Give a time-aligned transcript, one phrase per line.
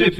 [0.00, 0.16] Trip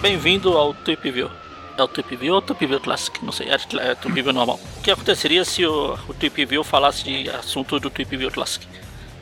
[0.00, 1.30] Bem-vindo ao Trip View.
[1.76, 3.22] É o Trip View ou o Trip View Classic?
[3.22, 4.58] Não sei, é, é o Trip View normal.
[4.78, 8.66] O que aconteceria se o, o Trip View falasse de assunto do Trip View Classic?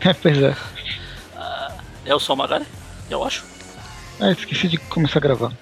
[0.03, 0.57] É, pois é.
[1.35, 1.75] Ah,
[2.05, 2.65] é o Sol Magari?
[3.11, 3.45] Eu acho.
[4.21, 5.53] Ah, esqueci de começar a gravar.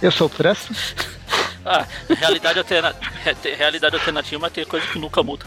[0.00, 0.72] Eu sou o Presto.
[1.64, 2.94] Ah, realidade, alterna...
[3.56, 5.46] realidade alternativa, mas tem coisa que nunca muda.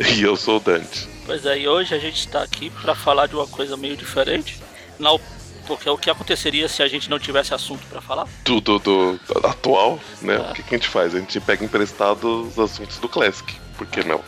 [0.00, 1.08] E eu sou o Dante.
[1.24, 4.60] Pois é, e hoje a gente está aqui para falar de uma coisa meio diferente.
[4.98, 5.20] Não,
[5.66, 8.26] porque o que aconteceria se a gente não tivesse assunto para falar?
[8.44, 10.34] Tudo do, do, atual, né?
[10.34, 10.38] É.
[10.38, 11.14] O que, que a gente faz?
[11.14, 13.54] A gente pega emprestado os assuntos do Classic.
[13.76, 14.22] Por que não?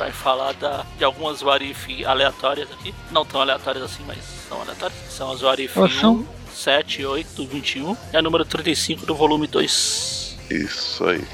[0.00, 2.94] vai falar da, de algumas Warif aleatórias aqui.
[3.10, 4.18] Não tão aleatórias assim, mas
[4.48, 4.98] são aleatórias.
[5.10, 6.26] São as Warif 1,
[6.60, 10.36] 7, 8, 21 e a número 35 do volume 2.
[10.50, 11.24] Isso aí.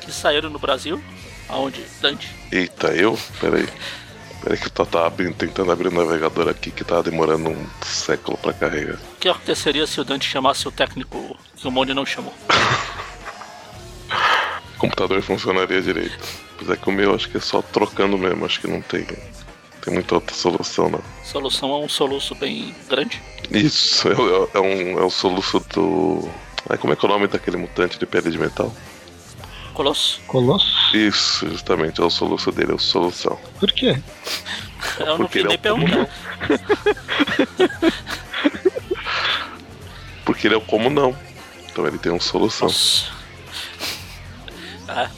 [0.00, 1.02] Que saíram no Brasil.
[1.46, 1.84] Aonde?
[2.00, 2.34] Dante?
[2.50, 3.18] Eita, eu?
[3.38, 3.68] Peraí.
[4.42, 8.38] Peraí que eu tô abrindo, tentando abrir o navegador aqui que tá demorando um século
[8.38, 8.96] pra carregar.
[8.96, 12.32] O que aconteceria se o Dante chamasse o técnico que o Mone não chamou?
[14.74, 16.18] o computador funcionaria direito.
[16.54, 19.06] Apesar que o meu acho que é só trocando mesmo, acho que não tem,
[19.86, 21.00] tem muita outra solução não.
[21.22, 23.22] Solução é um soluço bem grande?
[23.52, 26.28] Isso, é, é, é um, é um soluço do.
[26.68, 28.74] Ai, como é que é o nome daquele mutante de pele de metal?
[29.72, 30.20] Colosso.
[30.26, 30.96] Colosso?
[30.96, 33.38] Isso, justamente, é o soluço dele, é o solução.
[33.60, 33.96] Por quê?
[34.98, 36.08] Eu não quis nem é perguntar.
[40.24, 41.16] Porque ele é o como não.
[41.70, 42.66] Então ele tem uma solução.
[42.66, 43.12] Nossa.
[44.88, 45.08] É.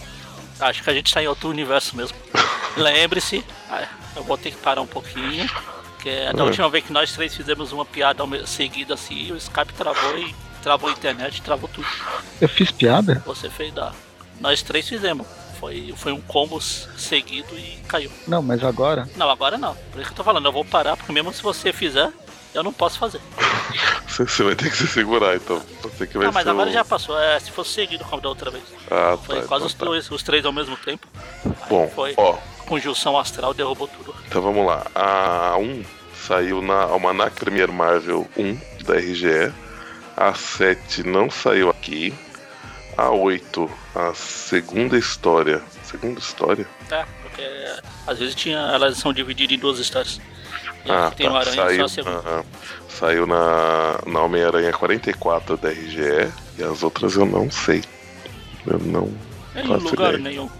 [0.60, 2.16] Acho que a gente está em outro universo mesmo.
[2.76, 3.86] Lembre-se, ah,
[4.18, 5.48] eu vou ter que parar um pouquinho.
[6.00, 6.46] Que é da é.
[6.46, 10.90] última vez que nós três fizemos uma piada seguida assim, o Skype travou e travou
[10.90, 11.88] a internet, travou tudo.
[12.40, 13.22] Eu fiz piada?
[13.26, 13.92] Você fez da.
[14.40, 15.26] Nós três fizemos.
[15.58, 18.12] Foi, foi um combo seguido e caiu.
[18.28, 19.08] Não, mas agora?
[19.16, 19.74] Não, agora não.
[19.90, 22.12] Por isso que eu tô falando, eu vou parar, porque mesmo se você fizer,
[22.54, 23.20] eu não posso fazer.
[24.08, 25.62] Você vai ter que se segurar, então.
[25.80, 26.72] Você que vai não, mas agora o...
[26.72, 27.16] já passou.
[27.20, 28.64] É, se fosse seguido como da outra vez.
[28.90, 29.86] Ah, foi tá, quase então os, tá.
[29.86, 31.06] três, os três ao mesmo tempo.
[31.68, 32.36] Bom, foi ó.
[32.68, 34.14] Conjunção astral derrubou tudo.
[34.26, 34.86] Então vamos lá.
[34.94, 35.82] A 1
[36.14, 39.52] saiu na Almanac Premier Marvel 1 da RGE.
[40.16, 42.12] A 7 não saiu aqui.
[42.96, 45.62] A 8, a segunda história.
[45.82, 46.66] Segunda história?
[46.90, 47.42] É, porque
[48.06, 50.20] às vezes tinha, elas são divididas em duas histórias.
[50.88, 51.38] Ah, tem tá.
[51.38, 52.44] Aranha saiu, só na,
[52.88, 57.82] saiu na, na Homem-Aranha 44 da RGE e as outras eu não sei.
[58.66, 59.12] Eu não.
[59.54, 60.18] É em lugar ideia.
[60.18, 60.50] nenhum.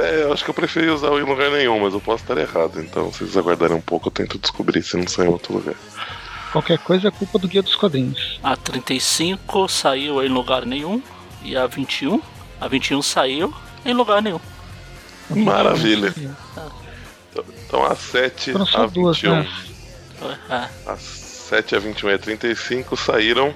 [0.00, 2.38] É, eu acho que eu preferi usar o em lugar nenhum, mas eu posso estar
[2.38, 2.80] errado.
[2.80, 5.74] Então, se vocês aguardarem um pouco, eu tento descobrir se não sai em outro lugar.
[6.52, 8.38] Qualquer coisa é culpa do Guia dos Quadrinhos.
[8.42, 11.02] A 35 saiu em lugar nenhum.
[11.42, 12.20] E a 21?
[12.60, 14.40] A 21 saiu em lugar nenhum.
[15.30, 16.14] Maravilha.
[16.56, 16.68] Ah.
[17.66, 18.88] Então a 7 a 21.
[18.88, 19.48] Duas, né?
[20.86, 23.54] A 7 a 21 e a 35 saíram.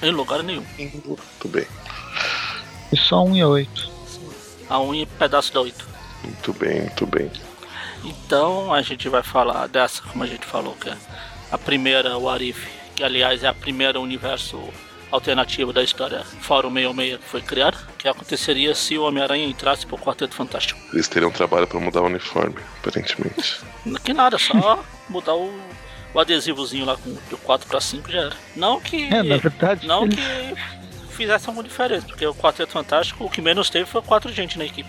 [0.00, 0.64] Em lugar nenhum.
[0.78, 1.66] Muito bem.
[2.92, 3.89] E só 1 e 8.
[4.70, 5.88] A 1 e pedaço da 8.
[6.24, 7.30] Muito bem, muito bem.
[8.04, 10.96] Então a gente vai falar dessa, como a gente falou, que é
[11.50, 14.62] a primeira Warif, que aliás é a primeira universo
[15.10, 19.98] alternativa da história Fórum 66 que foi criada, que aconteceria se o Homem-Aranha entrasse pro
[19.98, 20.80] Quarteto Fantástico.
[20.92, 23.60] Eles teriam trabalho para mudar o uniforme, aparentemente.
[24.04, 25.52] Que nada, só mudar o,
[26.14, 28.36] o adesivozinho lá com de 4 para 5 já era.
[28.54, 29.12] Não que.
[29.12, 29.86] É, na verdade.
[29.86, 30.20] Não que
[31.20, 34.64] fizesse alguma diferença, porque o Quarteto Fantástico, o que menos teve foi quatro gente na
[34.64, 34.88] equipe.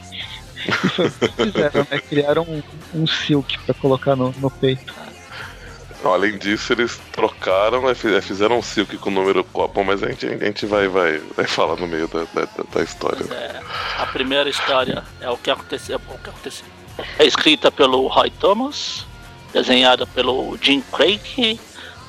[1.35, 1.99] Fizeram, né?
[1.99, 2.63] Criaram um,
[3.01, 4.93] um silk para colocar no, no peito.
[6.05, 9.73] Além disso, eles trocaram, né, fizeram um silk com o número 4.
[9.73, 12.81] Bom, mas a gente, a gente vai, vai, vai falar no meio da, da, da
[12.81, 13.23] história.
[13.31, 13.59] É,
[13.99, 15.99] a primeira história é o que aconteceu.
[16.09, 16.65] É o que aconteceu.
[17.19, 19.05] É escrita pelo Roy Thomas,
[19.53, 21.59] desenhada pelo Jim Craig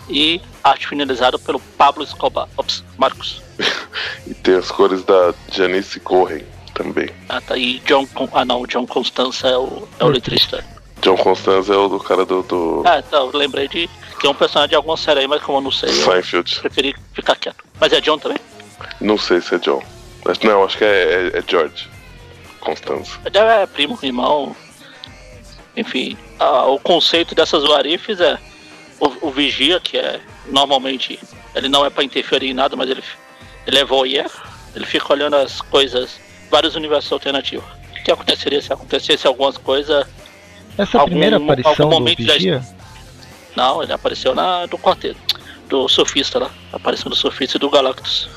[0.09, 2.49] e arte finalizada pelo Pablo Escobar.
[2.57, 3.43] Ops, Marcos.
[4.27, 6.45] e tem as cores da Janice Cohen
[6.75, 7.09] também.
[7.29, 7.57] Ah, tá.
[7.57, 8.07] E John.
[8.33, 10.65] Ah, não, John Constanza é o, é o letrista.
[11.01, 12.43] John Constance é o do cara do.
[12.43, 12.83] do...
[12.87, 13.89] Ah, então, eu lembrei de
[14.21, 15.89] que é um personagem de alguma série aí, mas como eu não sei.
[15.89, 16.61] Seinfeld.
[16.61, 17.65] preferi ficar quieto.
[17.81, 18.39] Mas é John também?
[19.01, 19.83] Não sei se é John.
[20.45, 21.91] Não, acho que é, é, é George.
[22.61, 23.19] Constance.
[23.25, 24.55] É, é primo, irmão.
[25.77, 28.39] Enfim, a, o conceito dessas warifes é
[29.01, 31.19] o, o, vigia, que é normalmente.
[31.55, 33.03] Ele não é para interferir em nada, mas ele,
[33.67, 34.31] ele é voyeur.
[34.75, 36.19] Ele fica olhando as coisas,
[36.51, 37.65] vários universos alternativos.
[37.99, 40.07] O que aconteceria se acontecesse algumas coisas
[40.79, 42.61] essa algum, primeira aparição do Vigia?
[42.61, 42.63] Já...
[43.55, 45.21] Não, ele apareceu na do quarteto.
[45.69, 46.51] Do surfista lá.
[46.73, 48.29] Apareceu do surfista e do Galactus.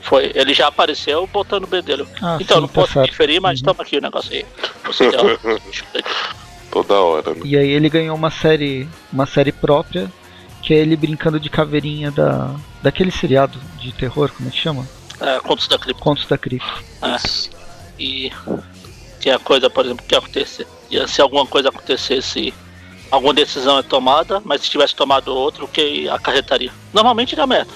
[0.00, 2.06] Foi, ele já apareceu botando o B dele.
[2.22, 3.06] Ah, então, sim, não tá posso certo.
[3.06, 3.64] interferir, mas Uhum.
[3.66, 4.46] toma aqui o negócio aí.
[4.84, 5.10] Você.
[6.70, 7.40] Toda hora, né?
[7.44, 10.10] E aí ele ganhou uma série, uma série própria,
[10.64, 14.86] que é ele brincando de caveirinha da daquele seriado de terror, como é que chama?
[15.20, 16.02] é, contos da cripta.
[16.02, 16.66] Contos da Cripta.
[17.02, 17.16] É.
[17.98, 18.32] E
[19.20, 20.66] que a coisa, por exemplo, que acontecer.
[20.90, 22.52] E se alguma coisa acontecesse,
[23.10, 26.72] alguma decisão é tomada, mas se tivesse tomado outro, o que acarretaria?
[26.92, 27.70] Normalmente dá merda.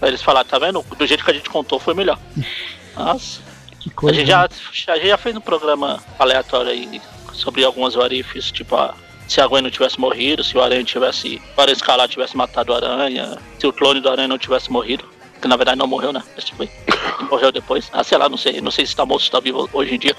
[0.00, 0.84] Aí eles falaram, tá vendo?
[0.96, 2.18] Do jeito que a gente contou foi melhor.
[2.96, 3.40] Mas
[3.80, 4.18] Que a coisa.
[4.18, 7.00] gente já, a gente já fez um programa aleatório aí
[7.32, 8.94] sobre algumas warifs, tipo a,
[9.32, 11.40] se a Gwen não tivesse morrido, se o Aranha tivesse.
[11.56, 15.04] O Aranha Escalar tivesse matado o Aranha, se o clone do Aranha não tivesse morrido.
[15.40, 16.22] Que na verdade não morreu, né?
[16.36, 16.70] Mas foi.
[17.28, 17.90] Morreu depois.
[17.92, 18.60] Ah, sei lá, não sei.
[18.60, 20.14] Não sei se tá morto ou se tá vivo hoje em dia.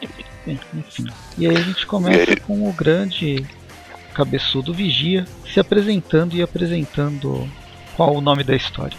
[0.00, 0.24] Enfim.
[0.46, 1.06] Bem, enfim.
[1.36, 3.44] E aí a gente começa com o grande
[4.14, 7.50] cabeçudo Vigia se apresentando e apresentando
[7.96, 8.96] qual o nome da história.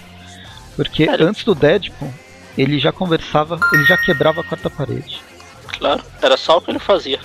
[0.76, 2.14] Porque antes do Deadpool,
[2.58, 5.22] ele já conversava, ele já quebrava a quarta parede.
[5.78, 7.20] Claro, era só o que ele fazia.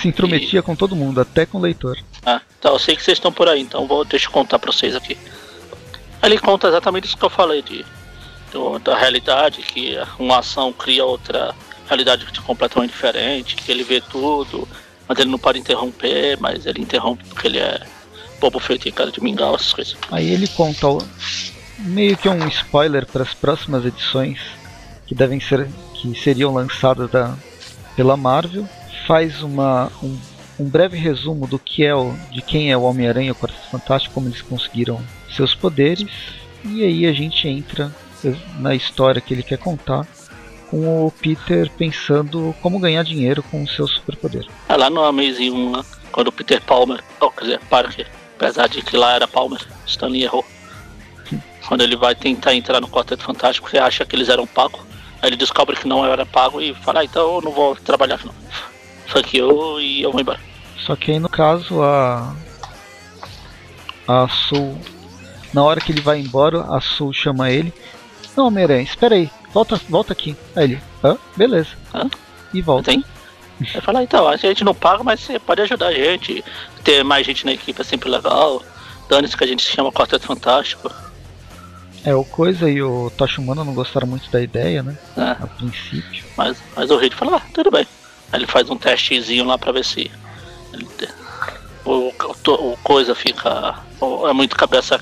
[0.00, 1.98] Se intrometia com todo mundo, até com o leitor.
[2.24, 4.72] Ah, então eu sei que vocês estão por aí, então vou, deixa eu contar pra
[4.72, 5.16] vocês aqui.
[6.22, 7.84] Ele conta exatamente isso que eu falei de,
[8.82, 11.54] da realidade, que uma ação cria outra
[11.86, 14.68] realidade completamente diferente, que ele vê tudo,
[15.08, 17.80] mas ele não pode interromper, mas ele interrompe porque ele é
[18.40, 19.96] bobo feito e cara de mingau, essas coisas.
[20.10, 20.86] Aí ele conta
[21.78, 24.40] meio que um spoiler para as próximas edições
[25.06, 27.36] que devem ser que seriam lançadas da,
[27.94, 28.68] pela Marvel,
[29.06, 30.18] faz uma um,
[30.58, 33.70] um breve resumo do que é o de quem é o Homem-Aranha e o Quarteto
[33.70, 35.00] Fantástico, como eles conseguiram
[35.30, 36.08] seus poderes,
[36.64, 37.94] e aí a gente entra
[38.58, 40.06] na história que ele quer contar
[40.70, 44.46] com o Peter pensando como ganhar dinheiro com o seu superpoder.
[44.68, 48.68] É lá no Amazing 1, lá, quando o Peter Palmer, oh, quer dizer, Parker, apesar
[48.68, 50.44] de que lá era Palmer, Stanley errou.
[51.68, 54.80] Quando ele vai tentar entrar no Quarteto Fantástico, ele acha que eles eram pagos.
[55.20, 58.16] Aí ele descobre que não era pago e fala, ah, então eu não vou trabalhar
[58.16, 58.28] aqui
[59.06, 59.12] não.
[59.12, 60.40] Fuck you e eu vou embora.
[60.78, 62.34] Só que aí no caso a
[64.06, 64.78] a Sul
[65.52, 67.72] na hora que ele vai embora, a Sul chama ele.
[68.36, 70.36] Não, Homem-Aranha, espera aí, volta, volta aqui.
[70.54, 71.16] Aí ele, hã?
[71.34, 71.70] Beleza.
[71.94, 72.10] Hã?
[72.52, 72.90] E volta.
[72.90, 73.02] Tem?
[73.58, 76.44] Ele fala, então, a gente não paga, mas você pode ajudar a gente.
[76.84, 78.62] Ter mais gente na equipe é sempre legal.
[79.08, 80.92] Dane-se que a gente se chama Quarteto Fantástico.
[82.04, 84.96] É, o Coisa e o Tocha Humana não gostaram muito da ideia, né?
[85.16, 86.22] É, A princípio.
[86.36, 87.86] mas, mas o Reed fala, ah, tudo bem.
[88.32, 90.10] Aí ele faz um testezinho lá pra ver se
[90.72, 90.86] ele-
[91.84, 93.76] o, o, o coisa fica.
[94.00, 95.00] o- É muito cabeça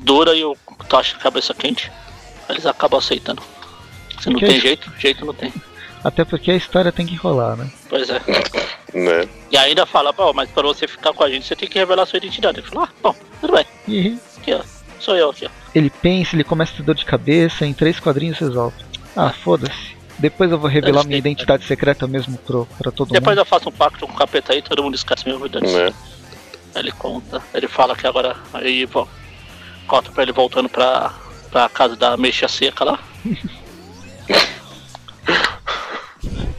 [0.00, 0.56] dura e o
[0.88, 1.90] Tocha cabeça quente.
[2.48, 3.42] Aí eles acabam aceitando.
[4.20, 5.52] Se não tem jeito, jeito não tem.
[6.04, 7.70] Até porque a história tem que rolar, né?
[7.88, 8.20] Pois é.
[8.92, 9.26] Né?
[9.50, 12.04] E ainda fala, bom, mas pra você ficar com a gente, você tem que revelar
[12.04, 12.58] sua identidade.
[12.60, 13.64] Ele fala, ah, bom, tudo bem.
[13.88, 14.60] E Aqui, ó.
[15.00, 15.50] Sou eu aqui, ó.
[15.74, 18.76] ele pensa, ele começa a ter dor de cabeça, em três quadrinhos resolve.
[19.16, 19.96] Ah, foda-se.
[20.22, 23.38] Depois eu vou revelar minha identidade secreta mesmo pro, pra todo Depois mundo.
[23.44, 25.48] eu faço um pacto com o capeta aí, todo mundo esquece mesmo.
[25.48, 25.74] dane-se.
[25.74, 25.86] Né?
[26.76, 28.36] Aí ele conta, ele fala que agora.
[28.54, 29.08] Aí vo-
[29.88, 31.12] corta pra ele voltando pra,
[31.50, 33.00] pra casa da mexa seca lá.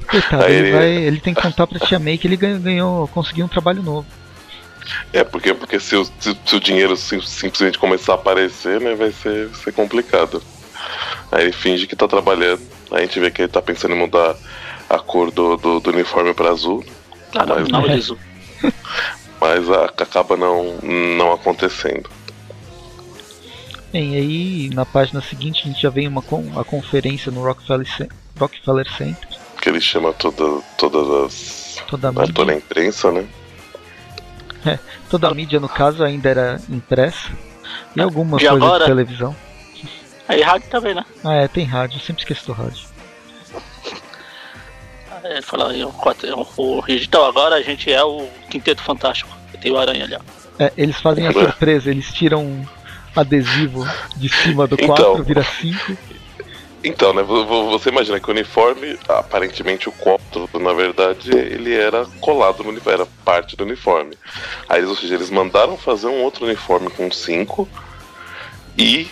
[0.09, 2.59] Coitado, Aí ele, ele- vai, ele tem que contar pra Tia May que ele ganhou,
[2.59, 4.05] ganhou conseguiu um trabalho novo.
[5.13, 8.93] É, porque, porque se, o, se, se o dinheiro sim- simplesmente começar a aparecer, né,
[8.93, 10.43] vai ser, ser complicado.
[11.31, 12.61] Aí ele finge que tá trabalhando,
[12.91, 14.35] a gente vê que ele tá pensando em mudar
[14.89, 16.83] a cor do, do, do uniforme pra azul,
[17.31, 18.11] Claro, Mas- não, eles.
[19.41, 20.75] mas a- acaba não,
[21.17, 22.09] não acontecendo.
[23.91, 27.87] Bem, aí na página seguinte a gente já vem uma con a conferência no Rockefeller,
[27.87, 28.09] Ce-
[28.39, 29.27] Rockefeller Center.
[29.61, 31.83] Que ele chama toda, todas as.
[31.87, 33.27] Toda a a toda a mídia, imprensa, né?
[35.09, 37.29] toda a mídia no caso ainda era impressa.
[37.95, 38.79] E alguma De coisa agora?
[38.85, 39.35] de televisão.
[40.27, 41.05] Aí rádio também, né?
[41.23, 42.85] Ah é, tem rádio, eu sempre esqueço do rádio.
[45.23, 46.27] Ele fala, aí, o, quatro-
[46.57, 49.29] o, o então agora a gente é o Quinteto Fantástico.
[49.61, 50.19] Tem o Aranha ali, ó.
[50.63, 51.33] É, eles fazem a É.
[51.33, 52.65] surpresa, eles tiram um
[53.15, 53.85] adesivo
[54.17, 54.95] de cima do Então.
[54.95, 55.97] 4, vira 5.
[56.83, 61.73] Então, né, vo- vo- você imagina que o uniforme, aparentemente o 4, na verdade, ele
[61.73, 64.17] era colado no uniforme, era parte do uniforme.
[64.67, 67.69] Aí, eles, ou seja, eles mandaram fazer um outro uniforme com 5
[68.77, 69.07] e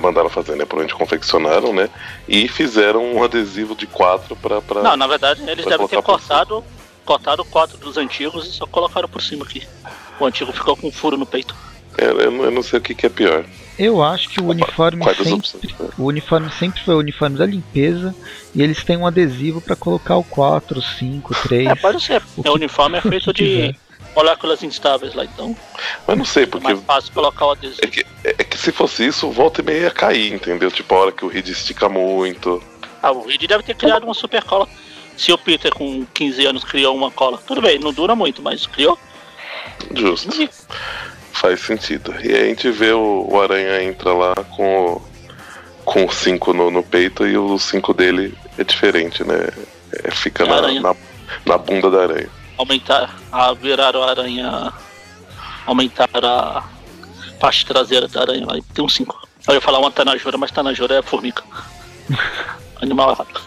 [0.00, 1.88] mandaram fazer, né, por onde confeccionaram, né,
[2.28, 4.82] e fizeram um adesivo de 4 pra, pra...
[4.82, 6.64] Não, na verdade eles devem ter cortado,
[7.04, 9.62] cortado o quatro dos antigos e só colocaram por cima aqui.
[10.18, 11.54] O antigo ficou com um furo no peito.
[11.98, 13.44] É, eu, não- eu não sei o que, que é pior.
[13.78, 15.62] Eu acho que o uniforme Quais sempre, opções?
[15.78, 15.88] né?
[15.98, 18.14] o uniforme sempre foi o uniforme da limpeza
[18.54, 21.68] e eles têm um adesivo pra colocar o 4, 5, 3.
[21.68, 22.22] É, pode ser.
[22.36, 23.74] O O que- uniforme é o feito quiser.
[24.16, 25.54] Moléculas instáveis lá, então.
[26.06, 26.66] Mas não sei, É porque.
[26.66, 27.80] mais fácil colocar o adesivo.
[27.82, 30.70] É que, é que se fosse isso, volta e meia ia cair, entendeu?
[30.70, 32.62] Tipo, a hora que o Reed estica muito.
[33.02, 34.66] Ah, o Reed deve ter criado uma super cola.
[35.16, 38.66] Se o Peter com 15 anos criou uma cola, tudo bem, não dura muito, mas
[38.66, 38.98] criou.
[39.94, 40.28] Justo.
[41.32, 42.14] Faz sentido.
[42.22, 45.02] E aí a gente vê o, o Aranha entra lá com o,
[45.84, 49.48] com o 5 no, no peito e o 5 dele é diferente, né?
[50.04, 50.96] É, fica É na, na,
[51.44, 52.30] na bunda da aranha.
[52.56, 54.72] Aumentar, a virar a aranha.
[55.66, 56.64] Aumentar a
[57.38, 58.54] parte traseira da aranha lá.
[58.72, 59.28] Tem um 5.
[59.48, 61.42] Eu ia falar uma Tanajura, mas Tanajura é formiga.
[62.80, 63.40] Animal errado.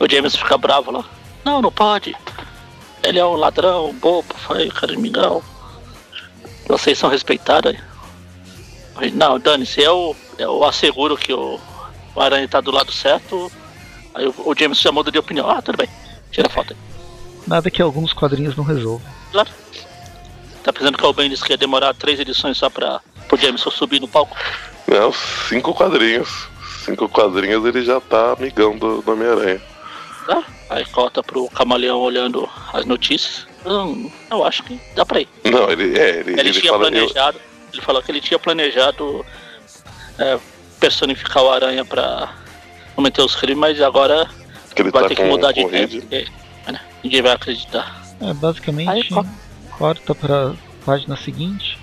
[0.00, 1.04] O James fica bravo lá.
[1.44, 2.16] Não, não pode.
[3.02, 5.42] Ele é um ladrão, um bobo, foi mingau.
[6.66, 7.80] Vocês são respeitados aí.
[8.96, 11.60] Aí, Não, dane-se, eu, eu asseguro que o,
[12.14, 13.50] o Aranha tá do lado certo.
[14.14, 15.50] Aí o, o James já muda de opinião.
[15.50, 15.88] Ah, tudo bem.
[16.30, 16.93] Tira a foto aí.
[17.46, 19.06] Nada que alguns quadrinhos não resolvam.
[19.32, 19.48] Claro.
[20.62, 23.70] Tá pensando que o Ben disse que ia demorar três edições só pra pro Jameson
[23.70, 24.36] subir no palco?
[24.86, 25.12] Não,
[25.48, 26.48] cinco quadrinhos.
[26.84, 29.60] Cinco quadrinhos ele já tá amigão do, do Homem-Aranha.
[30.26, 30.42] Tá?
[30.70, 33.46] Aí corta pro camaleão olhando as notícias.
[33.66, 35.28] Hum, eu acho que dá pra ir.
[35.44, 36.86] Não, ele é, ele, Ele, ele tinha fala.
[36.86, 37.40] eu- planejado.
[37.72, 39.24] Ele falou que ele tinha planejado
[40.18, 40.38] é,
[40.78, 42.32] personificar o aranha pra
[42.94, 44.28] cometer os crimes, mas agora
[44.74, 46.26] que ele vai tá ter que com, mudar com de o ideia.
[47.04, 48.02] Ninguém vai acreditar.
[48.20, 49.26] É, basicamente, Aí, co-
[49.78, 51.78] corta para página seguinte.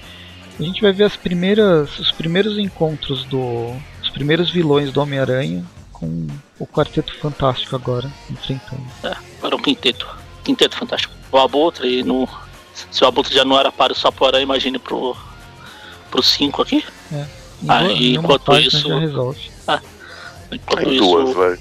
[0.59, 5.63] A gente vai ver as primeiras, os primeiros encontros do, os primeiros vilões do Homem-Aranha
[5.93, 6.27] com
[6.59, 8.83] o Quarteto Fantástico agora enfrentando.
[9.03, 10.07] É, para o quinteto.
[10.43, 11.13] Quinteto fantástico.
[11.31, 12.27] O Abutre, e no,
[12.91, 15.15] se o Abutre já não era para só pro aranha, imagine pro,
[16.09, 16.83] pro 5 aqui.
[17.67, 19.39] Ah, e em uma enquanto isso- já resolve.
[20.51, 21.59] Enquanto Em isso, duas,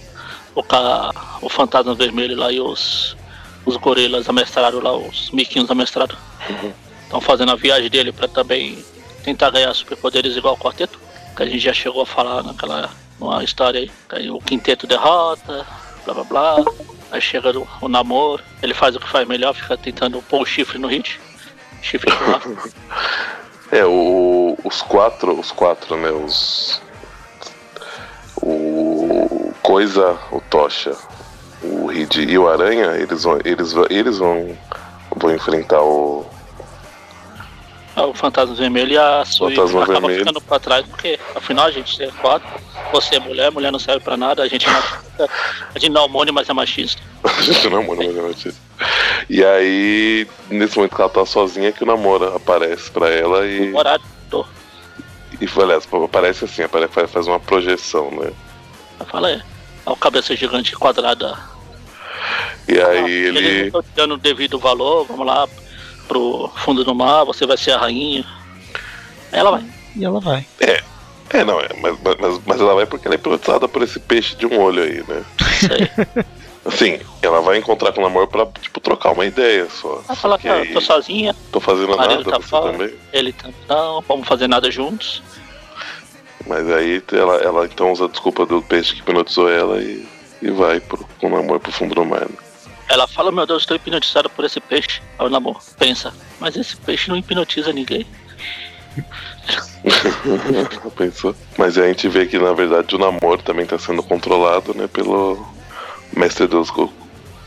[0.55, 1.11] o, ca...
[1.41, 3.17] o fantasma vermelho lá e os,
[3.65, 6.17] os gorilas amestrados lá, os miquinhos amestrados,
[7.05, 8.85] estão fazendo a viagem dele para também
[9.23, 10.99] tentar ganhar superpoderes igual o quarteto,
[11.37, 12.91] que a gente já chegou a falar naquela
[13.21, 14.31] numa história aí.
[14.31, 15.67] O quinteto derrota,
[16.05, 16.57] blá blá blá.
[17.11, 20.47] Aí chega o, o namoro, ele faz o que faz melhor, fica tentando pôr o
[20.47, 21.21] chifre no hit.
[21.83, 22.43] Chifre pro ar.
[23.73, 26.11] É, o, os quatro, os quatro, né?
[26.11, 26.83] Os.
[28.43, 30.97] O Coisa, o Tocha,
[31.63, 33.39] o Reed e o Aranha, eles vão.
[33.45, 34.57] Eles, eles vão.
[35.17, 36.27] vão enfrentar o.
[37.97, 40.19] Ah, o fantasma vermelho e a Sui acaba vermelho.
[40.21, 42.49] ficando pra trás, porque afinal a gente é quatro,
[42.93, 45.29] você é mulher, mulher não serve pra nada, a gente é machista,
[45.75, 47.03] a gente não é hormônio, mas é machista.
[47.25, 48.55] A gente não namora, mas é notícia.
[49.29, 53.73] E aí, nesse momento que ela tá sozinha, que o namoro aparece pra ela e.
[54.31, 54.47] Tô.
[55.41, 58.31] E aliás, aparece assim, aparece, faz- uma projeção, né?
[59.07, 59.43] Falei, é
[59.93, 61.39] o cabeça gigante quadrada.
[62.69, 63.89] E aí Ah, Eles não ele.
[63.95, 65.49] dando o devido valor, vamos lá
[66.07, 68.25] pro fundo do mar, você vai ser a rainha.
[69.33, 69.65] Aí ela vai.
[69.97, 70.47] E ela vai.
[71.33, 74.35] É, não, é, mas, mas, mas ela vai porque ela é hipnotizada por esse peixe
[74.35, 75.25] de um olho aí, né?
[75.41, 76.25] Isso aí.
[76.67, 80.03] Assim, ela vai encontrar com o namoro pra, tipo, trocar uma ideia só.
[80.07, 82.95] Ela fala que que ah, aí, tô sozinha, tô fazendo nada, tá você fora, também.
[83.13, 85.23] ele também não, vamos fazer nada juntos.
[86.47, 90.07] Mas aí ela, ela então usa a desculpa do peixe que hipnotizou ela e,
[90.41, 92.23] e vai pro, com o namoro pro fundo do mar.
[92.23, 92.37] Né?
[92.89, 95.01] Ela fala, meu Deus, estou hipnotizada por esse peixe.
[95.19, 98.07] Aí o namoro pensa, mas esse peixe não hipnotiza ninguém.
[100.97, 101.35] Pensou?
[101.57, 104.89] Mas aí a gente vê que na verdade o namoro também tá sendo controlado, né,
[104.89, 105.47] pelo
[106.17, 106.71] mestre dos.
[106.71, 106.91] Como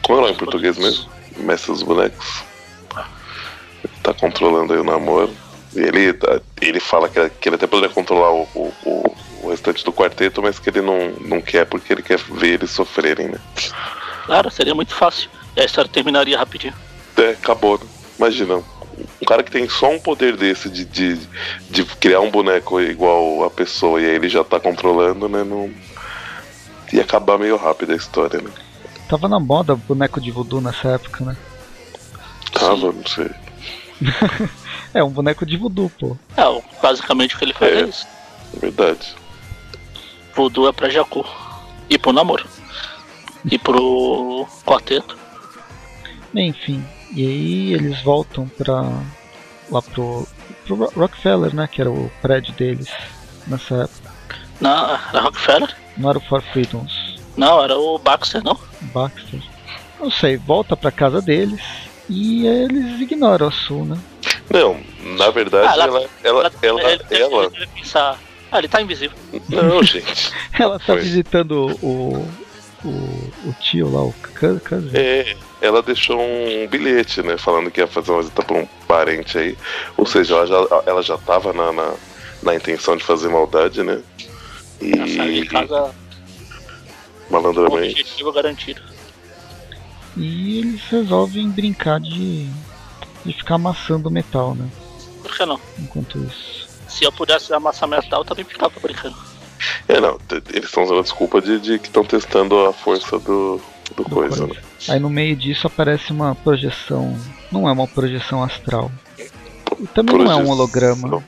[0.09, 1.09] é nome em português mesmo?
[1.37, 2.43] Mestre dos bonecos.
[3.83, 5.33] Ele tá controlando aí o namoro.
[5.75, 6.17] E ele,
[6.61, 10.41] ele fala que, que ele até poderia controlar o, o, o- o restante do quarteto,
[10.41, 13.39] mas que ele não, não quer porque ele quer ver eles sofrerem, né?
[14.25, 15.29] Claro, seria muito fácil.
[15.55, 16.73] E a história terminaria rapidinho.
[17.17, 17.85] É, acabou, né?
[18.17, 18.55] Imagina.
[19.21, 21.19] Um cara que tem só um poder desse de, de,
[21.69, 25.43] de criar um boneco igual a pessoa e aí ele já tá controlando, né?
[25.43, 25.69] Não...
[26.93, 28.51] Ia acabar meio rápido a história, né?
[29.09, 31.35] Tava na moda boneco de voodoo nessa época, né?
[32.53, 33.29] Tava, não sei.
[34.93, 36.17] É, um boneco de voodoo, pô.
[36.37, 37.83] É, basicamente o que ele faz é, É.
[37.83, 38.07] isso.
[38.55, 39.15] É verdade.
[40.35, 41.25] Voodoo é pra Jacu.
[41.89, 42.45] E pro namoro.
[43.49, 45.17] E pro quarteto.
[46.35, 46.83] Enfim,
[47.15, 48.81] e aí eles voltam pra.
[49.69, 50.27] lá pro.
[50.65, 51.67] pro Ro- Rockefeller, né?
[51.71, 52.87] Que era o prédio deles
[53.47, 54.13] nessa época.
[54.59, 55.75] Não, era Rockefeller?
[55.97, 57.21] Não era o For Freedoms.
[57.37, 58.57] Não, era o Baxter, não?
[58.93, 59.41] Baxter.
[59.99, 61.61] Não sei, volta pra casa deles
[62.09, 63.97] e eles ignoram a Sul, né?
[64.49, 64.79] Não,
[65.17, 68.19] na verdade, Ah, ela- ela, ela, ela, ele, ele- ela, ele deve pensar,
[68.51, 69.17] ah, ele tá invisível.
[69.49, 70.31] Não, gente.
[70.59, 70.99] Ela tá Foi.
[70.99, 72.27] visitando o,
[72.83, 74.13] o, o tio lá, o
[74.69, 74.91] cousin.
[74.93, 77.35] É, ela deixou um bilhete, né?
[77.37, 79.57] Falando que ia fazer uma visita pra um parente aí.
[79.97, 81.93] Ou seja, ela já, ela já tava na, na,
[82.43, 83.99] na intenção de fazer maldade, né?
[84.79, 85.95] Ela de casa
[87.31, 88.01] malandramente.
[88.01, 88.81] objetivo garantido.
[90.15, 92.47] E eles resolvem brincar de,
[93.25, 94.67] de ficar amassando metal, né?
[95.21, 95.59] Por que não?
[95.79, 96.67] Enquanto isso.
[96.87, 99.15] Se eu pudesse amassar metal, eu também ficava brincando.
[99.87, 100.17] É, não,
[100.53, 103.59] eles estão usando a desculpa de, de que estão testando a força do,
[103.95, 104.55] do do coisa, né?
[104.89, 107.17] Aí no meio disso aparece uma projeção.
[107.51, 108.91] Não é uma projeção astral.
[109.79, 111.23] E também não é um holograma.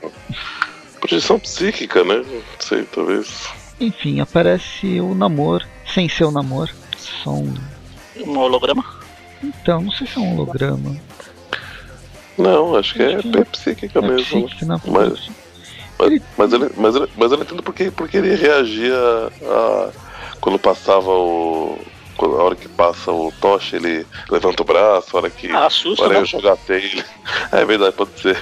[1.00, 2.16] Projeção psíquica, né?
[2.16, 3.48] Não sei, talvez.
[3.80, 6.72] Enfim, aparece o namoro, sem ser o namoro.
[6.98, 7.54] Só um.
[8.16, 8.84] Um holograma?
[9.42, 10.96] Então, não sei se é um holograma.
[12.38, 14.40] Não, acho que é, é psíquica É mesmo.
[14.40, 14.46] né?
[14.46, 15.30] psíquico, na Mas-.
[15.98, 18.94] Mas, mas, ele, mas, ele, mas eu não entendo porque, porque ele reagia
[19.42, 19.88] a,
[20.42, 21.78] quando passava o.
[22.18, 25.50] quando- a hora que passa o tocha, ele levanta o braço, a hora que.
[25.50, 26.20] Ah, a assusta, hora né?
[26.20, 27.02] eu jogar ele.
[27.50, 28.38] É verdade, pode ser.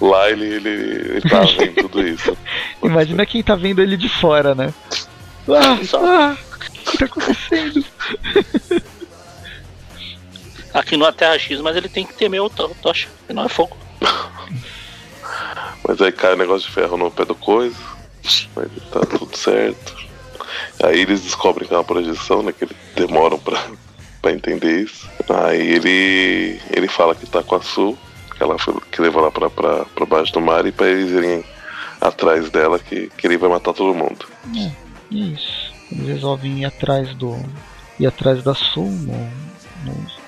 [0.00, 2.36] Lá ele, ele, ele tá vendo tudo isso.
[2.78, 4.72] Pode Imagina quem tá vendo ele de fora, né?
[5.48, 7.82] Ah, ah, o que tá acontecendo?
[10.72, 13.44] Aqui não é Terra X, mas ele tem que temer o to- tocha, que não
[13.44, 13.76] é fogo.
[15.86, 17.76] Mas aí cai o negócio de ferro no pé do coisa,
[18.54, 19.96] mas tá tudo certo.
[20.82, 22.52] Aí eles descobrem que é uma projeção, né?
[22.52, 23.60] Que eles demoram pra,
[24.22, 25.08] pra entender isso.
[25.28, 27.98] Aí ele, ele fala que tá com a Sul,
[28.36, 31.10] que ela foi, que levou lá pra, pra, pra baixo do mar e pra eles
[31.10, 31.44] irem
[32.00, 34.26] atrás dela, que, que ele vai matar todo mundo.
[34.56, 34.70] É,
[35.10, 35.72] e isso.
[35.90, 37.36] Eles resolvem ir atrás do.
[37.98, 39.32] ir atrás da Sul, no-
[39.84, 40.19] no-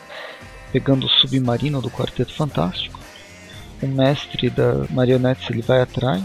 [0.72, 2.98] pegando o submarino do Quarteto Fantástico.
[3.82, 6.22] O mestre da marionetes ele vai atrás.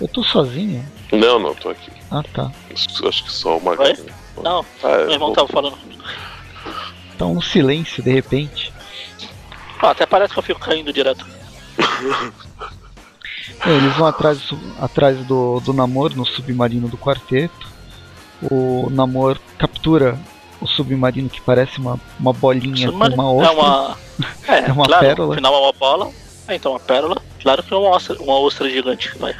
[0.00, 0.84] Eu tô sozinho?
[1.12, 1.90] Não, não, tô aqui.
[2.10, 2.50] Ah tá.
[2.72, 3.98] Acho que só o Magari.
[4.42, 5.76] Não, Ah, é, meu irmão vou- tava falando.
[7.16, 8.72] Tá um silêncio de repente.
[9.80, 11.26] Ah, até parece que eu fico caindo direto.
[13.66, 14.40] É, eles vão atrás,
[14.80, 17.66] atrás do, do Namor no submarino do quarteto.
[18.42, 20.16] O Namor captura
[20.60, 23.52] o submarino que parece uma, uma bolinha com uma é ostra.
[23.52, 23.98] uma.
[24.48, 25.28] É, É uma claro, pérola.
[25.28, 26.10] No final é uma bola.
[26.48, 27.22] É, então uma pérola.
[27.40, 29.16] Claro que é uma ostra, uma ostra gigante.
[29.18, 29.36] Vai.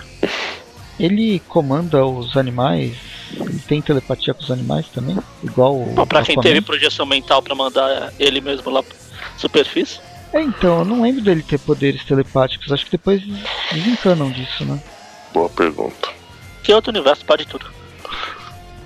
[1.01, 2.95] Ele comanda os animais.
[3.33, 5.19] Ele tem telepatia com os animais também?
[5.43, 5.87] Igual o.
[5.95, 8.97] Bom, pra quem teve projeção mental pra mandar ele mesmo lá pra
[9.37, 10.01] superfície.
[10.33, 12.71] É, então, eu não lembro dele ter poderes telepáticos.
[12.71, 13.23] Acho que depois
[13.73, 14.79] desencanam disso, né?
[15.33, 16.09] Boa pergunta.
[16.63, 17.67] Que outro universo pode tudo.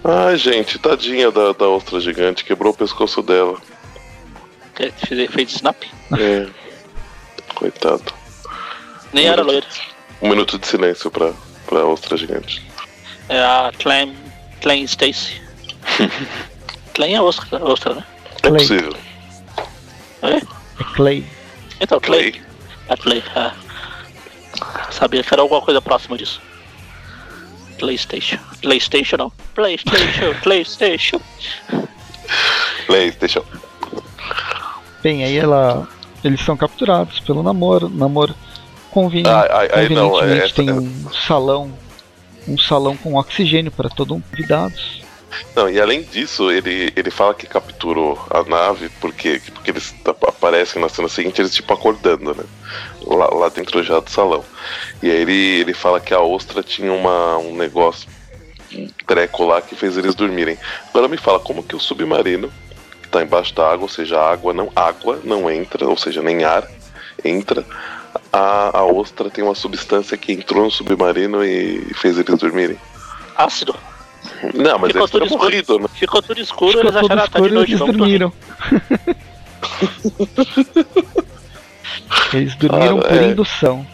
[0.04, 3.56] Ai, gente, tadinha da, da ostra gigante, quebrou o pescoço dela.
[4.74, 5.80] Que fez efeito snap.
[6.18, 6.48] É.
[7.54, 8.12] Coitado.
[9.12, 9.66] Nem era loira.
[10.20, 11.32] Um minuto de silêncio pra,
[11.66, 12.62] pra ostra gigante.
[13.28, 14.16] É a Clem.
[14.60, 15.40] Clem Stacy.
[16.94, 18.04] Clem é ostra, ostra, né?
[18.42, 18.60] É Clay.
[18.60, 18.96] possível.
[20.22, 20.36] É?
[20.36, 21.26] É Clay.
[21.80, 22.32] Então, Clay.
[22.32, 22.42] Clay.
[22.88, 23.52] É Clay, é.
[24.90, 26.40] Sabia que era alguma coisa próxima disso.
[27.82, 28.38] PlayStation.
[28.60, 29.32] PlayStation não.
[29.56, 31.20] PlayStation, PlayStation.
[32.86, 33.44] PlayStation.
[35.02, 35.88] Bem, aí ela.
[36.22, 37.88] Eles são capturados pelo namoro.
[37.88, 38.34] Namoro
[38.92, 41.72] conveni ai, ai, não, convenientemente é, essa- tem um salão.
[42.46, 45.02] Um salão com oxigênio para todo mundo convidados.
[45.56, 50.24] Não, e além disso, ele, ele fala que capturou a nave porque, porque eles ap-
[50.28, 52.44] aparecem na cena seguinte, eles tipo acordando, né?
[53.06, 54.44] Lá, lá dentro já do salão.
[55.02, 58.08] E aí ele, ele fala que a ostra tinha uma, um negócio,
[58.74, 60.58] um treco lá que fez eles dormirem.
[60.88, 62.50] Agora me fala, como que o submarino,
[63.02, 66.22] que tá embaixo da água, ou seja, a água não, água não entra, ou seja,
[66.22, 66.68] nem ar
[67.24, 67.64] entra,
[68.32, 72.78] a, a ostra tem uma substância que entrou no submarino e fez eles dormirem?
[73.36, 73.74] Ácido.
[74.54, 75.88] Não, mas Ficou eles tudo morrido, né?
[75.94, 78.18] Ficou tudo escuro, Ficou eles acharam ah, tá de escuro e noite, eles vamos dormir.
[78.18, 78.32] dormiram.
[82.32, 83.28] eles dormiram Ah, por é.
[83.30, 83.86] indução.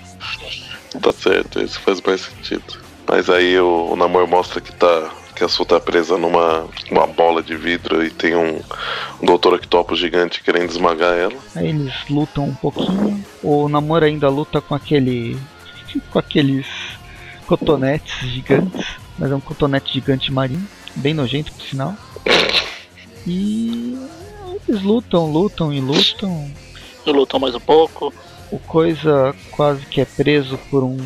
[1.01, 2.65] Tá certo, isso faz mais sentido.
[3.07, 5.11] Mas aí o, o Namor mostra que tá.
[5.35, 8.61] Que a Su tá presa numa uma bola de vidro e tem um,
[9.23, 11.33] um Doutor Octopus gigante querendo esmagar ela.
[11.55, 13.25] Aí eles lutam um pouquinho.
[13.41, 15.39] O Namor ainda luta com aquele.
[16.11, 16.67] com aqueles
[17.47, 18.85] cotonetes gigantes.
[19.17, 20.67] Mas é um cotonete gigante marinho.
[20.97, 21.95] Bem nojento por sinal.
[23.27, 23.97] E
[24.69, 26.51] eles lutam, lutam e lutam.
[27.13, 28.13] Lutam mais um pouco.
[28.51, 30.97] O coisa quase que é preso por um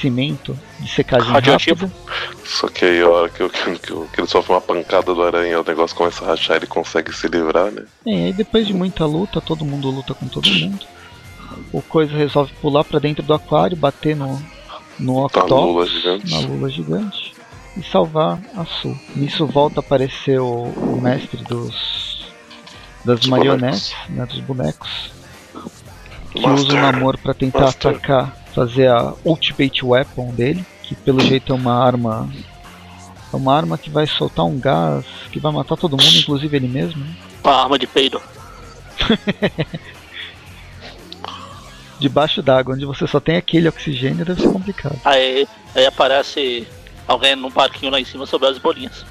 [0.00, 1.86] cimento de secagem Radioativo.
[1.86, 2.34] rápida.
[2.44, 5.60] Só que aí a hora que, que, que, que ele sofre uma pancada do aranha,
[5.60, 7.84] o negócio começa a rachar e ele consegue se livrar, né?
[8.06, 10.84] É, aí depois de muita luta, todo mundo luta com todo mundo.
[11.72, 14.40] O coisa resolve pular pra dentro do aquário, bater no,
[14.98, 17.34] no Tá octopus, na lula gigante.
[17.76, 18.98] e salvar a Sul.
[19.14, 22.14] Nisso volta a aparecer o, o mestre dos
[23.04, 25.12] das marionetes, né, dos bonecos,
[26.34, 26.66] que Master.
[26.66, 27.92] usa o namoro para tentar Master.
[27.92, 32.28] atacar, fazer a ultimate weapon dele, que pelo jeito é uma arma
[33.32, 36.68] é uma arma que vai soltar um gás que vai matar todo mundo, inclusive ele
[36.68, 37.04] mesmo.
[37.04, 37.14] né?
[37.42, 38.20] Uma arma de peido.
[41.98, 44.98] Debaixo d'água, onde você só tem aquele oxigênio, deve ser complicado.
[45.04, 46.66] Aí, aí aparece
[47.06, 49.06] alguém num barquinho lá em cima sobre as bolinhas.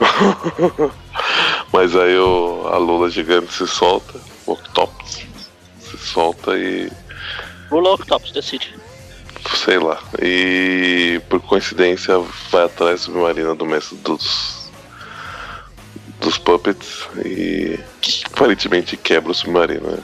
[1.72, 5.29] Mas aí o, a Lula gigante se solta, o Octopus
[5.90, 6.90] se solta e.
[7.70, 8.74] O Octopus decide.
[9.64, 10.02] sei lá.
[10.20, 12.18] E por coincidência
[12.50, 14.59] vai atrás submarina do mestre dos.
[16.20, 17.78] Dos puppets e
[18.32, 19.90] aparentemente quebra o submarino.
[19.90, 19.98] Né?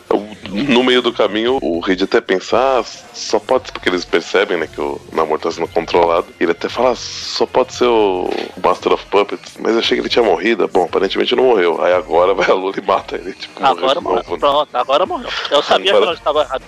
[0.69, 4.57] No meio do caminho, o Reed até pensa, ah, só pode ser porque eles percebem
[4.57, 6.27] né, que o namoro tá sendo controlado.
[6.41, 8.31] Ele até fala, ah, só pode ser o
[8.63, 10.67] Master of Puppets, mas eu achei que ele tinha morrido.
[10.69, 11.83] Bom, aparentemente não morreu.
[11.83, 13.33] Aí agora vai a Lula e mata ele.
[13.33, 14.39] Tipo, Agora morreu novo.
[14.39, 15.29] Pronto, agora morreu.
[15.51, 16.63] Eu sabia Agora- que ela estava errado.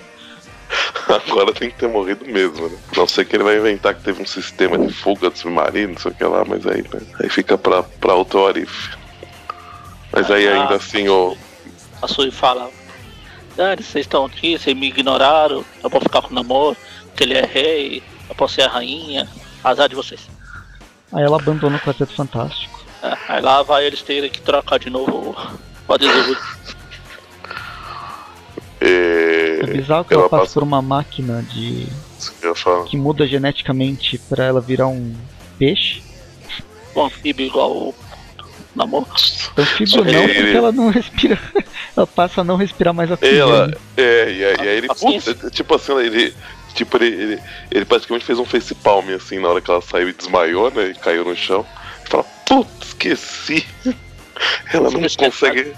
[1.27, 2.77] Agora tem que ter morrido mesmo, né?
[2.95, 5.99] Não sei que ele vai inventar que teve um sistema de fuga do submarino, não
[5.99, 7.01] sei o que lá, mas aí, né?
[7.19, 8.95] aí fica pra, pra outro Arif.
[10.21, 10.61] Mas aí Ah.
[10.61, 11.37] ainda assim, o.
[12.01, 12.69] A Sui fala:
[13.55, 16.75] Dani, vocês estão aqui, vocês me ignoraram, eu vou ficar com o namoro,
[17.15, 19.27] que ele é rei, eu posso ser a rainha,
[19.63, 20.21] azar de vocês.
[21.11, 22.79] Aí ela abandona o Quarteto Fantástico.
[23.01, 25.35] É, aí lá vai eles terem que trocar de novo o-
[25.87, 26.37] o adesivo.
[28.81, 32.55] É É, bizarro que ela ela passa passa- por uma máquina de isso que eu
[32.55, 32.85] falo.
[32.85, 35.13] que muda geneticamente pra ela virar um
[35.57, 36.01] peixe.
[36.95, 37.95] Um anfíbio igual o
[38.79, 39.05] namoro.
[39.57, 41.39] Anfíbio Ele- não, porque ele- ela não respira.
[41.95, 43.41] Ela passa a não respirar mais oxigênio.
[43.41, 46.33] Ela, é, e aí, e aí ele, puta, tipo assim, ele,
[46.73, 47.39] tipo, ele, ele,
[47.71, 50.93] ele praticamente fez um facepalm, assim, na hora que ela saiu e desmaiou, né, e
[50.95, 51.65] caiu no chão.
[52.05, 53.67] E fala, putz, esqueci.
[54.73, 55.73] Ela não consegue,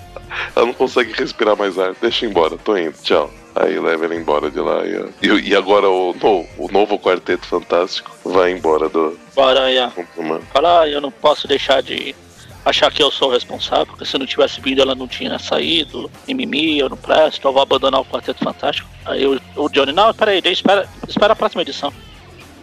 [0.56, 1.96] ela não consegue respirar mais ar.
[2.00, 3.32] Deixa eu ir embora, tô indo, tchau.
[3.56, 4.82] Aí leva ela embora de lá.
[5.20, 10.22] E, e, agora o, no- o novo Quarteto Fantástico vai embora do Agora Aranha do
[10.24, 10.44] mano.
[10.54, 12.16] fala: ah, eu não posso deixar de
[12.66, 16.10] achar que eu sou o responsável, porque se não tivesse vindo ela não tinha saído,
[16.28, 18.88] mimimi, eu não presto, eu vou abandonar o Quarteto Fantástico.
[19.06, 21.92] Aí o, o Johnny, não, peraí, deixa, espera, espera a próxima edição.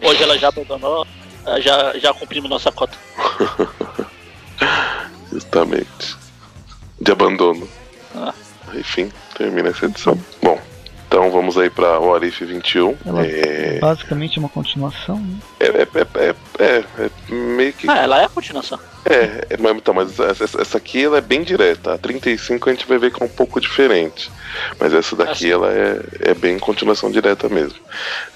[0.02, 1.06] Hoje ela já abandonou,
[1.46, 2.96] eh, já, já cumprimos nossa cota.
[5.32, 6.16] Justamente.
[7.00, 7.68] De abandono.
[8.14, 8.32] Ah.
[8.74, 10.18] Enfim, termina essa edição.
[10.42, 10.60] Bom,
[11.06, 12.96] então vamos aí pra o Arif 21.
[13.06, 15.38] Ela É, basicamente é uma continuação, né?
[15.60, 17.88] é, é, é, é, é, é meio que.
[17.88, 18.78] Ah, ela é a continuação.
[19.08, 21.94] É, é mas, então, mas essa, essa aqui ela é bem direta.
[21.94, 24.30] A 35 a gente vai ver que é um pouco diferente.
[24.78, 25.50] Mas essa daqui Assim.
[25.50, 27.78] ela é, é bem continuação direta mesmo.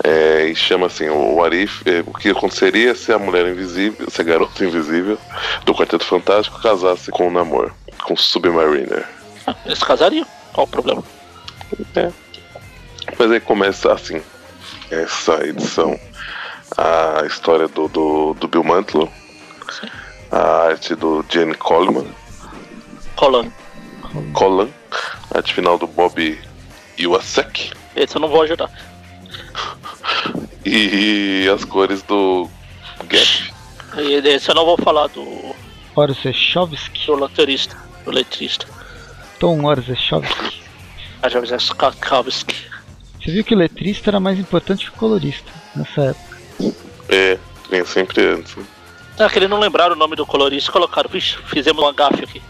[0.02, 1.82] É, e chama assim: o Arif.
[1.84, 5.18] é, o que aconteceria se a mulher invisível, se a garota invisível
[5.66, 7.70] do Quarteto Fantástico casasse com o Namor,
[8.02, 9.06] com o Submariner.
[9.46, 11.04] Ah, Eles casariam, qual o problema?
[13.18, 14.22] Mas aí começa assim,
[14.90, 15.98] essa edição,
[16.76, 19.10] a história do, do, do Bill Mantlo,
[19.70, 19.88] Sim.
[20.32, 22.06] A arte do Jenny Coleman,
[23.16, 23.52] Colando.
[24.32, 24.68] Colan,
[25.30, 26.38] a arte final do Bob
[26.98, 28.70] Iwasek Esse eu não vou ajudar.
[30.64, 32.48] e as cores do
[33.08, 33.52] Gap.
[33.98, 35.54] E Esse eu não vou falar do,
[35.94, 37.06] Orzechowski.
[37.06, 37.76] do letrista.
[38.04, 38.66] Do letrista.
[39.38, 40.62] Tom Orzechowski.
[41.22, 42.56] A Jarvis Skakowski.
[43.20, 46.36] Você viu que o letrista era mais importante que o colorista nessa época.
[47.08, 47.38] É,
[47.70, 48.56] vem sempre antes.
[49.18, 52.24] Ah, que eles não lembraram o nome do colorista e colocaram, vixe, fizemos uma gafe
[52.24, 52.42] aqui.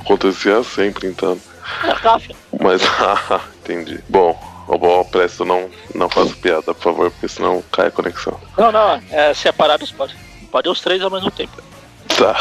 [0.00, 1.38] Acontecia sempre então.
[1.84, 2.34] É, gafe.
[2.60, 4.00] Mas, ah, entendi.
[4.08, 4.38] Bom,
[4.68, 8.38] o Bom Presto não, não faça piada, por favor, porque senão cai a conexão.
[8.58, 10.16] Não, não, é separados pode.
[10.50, 11.62] Pode os três ao mesmo tempo.
[12.16, 12.36] Tá.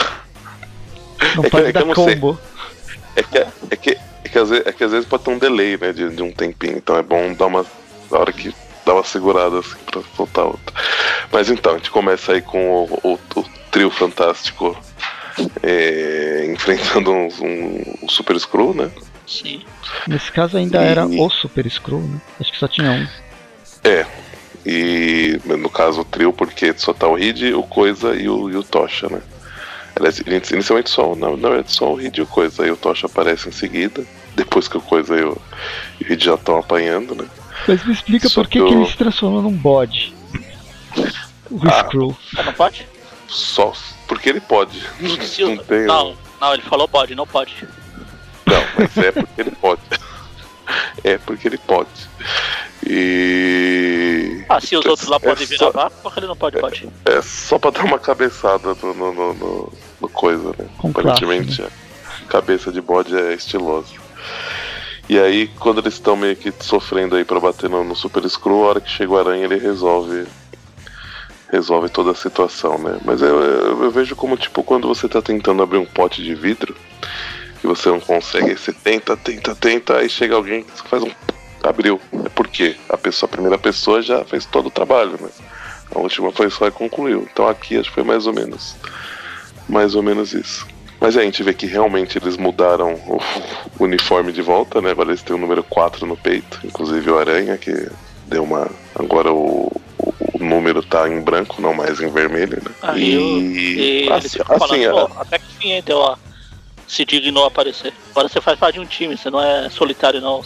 [1.35, 2.15] Não É que- pode é que dar eu não sei.
[2.15, 2.39] combo.
[3.15, 5.37] É que, é, que, é, que às vezes, é que às vezes pode ter um
[5.37, 6.77] delay, né, de, de um tempinho.
[6.77, 7.65] Então é bom dar uma.
[8.11, 8.53] Na hora que
[8.85, 10.73] dá uma segurada assim pra soltar outra.
[11.31, 14.77] Mas então, a gente começa aí com o, o- o trio fantástico
[15.63, 18.91] é, enfrentando um, um, um Super Screw, né?
[19.27, 19.63] Sim.
[20.07, 22.21] Nesse caso ainda E- era o Super Screw, né?
[22.39, 23.07] Acho que só tinha um.
[24.65, 28.55] E no caso o trio, porque só tá o Reed, o Coisa e o, e
[28.55, 29.21] o Tocha, né?
[29.95, 32.63] Aliás, inicialmente só, na, na verdade, só o Reed e o Coisa.
[32.63, 34.03] Aí o Tocha aparece em seguida,
[34.35, 35.37] depois que o Coisa e o,
[35.99, 37.25] e o Reed já estão apanhando, né?
[37.67, 40.13] Mas me explica Só por que, que que ele se transforma num bode.
[41.51, 41.83] O Ah.
[41.85, 42.15] Screw.
[42.37, 42.87] Ah, não pode?
[43.27, 43.73] Só
[44.07, 44.81] porque ele pode.
[44.99, 45.85] Não o- tem.
[45.85, 47.53] não, não, ele falou pode, não pode.
[48.45, 49.81] Não, mas é porque ele pode.
[51.03, 51.89] É porque ele pode.
[52.85, 54.45] E.
[54.49, 56.59] Ah, se os outros lá É podem só- virar vaca, por que ele não pode
[56.59, 56.89] bater?
[57.05, 60.65] É só pra dar uma cabeçada no, no, no- no- no coisa, né?
[60.77, 61.69] Com Aparentemente a
[62.27, 63.93] cabeça de bode é estilosa.
[65.09, 68.63] E aí, quando eles estão meio que sofrendo aí pra bater no, no Super Screw,
[68.63, 70.25] a hora que chega o aranha ele resolve.
[71.51, 72.99] Resolve toda a situação, né?
[73.05, 76.33] Mas eu, eu, eu vejo como tipo quando você tá tentando abrir um pote de
[76.33, 76.75] vidro
[77.63, 81.11] e você não consegue, aí você tenta, tenta, tenta, aí chega alguém que faz um.
[81.61, 82.01] abriu.
[82.25, 85.29] É porque a pessoa, a primeira pessoa já fez todo o trabalho, né?
[85.93, 87.27] A última foi só e concluiu.
[87.31, 88.75] Então aqui acho que foi mais ou menos.
[89.69, 90.72] Mais ou menos isso.
[91.03, 93.21] Mas aí a gente vê que realmente eles mudaram o
[93.79, 94.91] o uniforme de volta, né?
[94.91, 97.89] Agora eles têm o número 4 no peito, inclusive o Aranha, que
[98.27, 98.69] deu uma.
[98.95, 102.97] Agora o, o, número tá em branco, não mais em vermelho, né?
[102.97, 106.17] E eles assim, falando, assim, pô, até que enfim, hein, deu a...
[106.87, 107.93] se dignou a aparecer.
[108.11, 110.43] Agora você faz parte de um time, você não é solitário não.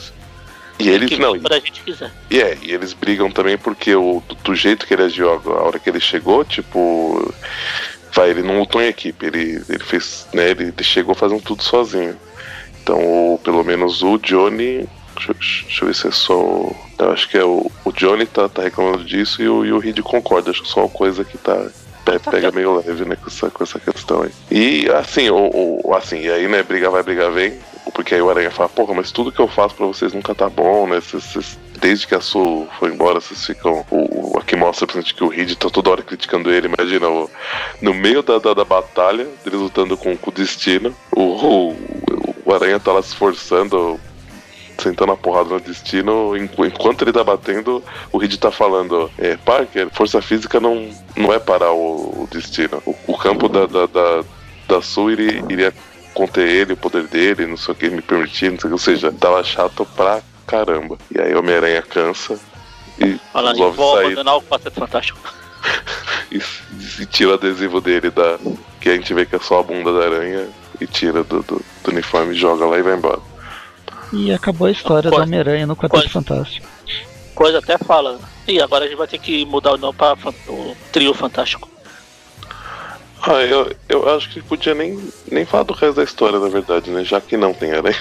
[0.79, 2.11] E eles não, vir quando a gente quiser.
[2.29, 5.63] E é, e eles brigam também porque o, do, do jeito que ele agiu a
[5.63, 7.33] hora que ele chegou, tipo.
[8.17, 10.25] Vai, ele não lutou em equipe, ele, ele fez.
[10.33, 12.15] Né, ele, chegou fazendo tudo sozinho.
[12.81, 14.87] Então, o, pelo menos o Johnny.
[15.15, 16.33] Deixa, eu- deixa eu ver se é só.
[16.35, 19.71] o- Eu acho que é o, o Johnny tá, tá reclamando disso e o, e
[19.71, 20.49] o Reed concorda.
[20.49, 21.55] Acho que só uma coisa que tá.
[22.05, 24.31] pe- Pega meio leve, né, com essa, com essa questão aí.
[24.49, 27.53] E assim, o, o- assim, e aí, né, briga vai, briga vem.
[27.93, 30.49] Porque aí o Aranha fala, porra, mas tudo que eu faço pra vocês nunca tá
[30.49, 30.99] bom, né?
[31.01, 33.85] Vocês- desde que a Sul foi embora, vocês ficam.
[33.89, 36.67] O, o- aqui mostra principalmente que o Reed tá toda hora criticando ele.
[36.67, 37.29] Imagina, o-
[37.81, 41.75] no meio da, da, da batalha, eles lutando com, com o destino, o, o,
[42.45, 43.99] o Aranha tá lá se esforçando,
[44.77, 49.35] sentando a porrada no destino, enqu- enquanto ele tá batendo, o Reed tá falando, é,
[49.37, 52.81] Parker, força física não, não é parar o, o destino.
[52.85, 54.23] O, o campo da, da, da,
[54.67, 55.73] da Sul iria, iria
[56.13, 58.73] conter ele, o poder dele, não sei o que, me permitir, não sei o que,
[58.73, 60.97] ou seja, tava chato pra caramba.
[61.13, 62.39] E aí Homem-Aranha cansa
[62.99, 65.19] e Falando resolve vou sair abandonar o Quarteto Fantástico.
[66.31, 66.41] e,
[67.01, 68.39] e tira o adesivo dele da.
[68.81, 70.47] Que a gente vê que é só a bunda da aranha
[70.79, 73.19] e tira do, do, do uniforme, joga lá e vai embora.
[74.13, 76.67] E acabou a história do Coisa- Homem-Aranha no Quarteto coisa- Fantástico.
[77.35, 78.19] Coisa até fala.
[78.47, 81.69] E agora a gente vai ter que mudar o nome pra fan- o Trio Fantástico.
[83.21, 84.97] Ah, eu, eu acho que podia nem,
[85.29, 87.03] nem falar do resto da história, na verdade, né?
[87.03, 87.97] Já que não tem aranha.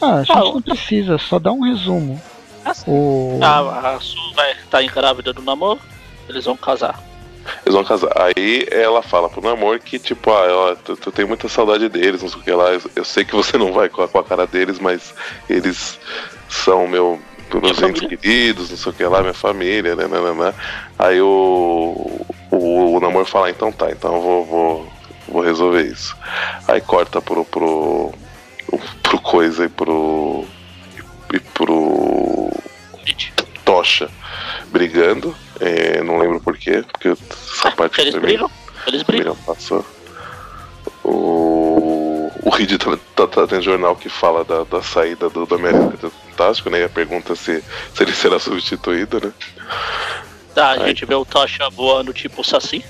[0.00, 2.20] Ah, a gente Ah, não precisa, só dá um resumo.
[2.64, 2.90] Assim.
[2.90, 3.38] O...
[3.42, 5.80] A, a Su vai estar grávida do namoro,
[6.28, 7.02] eles vão casar.
[7.64, 8.10] Eles vão casar.
[8.16, 12.22] Aí ela fala pro namor que, tipo, ah, ó, tu, tu tem muita saudade deles,
[12.22, 12.70] não sei o que lá.
[12.72, 15.14] Eu, eu sei que você não vai com a, com a cara deles, mas
[15.48, 15.98] eles
[16.48, 17.20] são meu,
[17.54, 20.54] meus entes queridos, não sei o que lá, minha família, né, né, né, né.
[20.98, 24.92] Aí o, o, o namor fala, então tá, então eu vou, vou,
[25.28, 26.16] vou resolver isso.
[26.66, 28.12] Aí corta pro, pro,
[29.02, 30.44] pro coisa e pro.
[31.32, 32.50] e pro.
[33.64, 34.10] Tocha
[34.68, 35.34] brigando.
[35.60, 38.50] É, não lembro porquê, porque essa parte eles brigam,
[38.86, 39.36] eles brigam.
[39.46, 39.84] Passou.
[41.04, 45.54] O, o Reed tá, tá, tá tendo jornal que fala da, da saída do, do
[45.54, 46.80] América do Fantástico, né?
[46.80, 47.62] E a pergunta se,
[47.94, 49.32] se ele será substituído, né?
[50.54, 52.84] Tá, a gente vê o Tocha voando tipo Saci.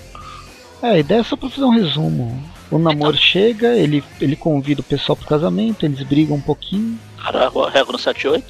[0.83, 2.43] É, a ideia é só pra fazer um resumo.
[2.71, 7.47] O namoro chega, ele, ele convida o pessoal pro casamento, eles brigam um pouquinho, Cara,
[7.49, 8.45] a regra no 78.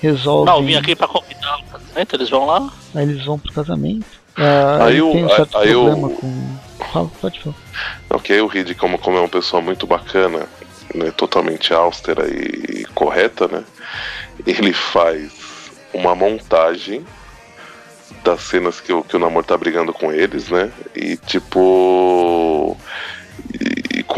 [0.00, 0.52] resolvem.
[0.52, 2.72] Não, eu vim aqui pra convidar o casamento, eles vão lá.
[2.94, 4.06] Aí eles vão pro casamento.
[4.36, 6.56] Ah, Aí tem um certo aí o- problema com.
[6.92, 7.56] Fala, pode falar.
[8.10, 10.46] Ok, o Reed, como, como é uma pessoa muito bacana,
[10.94, 13.62] né, totalmente austera e correta, né?
[14.46, 15.30] Ele faz
[15.94, 17.04] uma montagem
[18.24, 20.70] das cenas que o, que o namoro tá brigando com eles, né?
[20.96, 22.76] E tipo.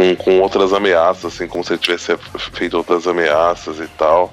[0.03, 2.17] Com, com outras ameaças, assim, como se ele tivesse
[2.53, 4.33] feito outras ameaças e tal.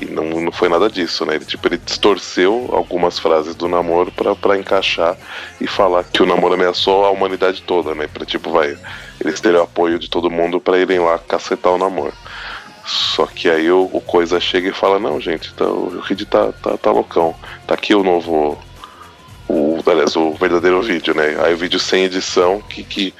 [0.00, 1.36] E não, não foi nada disso, né?
[1.36, 5.16] Ele, tipo, ele distorceu algumas frases do namoro pra encaixar
[5.60, 8.08] e falar que o namoro ameaçou a humanidade toda, né?
[8.12, 8.76] Pra, tipo, vai,
[9.20, 12.14] eles terem o apoio de todo mundo pra irem lá cacetar o namoro.
[12.84, 16.52] Só que aí o, o Coisa chega e fala, não, gente, tá, o Reed tá,
[16.52, 17.34] tá, tá loucão.
[17.66, 18.58] Tá aqui o novo.
[19.48, 21.36] O, aliás, o verdadeiro vídeo, né?
[21.40, 23.14] Aí o vídeo sem edição que, que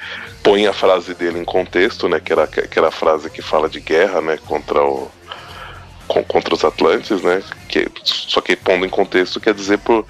[0.45, 2.19] põe a frase dele em contexto, né?
[2.19, 4.37] Que era, que era a frase que fala de guerra, né?
[4.45, 5.11] Contra o.
[6.07, 7.41] com- contra os Atlantes, né?
[7.67, 10.05] Que, só que pondo em contexto quer dizer por,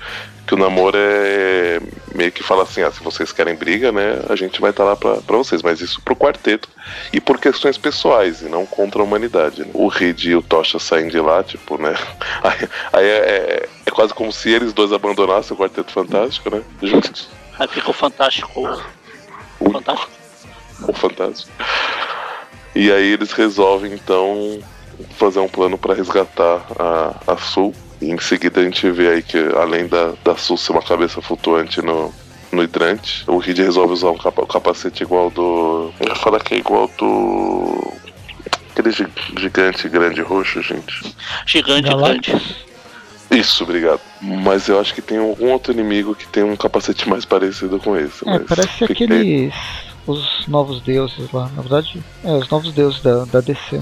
[0.45, 1.80] que o namoro é
[2.13, 4.95] meio que fala assim, ah, se vocês querem briga, né, a gente vai estar lá
[4.95, 6.67] pra, pra vocês, mas isso pro quarteto
[7.12, 9.62] e por questões pessoais e não contra a humanidade.
[9.62, 9.69] né?
[9.74, 11.95] O Reed e o Tocha saem de lá, tipo, né,
[12.43, 16.62] aí, aí é, é, é quase como se eles dois abandonassem o Quarteto Fantástico, né,
[16.84, 18.52] juntos, Aí fica o Fantástico.
[19.60, 20.12] o, Fantástico.
[20.88, 21.52] O Fantástico.
[22.76, 24.60] E aí eles resolvem, então,
[25.18, 27.74] fazer um plano para resgatar a, a Sul.
[28.02, 31.22] E em seguida a gente vê aí que além da, da Sul ser uma cabeça
[31.22, 32.14] flutuante no,
[32.52, 35.94] no hidrante, o Reed resolve usar um capa, capacete igual do.
[36.00, 37.94] Eu ia falar que é igual do.
[38.72, 38.92] Aquele
[39.40, 41.16] gigante grande roxo, gente.
[41.46, 42.28] Gigante Galactus.
[42.28, 42.66] grande.
[43.32, 44.02] Isso, obrigado.
[44.22, 47.98] Mas eu acho que tem algum outro inimigo que tem um capacete mais parecido com
[47.98, 48.28] esse.
[48.28, 49.54] É, parece aqueles.
[50.08, 51.50] Os novos deuses lá.
[51.56, 53.82] Na verdade, é, os novos deuses da, da DC.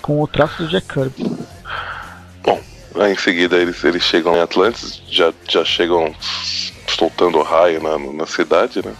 [0.00, 1.24] Com o traço do Jack Kirby.
[2.42, 2.60] Bom,
[2.96, 6.14] aí em seguida eles, eles chegam em Atlantis, já, já chegam
[6.86, 8.94] soltando raio na, na cidade, né?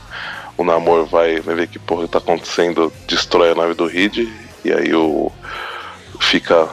[0.57, 4.29] O Namor vai, vai ver que porra tá acontecendo, destrói a nave do Reed,
[4.64, 5.31] e aí o.
[6.20, 6.68] fica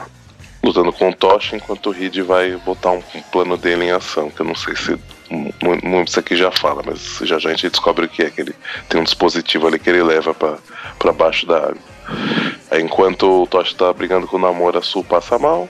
[0.62, 4.30] lutando com o Tocha, enquanto o Reed vai botar um, um, plano dele em ação,
[4.30, 4.98] que eu não sei se.
[6.06, 8.54] Isso aqui já fala, mas já já a gente descobre o que é, que ele
[8.88, 11.94] tem um dispositivo ali que ele leva para baixo da água.
[12.70, 15.68] Aí enquanto o Tocha tá brigando com o Namor, a Sul passa mal.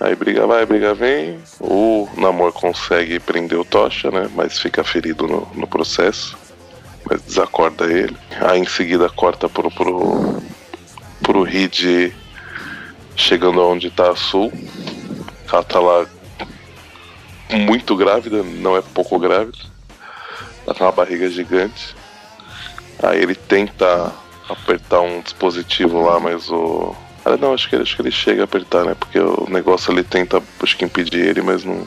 [0.00, 1.38] Aí briga vai, briga vem.
[1.60, 4.28] O Namor consegue prender o Tocha, né?
[4.34, 6.36] Mas fica ferido no, no processo.
[7.08, 8.16] Mas desacorda ele.
[8.40, 10.42] Aí em seguida corta pro, pro,
[11.22, 12.12] pro Reed
[13.16, 14.52] chegando aonde tá a Sul.
[15.52, 16.06] Ela tá lá
[17.56, 19.58] muito grávida, não é pouco grávida.
[20.66, 21.94] Ela tem uma barriga gigante.
[23.02, 24.12] Aí ele tenta
[24.48, 26.94] apertar um dispositivo lá, mas o.
[27.24, 28.94] Ah, não, acho que, acho que ele chega a apertar, né?
[28.94, 31.86] Porque o negócio ali tenta, acho que impedir ele, mas não.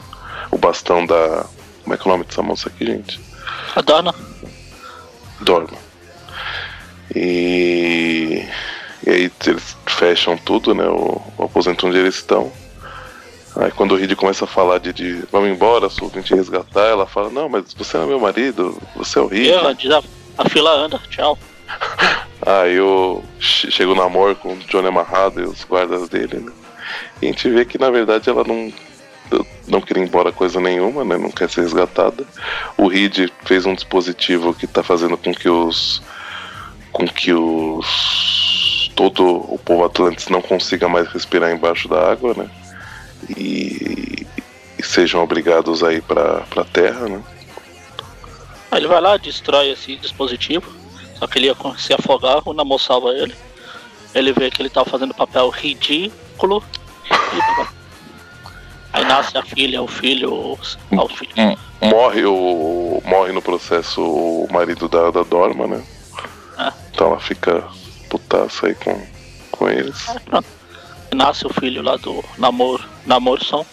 [0.50, 1.46] O bastão da.
[1.82, 3.20] Como é que é o nome dessa moça aqui, gente?
[3.74, 4.14] A Dorna.
[5.40, 5.78] Dorna.
[7.14, 8.44] E.
[9.06, 10.86] E aí eles fecham tudo, né?
[10.86, 12.52] O, o aposento onde eles estão.
[13.58, 16.86] Aí quando o Reed começa a falar de, de vamos embora, sou vim te resgatar,
[16.86, 19.48] ela fala, não, mas você não é meu marido, você é o Reed.
[19.48, 20.02] Eu, a,
[20.38, 21.36] a fila anda, tchau.
[22.46, 26.52] Aí eu chego no amor com o Johnny amarrado e os guardas dele, né?
[27.20, 28.72] E a gente vê que na verdade ela não
[29.66, 31.18] não queria ir embora coisa nenhuma, né?
[31.18, 32.24] Não quer ser resgatada.
[32.76, 36.00] O Reed fez um dispositivo que está fazendo com que os
[36.92, 42.48] com que os todo o povo Atlantis não consiga mais respirar embaixo da água, né?
[43.28, 44.26] E,
[44.78, 47.22] e sejam obrigados a ir para a Terra, né?
[48.72, 50.78] Ele vai lá, destrói esse dispositivo
[51.18, 53.34] só que ele ia se afogar, o Namor salva ele.
[54.14, 56.62] Ele vê que ele tá fazendo papel ridículo.
[57.10, 57.78] E...
[58.90, 61.32] Aí nasce a filha, o filho, o filho.
[61.36, 61.54] Hum,
[61.90, 63.02] morre o.
[63.04, 65.84] Morre no processo o marido da, da Dorma, né?
[66.58, 66.72] É.
[66.90, 67.64] Então ela fica
[68.08, 68.98] putaça aí com,
[69.50, 70.08] com eles.
[70.08, 70.57] É.
[71.14, 73.64] Nasce o filho lá do namoro, namoro são.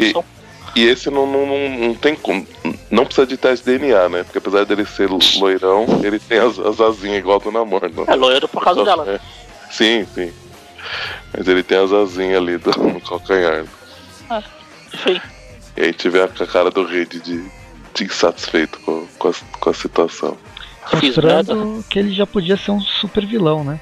[0.00, 2.46] E, e esse não, não, não, não tem como.
[2.90, 4.22] Não precisa de teste de DNA, né?
[4.22, 7.88] Porque apesar dele ser loirão, ele tem as, as asinhas igual do namoro.
[7.88, 8.04] Né?
[8.06, 9.04] É loiro por causa dela.
[9.10, 9.20] É.
[9.70, 10.32] Sim, sim.
[11.36, 13.64] Mas ele tem as asinhas ali do, no calcanhar.
[14.30, 14.42] É,
[14.94, 15.20] enfim.
[15.76, 17.50] E aí tiver a cara do Reid de,
[17.94, 20.36] de insatisfeito com, com, a, com a situação.
[20.92, 23.80] Mostrando que ele já podia ser um super vilão, né?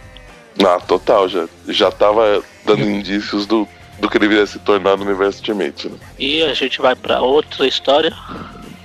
[0.64, 5.38] Ah, total, já, já tava dando indícios do, do que deveria se tornar no universo
[5.38, 5.88] Ultimate.
[5.88, 5.98] Né?
[6.18, 8.12] E a gente vai para outra história,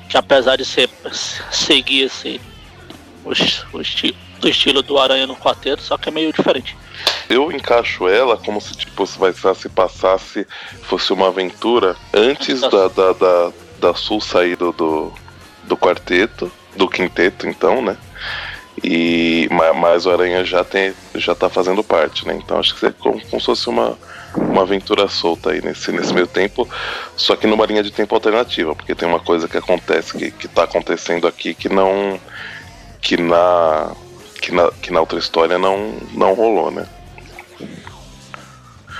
[0.07, 0.89] que apesar de ser,
[1.51, 2.39] seguir esse,
[3.23, 3.29] o,
[3.77, 6.75] o, esti, o estilo do Aranha no quarteto, só que é meio diferente.
[7.29, 10.45] Eu encaixo ela como se tipo se, vai, se passasse,
[10.83, 15.13] fosse uma aventura antes da, da, da, da Sul sair do, do,
[15.63, 17.97] do quarteto, do quinteto então, né?
[18.83, 22.35] E mas o Aranha já tem já tá fazendo parte, né?
[22.35, 23.97] Então acho que é como, como se fosse uma
[24.35, 26.67] uma aventura solta aí nesse, nesse meio tempo,
[27.15, 30.47] só que numa linha de tempo alternativa, porque tem uma coisa que acontece, que, que
[30.47, 32.19] tá acontecendo aqui que não.
[33.01, 33.91] que na.
[34.41, 36.87] que na, que na outra história não, não rolou, né?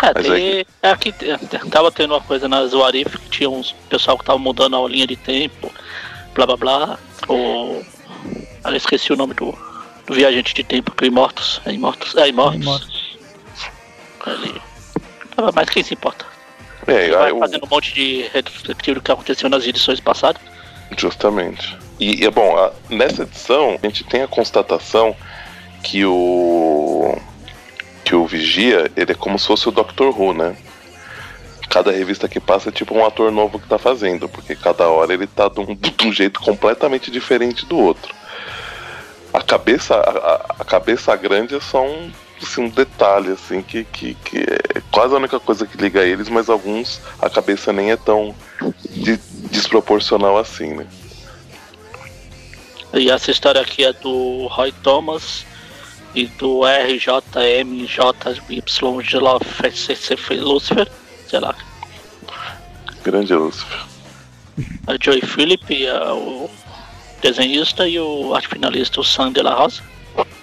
[0.02, 1.10] É, Mas tem, é que...
[1.26, 1.38] é
[1.70, 5.06] tava tendo uma coisa na Zoarif que tinha uns pessoal que tava mudando a linha
[5.06, 5.72] de tempo,
[6.34, 7.00] blá blá blá.
[7.28, 7.86] Ou.
[8.66, 9.58] Eu esqueci o nome do,
[10.06, 11.62] do viajante de tempo, que é Imortos.
[11.66, 12.16] É Imortos.
[12.16, 12.60] É Imortos.
[12.60, 13.18] É Imortos.
[14.26, 14.62] Ali.
[15.54, 16.26] Mas quem se importa?
[16.88, 17.40] É, vai eu...
[17.40, 20.42] fazendo um monte de retrospectivo do que aconteceu nas edições passadas.
[20.98, 21.78] Justamente.
[22.00, 25.16] E, é bom, a, nessa edição a gente tem a constatação
[25.84, 27.18] que o
[28.04, 30.56] que o Vigia, ele é como se fosse o Doctor Who, né?
[31.70, 35.14] Cada revista que passa é tipo um ator novo que tá fazendo, porque cada hora
[35.14, 38.12] ele tá de um, de um jeito completamente diferente do outro.
[39.34, 42.12] A cabeça, a, a cabeça grande é só um
[42.42, 46.30] assim, um detalhe, assim, que, que, que é quase a única coisa que liga eles,
[46.30, 48.34] mas alguns a cabeça nem é tão
[48.90, 49.18] de,
[49.52, 50.88] desproporcional assim, né?
[52.94, 55.46] E essa história aqui é do Roy Thomas
[56.16, 58.00] e do RJMJY
[60.40, 60.88] Lucifer,
[61.28, 61.56] sei lá.
[63.04, 63.80] Grande Lucifer.
[64.88, 66.50] A Joey Philip, a, o
[67.20, 69.82] desenhista e o arte finalista, o Sam de la Rosa.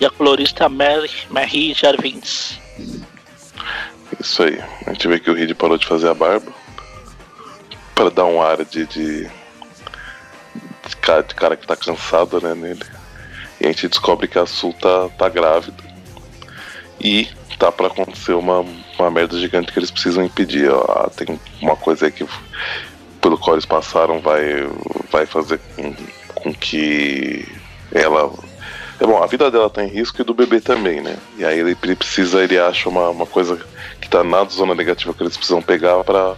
[0.01, 2.59] E a colorista Mary, Mary Jarvins.
[4.20, 4.59] Isso aí.
[4.87, 6.53] A gente vê que o Reed parou de fazer a barba.
[7.95, 12.85] Para dar um ar de, de, de, cara, de cara que tá cansado né, nele.
[13.61, 15.83] E a gente descobre que a Sul tá, tá grávida.
[17.01, 18.64] E tá para acontecer uma,
[18.99, 20.70] uma merda gigante que eles precisam impedir.
[20.70, 21.09] Ó.
[21.09, 22.27] Tem uma coisa aí que,
[23.20, 24.68] pelo qual eles passaram, vai,
[25.11, 25.61] vai fazer
[26.37, 27.47] com, que
[27.93, 28.32] ela.
[28.99, 31.16] É bom, a vida dela tá em risco e do bebê também, né?
[31.37, 33.59] E aí ele precisa, ele acha uma, uma coisa
[34.01, 36.34] que tá na zona negativa que eles precisam pegar para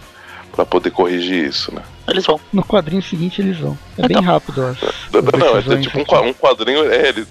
[0.51, 1.81] para poder corrigir isso, né?
[2.07, 2.39] Eles vão.
[2.51, 3.77] No quadrinho seguinte eles vão.
[3.97, 4.81] É então, bem rápido, as,
[5.13, 7.27] Não, não é, é tipo um, um, quadrinho, é, eles,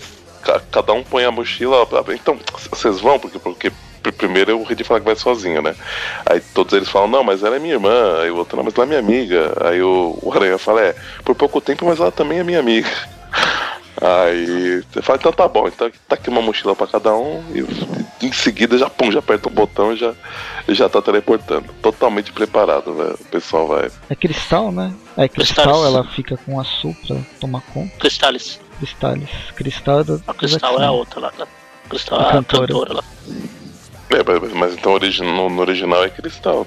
[0.71, 1.87] cada um põe a mochila.
[2.15, 2.39] Então,
[2.71, 3.73] vocês vão, porque, porque
[4.13, 5.75] primeiro o Reed fala que vai sozinho, né?
[6.27, 8.21] Aí todos eles falam, não, mas ela é minha irmã.
[8.21, 9.53] Aí o outro, não, mas ela é minha amiga.
[9.61, 10.95] Aí o, o Aranha fala, é,
[11.25, 12.89] por pouco tempo, mas ela também é minha amiga.
[14.01, 18.27] Aí você fala, então tá bom, então tá aqui uma mochila para cada um e
[18.27, 20.15] em seguida já pum, já aperta o botão e já,
[20.69, 21.73] já tá teleportando.
[21.83, 23.15] Totalmente preparado, velho.
[23.21, 23.91] O pessoal vai.
[24.09, 24.95] É cristal, né?
[25.17, 27.97] É cristal, ela fica com açúcar pra tomar conta.
[27.99, 28.61] Cristales.
[28.79, 29.31] Cristales.
[29.57, 30.23] Cristal é do.
[30.27, 31.33] A cristal é a outra lá.
[31.89, 32.67] Cristal é a, a cantora.
[32.69, 33.05] cantora lá.
[34.11, 36.67] É, mas, mas então no, no original é cristal.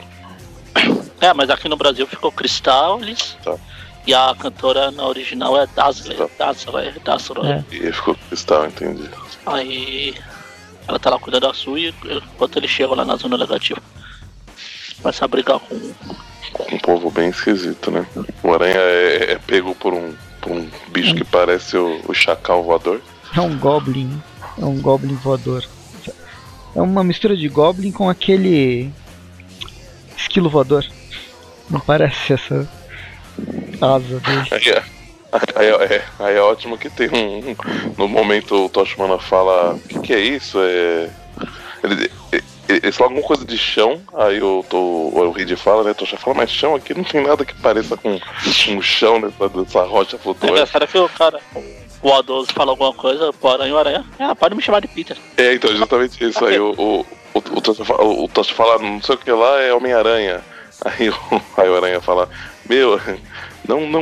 [1.20, 3.38] É, mas aqui no Brasil ficou Cristales.
[3.44, 3.56] Tá.
[4.08, 6.28] E a cantora na original é Dazzler.
[6.38, 7.46] Dazzler, Dazzler.
[7.46, 7.76] É.
[7.76, 9.08] E ficou cristal, entendi.
[9.46, 10.16] Aí
[10.88, 13.80] ela tá lá cuidando da sua e enquanto ele chega lá na zona negativa.
[15.02, 15.94] Começa a brigar com.
[16.54, 18.06] Com um povo bem esquisito, né?
[18.44, 22.64] O aranha é, é pego por um, por um bicho que parece o, o chacal
[22.64, 23.00] voador.
[23.36, 24.22] É um goblin.
[24.60, 25.64] É um goblin voador.
[26.76, 28.92] É uma mistura de goblin com aquele.
[30.18, 30.86] esquilo voador.
[31.70, 32.68] Não parece essa
[33.82, 34.48] asa dele.
[34.52, 34.84] Aí é,
[35.56, 37.56] aí, é, aí é ótimo que tem um.
[37.98, 40.58] No momento o Toshimana fala: O que, que é isso?
[40.60, 41.10] É.
[41.82, 42.12] Ele,
[42.68, 45.94] ele fala alguma coisa de chão, aí o, o, o Reed fala, né?
[45.94, 48.20] Tosha fala, mas chão aqui não tem nada que pareça com
[48.70, 50.60] um chão nessa, nessa rocha flutuante.
[50.60, 51.40] É, será que o cara,
[52.02, 55.18] o Adoso fala alguma coisa, o Aranha o Aranha, ah, pode me chamar de Peter.
[55.38, 56.44] É, então, justamente isso.
[56.44, 57.86] Aí o, o, o, o, Tosha,
[58.56, 60.42] fala, o não sei o que lá, é Homem-Aranha.
[60.84, 61.16] Aí o,
[61.58, 62.28] aí o Aranha fala,
[62.68, 63.00] meu,
[63.68, 64.02] não, não,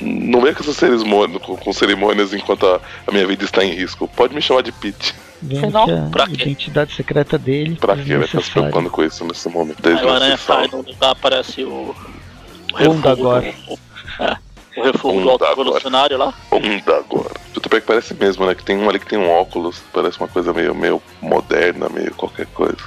[0.00, 3.72] não venha com essas cerimônias, com, com cerimônias enquanto a, a, minha vida está em
[3.72, 4.06] risco.
[4.06, 5.16] Pode me chamar de Pete.
[5.42, 7.74] Não, a identidade secreta dele.
[7.74, 8.16] Pra quê?
[8.16, 9.82] Vai estar se preocupando com isso nesse momento.
[9.82, 11.92] Desde Aí o Aranha sai no lugar, aparece o.
[12.72, 13.52] o Onda agora.
[13.68, 13.76] O,
[14.20, 14.36] é,
[14.76, 16.34] o refúgio do alto evolucionário lá.
[16.50, 17.34] Onda agora.
[17.52, 18.54] Tudo bem que parece mesmo, né?
[18.54, 22.14] Que tem um ali que tem um óculos, parece uma coisa meio, meio moderna, meio
[22.14, 22.78] qualquer coisa.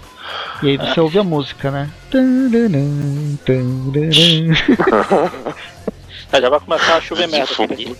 [0.63, 1.03] E aí você é.
[1.03, 1.89] ouve a música, né?
[6.31, 7.95] É, já vai começar a chover merda aqui.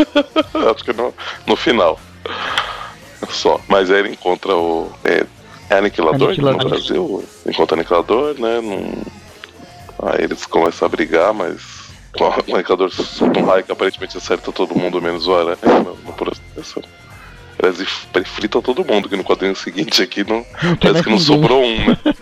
[0.74, 1.14] Acho que no,
[1.46, 2.00] no final.
[3.28, 3.60] Só.
[3.68, 4.90] Mas aí ele encontra o.
[5.04, 5.24] É,
[5.70, 6.64] é aniquilador, aniquilador.
[6.64, 7.24] no Brasil.
[7.46, 8.60] Encontra aniquilador, né?
[8.60, 9.02] Num...
[10.02, 11.75] Aí eles começam a brigar, mas.
[12.20, 16.12] O aniquilador solta um raio que aparentemente acerta todo mundo menos o aranha no, no
[16.12, 16.82] processo.
[17.62, 21.62] Ele frita todo mundo, que no quadrinho seguinte aqui não, não parece que não sobrou
[21.62, 21.98] um, né?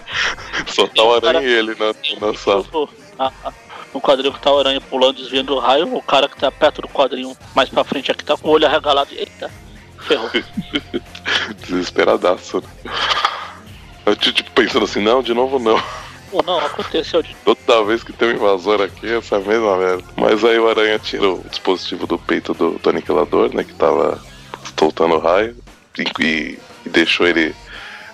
[0.69, 2.65] Só tá o aranha e ele na, na sala.
[3.19, 3.33] Ah
[3.95, 6.83] no quadrinho que tá a aranha pulando, desviando o raio, o cara que tá perto
[6.83, 9.15] do quadrinho mais pra frente aqui tá com o olho arregalado.
[9.15, 9.51] Eita,
[10.01, 10.29] ferrou.
[11.63, 12.93] Desesperadaço, né?
[14.05, 15.81] Eu tipo pensando assim, não, de novo não.
[16.35, 20.03] Pô, não, aconteceu de Toda vez que tem um invasor aqui, essa mesma merda.
[20.17, 23.63] Mas aí o aranha tira o dispositivo do peito do, do aniquilador, né?
[23.63, 24.21] Que tava
[24.77, 25.57] soltando raio
[25.97, 27.55] e, e deixou ele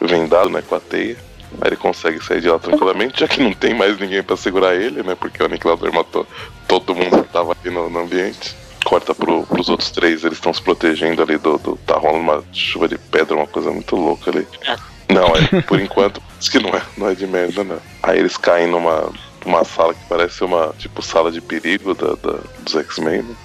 [0.03, 1.17] vendado, né, com a teia.
[1.63, 4.75] Aí ele consegue sair de lá tranquilamente, já que não tem mais ninguém para segurar
[4.75, 5.15] ele, né?
[5.15, 6.27] Porque o aniquilador matou
[6.69, 8.55] todo mundo que tava ali no, no ambiente.
[8.85, 11.77] Corta pro, pros outros três, eles estão se protegendo ali do, do.
[11.87, 14.47] Tá rolando uma chuva de pedra, uma coisa muito louca ali.
[14.67, 14.77] É.
[15.11, 17.81] Não, é, por enquanto, diz que não é, não é de merda, não.
[18.03, 19.13] Aí eles caem numa,
[19.45, 23.37] numa sala que parece uma, tipo, sala de perigo da, da dos X-Men, né?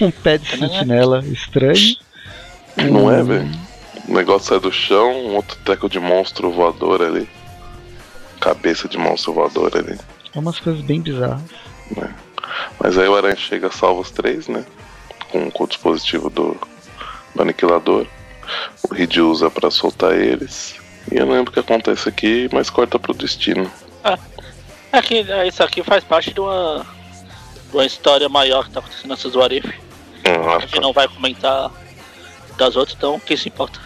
[0.00, 1.96] Um, um pé de sentinela estranho.
[2.76, 3.50] Não é, velho?
[4.08, 7.28] O negócio sai do chão, um outro teco de monstro voador ali.
[8.40, 9.98] Cabeça de monstro voador ali.
[10.34, 11.42] É umas coisas bem bizarras.
[11.96, 12.08] É.
[12.80, 14.64] Mas aí o Aranha chega, salva os três, né?
[15.30, 16.56] Com, com o dispositivo do,
[17.34, 18.06] do aniquilador.
[18.82, 20.79] O Reed usa para soltar eles.
[21.10, 23.70] E eu não lembro o que acontece aqui, mas corta pro destino.
[24.04, 24.18] É.
[24.92, 26.86] é que é, isso aqui faz parte de uma,
[27.70, 29.72] de uma história maior que tá acontecendo nessas Warif.
[30.24, 30.80] Ah, a gente tá.
[30.80, 31.70] não vai comentar
[32.56, 33.80] das outras, então quem se importa?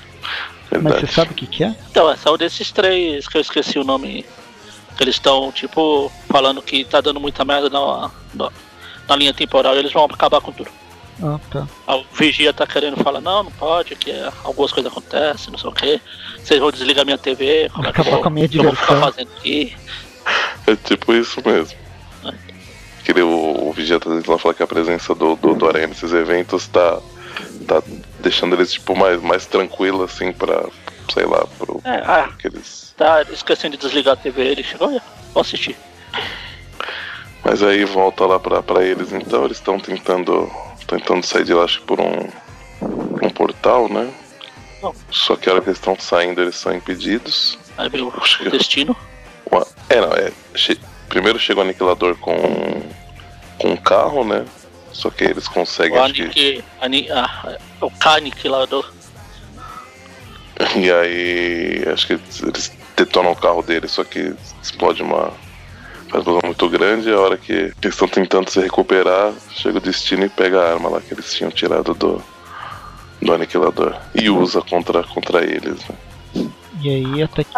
[0.71, 1.07] Mas Verdade.
[1.07, 1.75] você sabe o que, que é?
[1.91, 4.25] Então, é só desses três que eu esqueci o nome.
[4.97, 8.51] Que eles estão, tipo, falando que tá dando muita merda na, na,
[9.09, 10.71] na linha temporal e eles vão acabar com tudo.
[11.23, 11.67] Ah, tá.
[11.87, 14.11] A Vigia tá querendo falar, não, não pode, que
[14.43, 16.01] algumas coisas acontecem, não sei o que.
[16.43, 18.63] Vocês vão desligar minha TV, como é que eu vou, com a minha o eu
[18.65, 19.77] vou ficar diversão." fazendo aqui?
[20.67, 21.79] É tipo isso mesmo.
[23.05, 25.87] Que ele- o, o Vigia tá tentando falar que a presença do, do, do Aranha
[25.87, 26.99] nesses eventos tá,
[27.69, 27.83] tá
[28.21, 30.65] deixando eles tipo mais, mais tranquilo assim pra,
[31.13, 32.95] sei lá, pro É, ah, que eles.
[32.97, 35.03] tá esquecendo de desligar a TV, ele chegou, olha,
[35.35, 35.77] vou assistir.
[37.45, 40.51] Mas aí volta lá pra, pra eles então, eles estão tentando.
[40.87, 42.29] Tentando sair de lá acho que por um.
[43.23, 44.11] um portal, né?
[44.83, 44.95] Não.
[45.11, 47.59] Só que a hora que eles estão saindo eles são impedidos.
[47.79, 48.09] Aí veio
[48.47, 48.97] o destino.
[49.51, 50.33] Uma- É, não, é.
[50.55, 50.79] che-
[51.09, 52.35] Primeiro chega o aniquilador com.
[53.59, 54.45] com um carro, né?
[54.93, 55.99] Só que eles conseguem.
[55.99, 58.85] O acho que- Anique, Ani, ah, o Kanik lá do.
[60.77, 62.13] E aí, acho que
[62.43, 65.33] eles detonam o carro dele, só que explode uma.
[66.09, 67.09] Faz uma explosão muito grande.
[67.09, 70.73] E a hora que eles estão tentando se recuperar, chega o destino e pega a
[70.75, 72.23] arma lá que eles tinham tirado do,
[73.21, 73.97] do aniquilador.
[74.15, 76.47] E usa contra, contra eles, né?
[76.83, 77.51] E aí até que.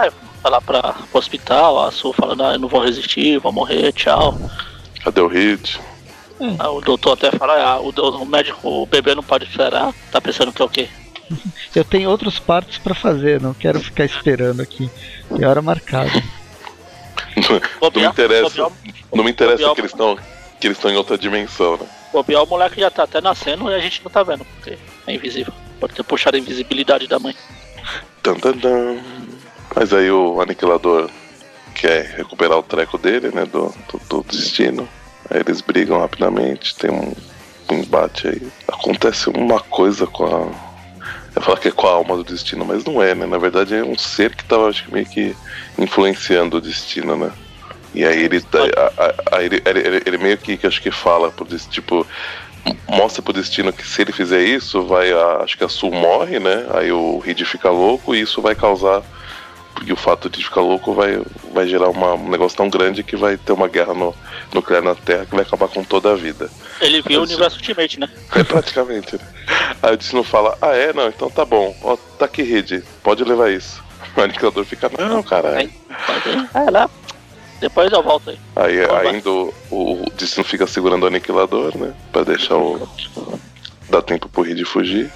[0.42, 3.90] Vai lá pra, pro hospital, a Su falando, ah, eu não vou resistir, vou morrer,
[3.92, 4.38] tchau.
[5.02, 5.80] Cadê o Hit?
[6.38, 9.92] Aí o doutor até fala, ah, o, do- o médico, o bebê não pode esperar,
[10.12, 10.88] tá pensando que é o quê?
[11.74, 14.88] Eu tenho outros partos pra fazer, não quero ficar esperando aqui.
[15.36, 16.10] Tem hora marcada.
[17.80, 18.72] Não me interessa.
[19.12, 20.16] Não me interessa que eles estão.
[20.58, 21.86] Que eles estão em outra dimensão, né?
[22.12, 25.14] Bobear o moleque já tá até nascendo e a gente não tá vendo, porque é
[25.14, 25.52] invisível.
[25.78, 27.34] Pode ter puxado a invisibilidade da mãe.
[28.22, 28.98] Tan, tan, tan.
[29.74, 31.10] Mas aí o aniquilador
[31.74, 33.44] quer recuperar o treco dele, né?
[33.44, 34.88] Do, do, do destino.
[35.28, 37.12] Aí eles brigam rapidamente, tem um,
[37.70, 38.48] um embate aí.
[38.66, 40.65] Acontece uma coisa com a.
[41.36, 43.26] Eu falar que é com a alma do destino, mas não é, né?
[43.26, 45.36] Na verdade é um ser que tava acho que meio que
[45.78, 47.30] influenciando o destino, né?
[47.94, 48.42] E aí ele,
[48.76, 52.06] a- a- aí ele, ele, ele- meio que, que acho que fala pro destino, tipo,
[52.88, 56.38] mostra pro destino que se ele fizer isso, vai a, acho que a Sul morre,
[56.40, 56.66] né?
[56.74, 59.02] Aí o Reed fica louco e isso vai causar
[59.76, 61.22] porque o fato de ficar louco vai,
[61.52, 64.14] vai gerar uma- um negócio tão grande que vai ter uma guerra no-
[64.52, 66.50] nuclear na Terra que vai acabar com toda a vida.
[66.80, 68.08] Ele viu o universo Ultimate, né?
[68.34, 69.18] É praticamente?
[69.82, 70.92] Aí o destino fala, ah é?
[70.92, 71.76] Não, então tá bom.
[71.82, 73.84] Ó, tá aqui, Reed, pode levar isso.
[74.16, 75.58] O aniquilador fica, não, caralho.
[75.58, 75.70] Aí,
[76.06, 76.48] pode ir.
[76.54, 76.88] É, lá.
[77.60, 78.38] Depois eu volto aí.
[78.56, 79.00] Aí Oba.
[79.00, 81.92] ainda o, o destino fica segurando o aniquilador, né?
[82.12, 82.88] Pra deixar o.
[83.90, 85.10] dar tempo pro Reed fugir.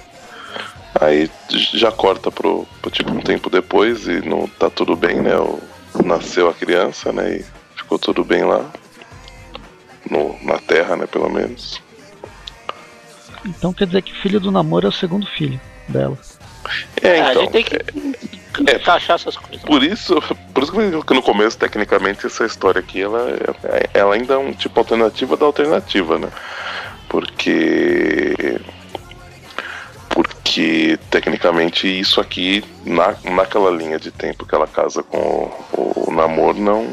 [0.99, 1.29] Aí
[1.73, 5.35] já corta pro, pro tipo um tempo depois e não tá tudo bem, né?
[5.37, 5.59] O,
[6.03, 7.37] nasceu a criança, né?
[7.37, 8.69] E ficou tudo bem lá.
[10.09, 11.81] No, na terra, né, pelo menos.
[13.45, 16.17] Então quer dizer que o filho do namoro é o segundo filho dela.
[17.01, 17.43] É, a então.
[17.43, 19.61] gente tem que é- encaixar essas coisas.
[19.65, 20.21] Por isso,
[20.53, 23.29] por isso que eu- que no começo, tecnicamente, essa história aqui, ela,
[23.63, 26.29] é- ela ainda é um tipo alternativa da alternativa, né?
[27.07, 28.59] Porque.
[30.51, 36.11] Porque, tecnicamente, isso aqui, na, naquela linha de tempo que ela casa com o, o
[36.11, 36.89] namoro, não.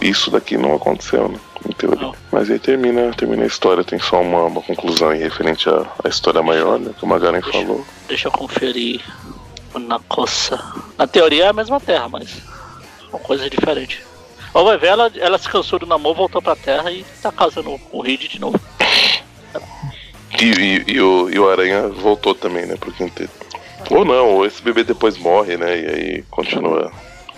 [0.00, 1.38] Isso daqui não aconteceu, né?
[1.68, 2.00] Em teoria.
[2.00, 2.14] Não.
[2.32, 6.08] Mas aí termina, termina a história, tem só uma, uma conclusão aí referente à, à
[6.08, 6.92] história maior, né?
[6.98, 7.84] Que o Magaren falou.
[8.08, 9.02] Deixa eu conferir
[9.78, 10.58] na coça.
[10.96, 12.38] Na teoria é a mesma terra, mas
[13.10, 14.00] são coisas diferentes.
[14.54, 17.78] Ou vai ver, ela, ela se cansou do namoro, voltou pra terra e tá casando
[17.78, 18.58] com o Reed de novo.
[20.40, 23.32] E, e- e o, e o Aranha voltou também, né, pro quinteto.
[23.90, 26.90] Ou não, ou esse bebê depois morre, né, e aí continua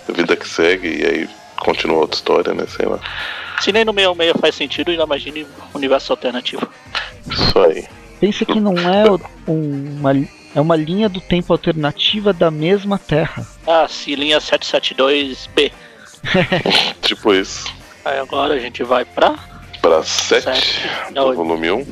[0.08, 1.28] a vida que segue, e aí
[1.58, 2.98] continua outra história, né, sei lá.
[3.60, 6.66] Se nem no meio ao meio faz sentido, ainda imagine um universo alternativo.
[7.30, 7.84] Isso aí.
[8.20, 9.10] Pensa que não é
[9.48, 10.12] um- uma,
[10.54, 13.46] é uma linha do tempo alternativa da mesma Terra.
[13.66, 15.72] Ah, se linha 772B.
[17.02, 17.66] Tipo isso.
[18.04, 19.34] Aí agora a gente vai pra.
[19.82, 20.80] Pra 7 Sete.
[21.08, 21.86] do Não, volume 1.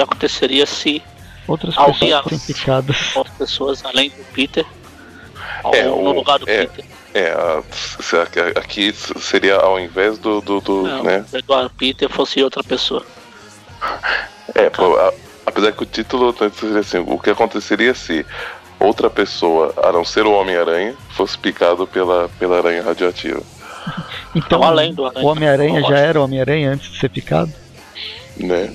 [0.00, 1.02] Que aconteceria se
[1.46, 2.96] Outras Alguém pessoas picadas.
[3.16, 4.64] outras pessoas, além do Peter,
[5.74, 6.64] É, ou no lugar do é.
[6.66, 7.34] Peter, É,
[8.00, 8.16] se-
[8.56, 10.40] aqui seria ao invés do.
[10.40, 11.24] do, do, não, né?
[11.30, 13.04] o Eduardo Peter fosse outra pessoa.
[14.54, 15.12] É, pô, a-
[15.44, 18.24] apesar que o título tá- seria assim: o que aconteceria se
[18.78, 23.42] outra pessoa, a não ser o Homem-Aranha, fosse picado pela, pela aranha radioativa?
[24.34, 25.26] Então, Não, além do Aranha.
[25.26, 27.52] o Homem-Aranha já era o Homem-Aranha antes de ser picado?
[28.38, 28.72] né?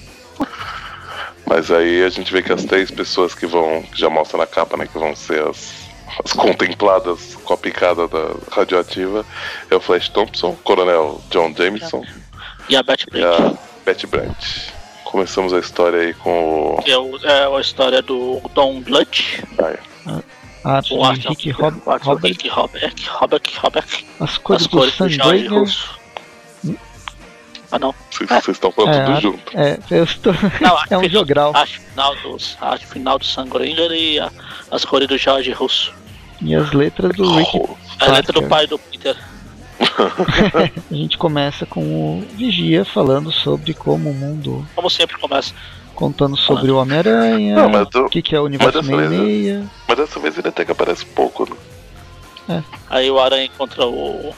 [1.45, 4.47] Mas aí a gente vê que as três pessoas que vão, que já mostra na
[4.47, 5.73] capa, né, que vão ser as,
[6.23, 9.25] as contempladas com a picada da radioativa,
[9.69, 12.03] é o Flash Thompson, o Coronel John Jameson
[12.67, 13.53] E a e Blake, a
[13.85, 14.71] Betty Brant.
[15.03, 16.83] Começamos a história aí com o.
[16.85, 19.39] é, o- é a história do Don Blunt.
[21.05, 22.31] Arte Rick não, Rob, o arte do Robert.
[22.31, 24.03] Rick Robert, Robert, Robert.
[24.19, 25.59] As cores As do cores do Jorge Sunbringer.
[27.75, 27.93] Ah, não.
[28.09, 29.57] Vocês estão falando É, tudo junto.
[29.57, 30.33] É, eu estou.
[30.61, 31.51] Não, é um jogral.
[31.55, 34.31] A arte final, dos, a arte final do Sunbringer e a-
[34.71, 35.93] as cores do Jorge Russo.
[36.41, 37.49] E as letras do Rick.
[37.55, 39.15] Oh, A letra do pai do Peter.
[40.89, 41.81] A gente começa com
[42.19, 44.65] o Vigia falando sobre como o mundo.
[44.75, 45.53] Como sempre começa.
[45.93, 47.55] Contando sobre o Homem-Aranha,
[47.95, 49.65] o que, que é o universo mas dessa vez.
[49.87, 51.47] Mas dessa vez ele até que aparece pouco,
[52.47, 52.63] né?
[52.89, 54.33] Aí o Aranha encontra o.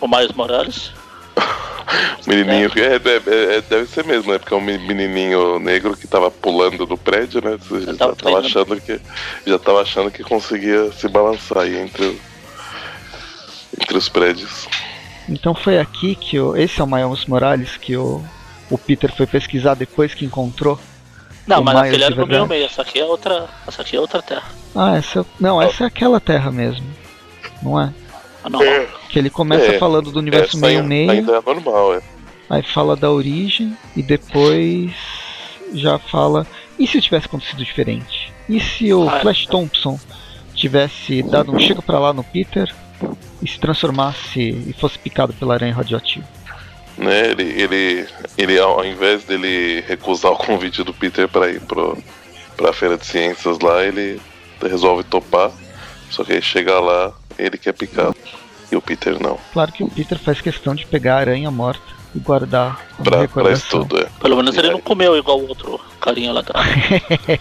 [0.00, 0.92] O Miles Morales.
[2.26, 4.38] Menininho, é, é, é, deve ser mesmo, né?
[4.38, 7.56] Porque é um menininho negro que tava pulando do prédio, né?
[7.60, 9.00] Você já tava tava, achando que
[9.46, 12.20] já tava achando que conseguia se balançar aí entre, o-
[13.80, 14.68] entre os prédios.
[15.28, 16.56] Então foi aqui que o.
[16.56, 18.22] Esse é o Miles Morales que o,
[18.70, 20.78] o Peter foi pesquisar depois que encontrou.
[21.46, 22.48] Não, O mas Miles aquele era meio verdade.
[22.48, 22.64] meio.
[22.66, 23.48] Essa aqui é outra.
[23.66, 24.44] Essa aqui é outra terra.
[24.76, 25.24] Ah, essa.
[25.40, 26.86] Não, essa é aquela terra mesmo.
[27.62, 27.92] Não é?
[28.42, 28.60] Ah, não.
[29.08, 31.20] Que ele começa É, falando do universo Essa ainda, meio-meia.
[31.20, 32.02] ainda é normal, é.
[32.48, 34.92] Aí fala da origem e depois
[35.74, 36.46] já fala.
[36.78, 38.32] E se tivesse acontecido diferente?
[38.48, 39.98] E se o Ah, Flash Thompson
[40.54, 42.74] tivesse dado um chega pra lá no Peter
[43.42, 46.26] e se transformasse e fosse picado pela aranha radioativa?
[46.98, 47.30] né?
[47.30, 51.96] Ele, ele, ele, ao invés dele recusar o convite do Peter para ir pro,
[52.56, 54.20] pra feira de ciências lá, ele
[54.60, 55.50] resolve topar.
[56.10, 58.12] Só que aí chega lá, ele quer picar.
[58.70, 59.38] E o Peter não.
[59.52, 61.82] Claro que o Peter faz questão de pegar a aranha morta
[62.14, 64.08] e guardar Pra, pra estudo, é.
[64.20, 64.72] Pelo menos E ele aí?
[64.72, 66.66] não comeu igual o outro carinha lá atrás.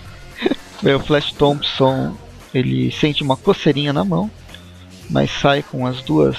[0.81, 2.15] Bem, o Flash Thompson
[2.53, 4.29] ele sente uma coceirinha na mão,
[5.09, 6.35] mas sai com as duas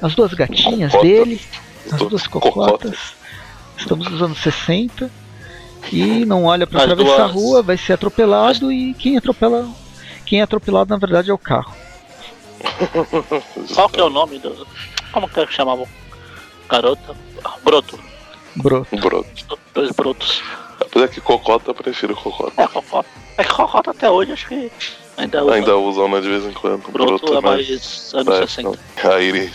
[0.00, 1.10] as duas gatinhas Cocotas.
[1.10, 1.40] dele,
[1.90, 2.98] as Duas duas cocotas.
[3.76, 5.10] Estamos nos anos 60
[5.92, 9.66] e não olha para As atravessar a duas- rua, vai ser atropelado e quem atropela
[10.24, 11.74] quem é atropelado na verdade é o carro.
[13.74, 14.66] Qual que é o nome do.
[15.12, 15.88] Como que é que chamava o
[16.68, 17.16] garoto?
[17.44, 17.98] Ah, Broto.
[18.56, 19.58] Bro, Um broto.
[19.74, 20.42] Dois brotos.
[20.80, 22.62] Apesar que cocota, eu prefiro cocota.
[22.62, 23.08] É, Cocota.
[23.36, 24.70] É que Cocota até hoje acho que
[25.16, 25.54] ainda usa.
[25.54, 26.90] Ainda usam, né, de vez em quando.
[26.90, 27.40] Broto é né?
[27.40, 28.78] mais anos É, 60.
[29.12, 29.52] Aí ele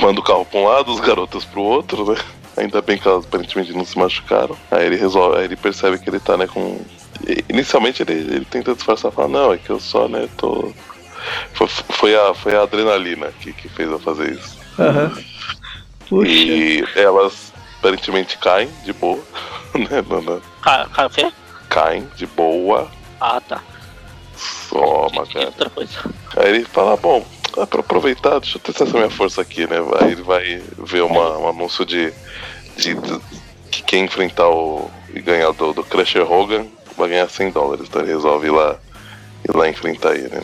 [0.00, 2.18] manda o carro pra um lado, os garotos pro outro, né?
[2.56, 4.56] Ainda bem que elas aparentemente não se machucaram.
[4.70, 6.80] Aí ele resolve, aí ele percebe que ele tá, né, com.
[7.48, 10.72] Inicialmente ele, ele tenta disfarçar e fala, não, é que eu só, né, tô.
[11.54, 14.58] Foi, foi, a, foi a adrenalina que, que fez eu fazer isso.
[14.78, 15.12] aham.
[16.08, 19.22] Puxa, E elas aparentemente caem de boa,
[19.74, 20.02] né?
[20.08, 21.32] não- cara, o quê?
[21.68, 22.90] Caem de boa.
[23.20, 23.62] Ah, tá.
[24.36, 25.46] Soma, cara.
[25.46, 25.98] outra coisa.
[26.36, 27.24] Aí ele fala, bom,
[27.58, 29.76] é pra aproveitar, deixa eu testar essa minha força aqui, né?
[30.00, 32.12] Aí ele vai ver uma, um anúncio de,
[32.76, 33.20] de, de-
[33.70, 37.86] que quem enfrentar o e ganhar do, do Crusher Hogan vai ganhar 100 dólares.
[37.88, 38.76] Então ele resolve ir lá,
[39.48, 40.42] ir lá enfrentar ele, né?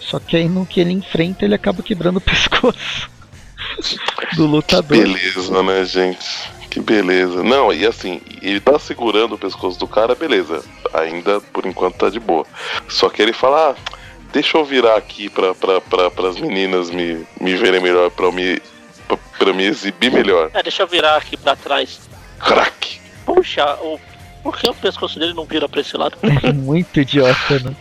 [0.00, 3.10] só que aí no que ele enfrenta ele acaba quebrando o pescoço
[4.36, 4.84] do Que lutador.
[4.84, 6.50] beleza, né, gente?
[6.70, 7.42] Que beleza.
[7.42, 10.62] Não, e assim, ele tá segurando o pescoço do cara, beleza.
[10.94, 12.46] Ainda, por enquanto, tá de boa.
[12.88, 13.96] Só que ele fala, ah,
[14.32, 18.32] deixa eu virar aqui pra, pra, pra, pras meninas me, me verem melhor, pra eu
[18.32, 18.60] me,
[19.06, 20.50] pra, pra eu me exibir melhor.
[20.54, 22.00] É, deixa eu virar aqui pra trás.
[22.38, 23.00] Crack!
[23.24, 23.98] Puxa, o.
[24.42, 26.16] Por que o pescoço dele não vira pra esse lado?
[26.42, 27.74] É muito idiota, né?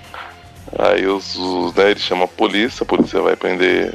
[0.80, 3.94] Aí os, os né, ele chama a polícia, a polícia vai prender.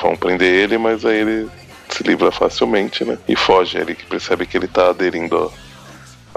[0.00, 1.50] Vão prender ele, mas aí ele
[1.88, 3.18] se livra facilmente, né?
[3.26, 5.50] E foge, ele que percebe que ele tá aderindo ó,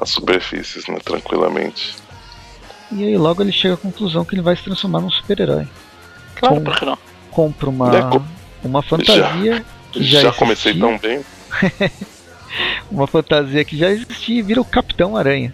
[0.02, 0.98] às superfícies, né?
[1.04, 1.96] Tranquilamente.
[2.92, 5.68] E aí logo ele chega à conclusão que ele vai se transformar num super-herói.
[6.36, 6.98] Claro, Com- por que não?
[7.32, 8.24] Compra uma, É, co-
[8.64, 11.24] uma fantasia, que já, Já, comecei tão bem.
[12.90, 15.54] uma fantasia que já existia e vira o Capitão Aranha.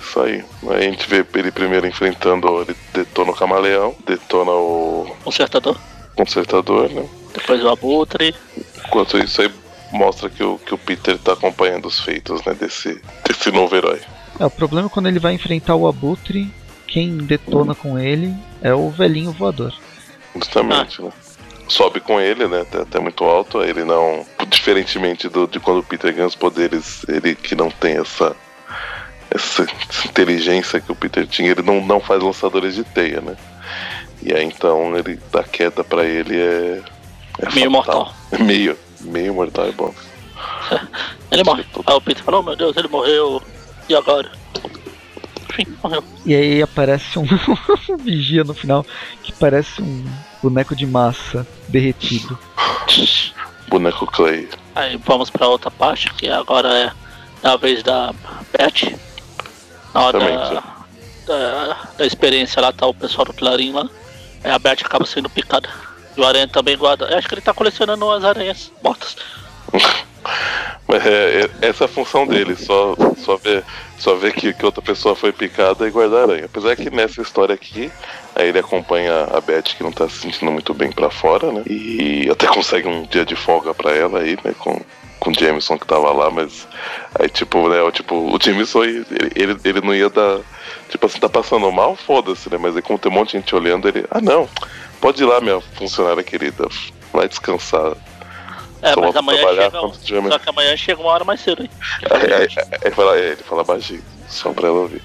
[0.00, 0.44] Isso aí.
[0.68, 5.76] Aí a gente vê ele primeiro enfrentando, ele detona o camaleão, detona o Consertador.
[6.14, 7.06] consertador, né?
[7.32, 8.34] Depois o Abutre.
[8.86, 9.50] Enquanto isso aí
[9.92, 12.54] mostra que o, que o Peter tá acompanhando os feitos, né?
[12.54, 14.00] Desse, desse novo herói.
[14.38, 16.50] É, o problema é quando ele vai enfrentar o Abutre,
[16.86, 19.74] quem detona com ele é o velhinho voador.
[20.34, 21.10] Justamente, né?
[21.68, 22.60] Sobe com ele, né?
[22.62, 23.58] Até, até muito alto.
[23.60, 24.26] aí Ele não.
[24.48, 28.36] Diferentemente do, de quando o Peter ganha os poderes, ele que não tem essa.
[29.30, 33.36] Essa, essa inteligência que o Peter tinha, ele não, não faz lançadores de teia, né?
[34.22, 36.82] E aí então ele dá queda pra ele é.
[37.40, 37.70] é Meio fatal.
[37.70, 38.14] mortal.
[38.38, 38.78] Meio.
[39.00, 39.92] Meio mortal é bom.
[41.30, 41.64] Ele morre.
[41.86, 43.42] Aí o Peter falou, oh, meu Deus, ele morreu.
[43.88, 44.30] E agora?
[45.50, 46.04] Enfim, morreu.
[46.24, 47.26] E aí aparece um
[47.98, 48.84] vigia no final
[49.22, 50.04] que parece um
[50.42, 52.38] boneco de massa derretido.
[53.68, 54.48] Boneco Clay.
[54.74, 56.92] Aí vamos pra outra parte, que agora é
[57.42, 58.12] a vez da
[58.52, 58.98] Beth.
[59.92, 60.62] Na hora Exatamente.
[61.26, 63.88] da, da experiência lá, tá o pessoal do Clarim lá.
[64.42, 65.68] Aí a Beth acaba sendo picada.
[66.16, 67.06] E o Aranha também guarda.
[67.06, 69.16] Eu acho que ele tá colecionando as aranhas mortas.
[70.96, 73.64] É, é, essa é a função dele, só, só ver,
[73.98, 76.44] só ver que, que outra pessoa foi picada e guardar aranha.
[76.44, 77.90] Apesar que nessa história aqui,
[78.34, 81.62] aí ele acompanha a Beth que não tá se sentindo muito bem pra fora, né?
[81.66, 84.54] E até consegue um dia de folga pra ela aí, né?
[84.58, 84.80] Com,
[85.18, 86.68] com o Jameson que tava lá, mas
[87.18, 90.40] aí tipo, né, o, tipo, o Jameson ele, ele, ele não ia dar.
[90.88, 92.58] Tipo assim, tá passando mal, foda-se, né?
[92.58, 94.04] Mas aí como tem um monte de gente olhando, ele.
[94.10, 94.48] Ah não,
[95.00, 96.68] pode ir lá, minha funcionária querida.
[97.12, 97.94] Vai descansar.
[98.84, 99.90] É, Só mas amanhã trabalhar chega.
[100.04, 101.70] tiver- Só que amanhã chega uma hora mais cedo, hein?
[102.10, 102.48] Aí, aí- aí
[102.82, 105.02] ele, fala, ele fala baixinho, só pra ela ouvir.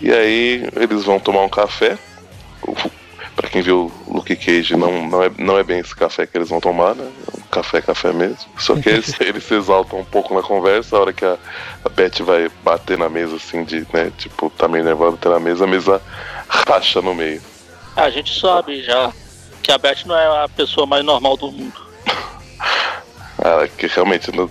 [0.00, 1.98] E aí eles vão tomar um café.
[3.36, 6.38] Pra quem viu o Luke Cage, não, não, é, não é bem esse café que
[6.38, 7.04] eles vão tomar, né?
[7.04, 8.38] É um café, café mesmo.
[8.58, 11.36] Só que eles, eles se exaltam um pouco na conversa, a hora que a,
[11.84, 14.12] a Beth vai bater na mesa, assim, de, né?
[14.16, 16.00] Tipo, tá meio nervosa bater na mesa, a mesa
[16.48, 17.42] racha no meio.
[17.96, 19.12] A gente sabe já
[19.62, 21.83] que a Beth não é a pessoa mais normal do mundo.
[23.46, 24.50] Ah, que realmente, no,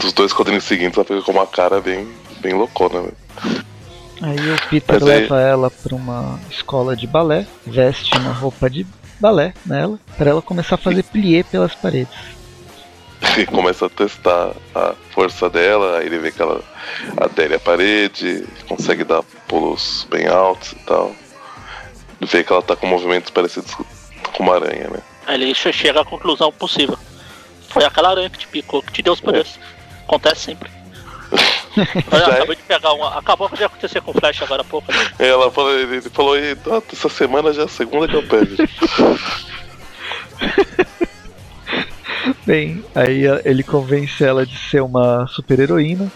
[0.00, 2.06] dos, dois quadrinhos seguintes, ela fica com uma cara bem,
[2.40, 3.10] bem loucona, né?
[4.20, 8.70] Aí o Peter Mas aí- leva ela pra uma escola de balé, veste uma roupa
[8.70, 8.86] de
[9.18, 12.14] balé nela, pra ela começar a fazer plié pelas paredes.
[13.38, 16.62] e começa a testar a força dela, aí ele vê que ela
[17.16, 21.12] adere à parede, consegue dar pulos bem altos e tal.
[22.20, 24.98] Vê que ela tá com movimentos parecidos com uma aranha, né?
[25.26, 26.98] Aí ele che- chega à conclusão possível.
[27.68, 29.58] Foi aquela aranha que te picou, que te deu os poderes.
[30.04, 30.70] Acontece sempre.
[32.12, 32.34] Já é?
[32.36, 33.18] acabei de pegar uma.
[33.18, 34.92] Acabou de acontecer com o Flash agora há pouco.
[34.92, 34.98] né?
[35.18, 38.22] Aí ela falou, ele falou, "Ih, tá, essa semana já é a segunda que eu
[38.26, 38.56] pego.
[42.46, 46.10] Bem, aí a- ele convence ela de ser uma super heroína.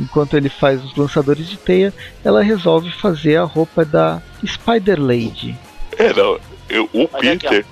[0.00, 1.92] Enquanto ele faz os lançadores de teia,
[2.24, 5.56] ela resolve fazer a roupa da Spider Lady.
[5.96, 6.38] é, não,
[6.68, 7.64] eu- o Mas é que, Peter.
[7.64, 7.68] Tá-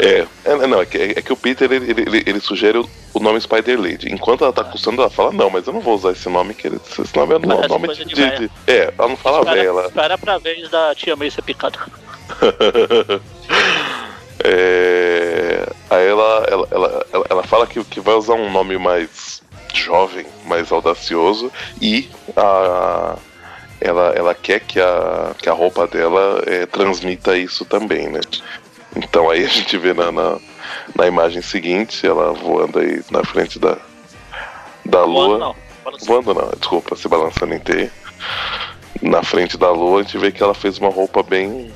[0.00, 3.20] É, é, não, é que, é que o Peter ele, ele, ele- sugere o, o
[3.20, 4.12] nome Spider Lady.
[4.12, 6.66] Enquanto ela tá custando, ela fala, não, mas eu não vou usar esse nome, que
[6.68, 8.38] ele- esse nome é o nome de, de de- véia.
[8.38, 9.86] de- É, ela não fala espera, velha, ela.
[9.86, 11.78] espera pra vez da tia May ser picada.
[14.44, 19.42] É, aí ela, ela, ela, ela, ela fala que, que vai usar um nome mais
[19.74, 21.50] jovem, mais audacioso
[21.82, 23.16] e a,
[23.80, 28.20] ela, ela quer que a, que a roupa dela é, transmita isso também, né?
[28.96, 30.38] Então aí a gente vê na, na,
[30.96, 33.76] na imagem seguinte ela voando aí na frente da,
[34.84, 35.26] da lua.
[35.26, 35.56] Voando não.
[35.84, 36.06] Balançando.
[36.06, 37.92] Voando não, desculpa, se balançando em teia.
[39.00, 41.72] Na frente da lua, a gente vê que ela fez uma roupa bem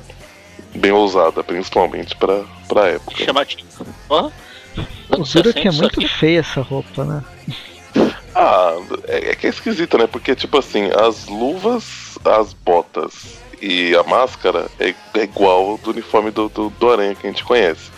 [0.75, 3.23] bem ousada, principalmente pra, pra época.
[3.23, 3.85] Chamativo.
[4.09, 4.31] Hã?
[5.09, 6.07] O duro que 60 é muito aqui?
[6.07, 7.23] feia essa roupa, né?
[8.35, 8.75] Ah,
[9.07, 10.07] é, é que é esquisito, né?
[10.07, 16.31] Porque, tipo assim, as luvas, as botas e a máscara é, é igual do uniforme
[16.31, 17.89] do, do, do Aranha que a gente conhece.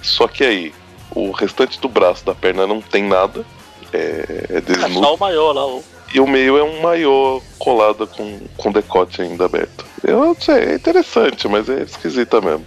[0.00, 0.74] Só que aí,
[1.14, 3.44] o restante do braço da perna não tem nada.
[3.92, 5.06] É, é É desnudo.
[5.06, 5.66] só o maior lá.
[5.66, 5.84] O...
[6.14, 9.84] E o meio é um maiô colado com, com decote ainda aberto.
[10.02, 12.64] Eu não sei, é interessante, mas é esquisita mesmo.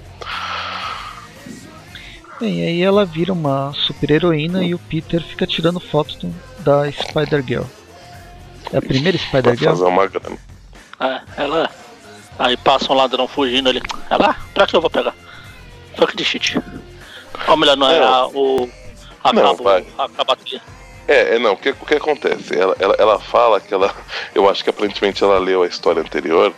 [2.40, 6.18] Bem, aí ela vira uma super heroína e o Peter fica tirando fotos
[6.60, 7.64] da Spider Girl.
[8.72, 9.72] É a primeira Spider Girl?
[9.72, 10.38] fazer uma grana.
[11.00, 11.70] É, ela.
[12.38, 13.82] Aí passa um ladrão fugindo ali.
[14.10, 15.14] Ela, pra que eu vou pegar?
[15.98, 16.62] Fuck de shit.
[17.48, 18.04] Ou melhor, não é, É.
[18.04, 18.70] a, o.
[19.24, 19.86] A Não, vai.
[19.98, 20.62] a cabatia.
[21.08, 22.58] É, é não, o que, o que acontece?
[22.58, 23.94] Ela, ela, ela fala que ela.
[24.34, 26.54] Eu acho que aparentemente ela leu a história anterior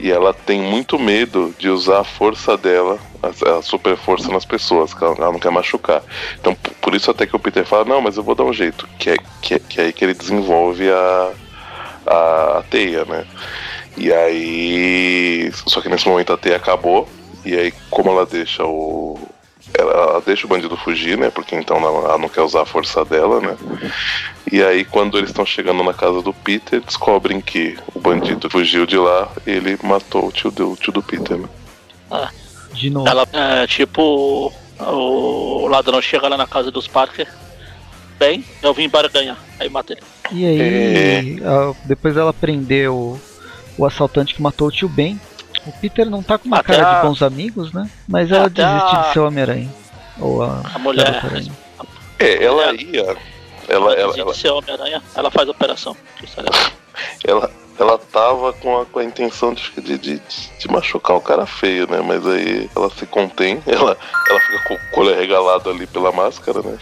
[0.00, 4.44] e ela tem muito medo de usar a força dela, a, a super força nas
[4.44, 6.02] pessoas, que ela, ela não quer machucar.
[6.40, 8.88] Então, por isso até que o Peter fala, não, mas eu vou dar um jeito.
[8.98, 11.32] Que é, que é, que é aí que ele desenvolve a,
[12.06, 13.26] a, a teia, né?
[13.98, 15.50] E aí.
[15.66, 17.08] Só que nesse momento a teia acabou.
[17.44, 19.18] E aí, como ela deixa o.
[19.76, 21.30] Ela, ela deixa o bandido fugir, né?
[21.30, 23.56] Porque então ela, ela não quer usar a força dela, né?
[24.50, 28.86] E aí, quando eles estão chegando na casa do Peter, descobrem que o bandido fugiu
[28.86, 31.48] de lá e ele matou o tio do, o tio do Peter, né?
[32.72, 33.08] De novo.
[33.08, 34.52] Ela é tipo.
[34.80, 37.26] O ladrão chega lá na casa dos Parker.
[38.18, 39.36] Bem, eu vim para ganhar.
[39.60, 40.02] Aí mata ele.
[40.32, 43.20] E aí, a- depois ela prendeu
[43.78, 45.18] o, assaltante que matou o tio Ben.
[45.66, 47.88] O Peter não tá com uma Até cara a- de bons amigos, né?
[48.06, 49.68] Mas ela até desiste a- de ser o Homem-Aranha.
[50.20, 51.04] Ou a, A mulher.
[51.06, 51.52] Garota Aranha.
[52.18, 53.16] É, ela ia.
[53.68, 55.96] Ela, ela, ela, de ser Homem-Aranha, ela faz a operação.
[57.24, 60.20] Ela, ela tava com a, com a intenção de, de, de,
[60.58, 62.00] de machucar o cara feio, né?
[62.04, 63.96] Mas aí ela se contém, ela,
[64.28, 64.58] ela fica
[64.92, 66.78] com o olho regalado ali pela máscara, né?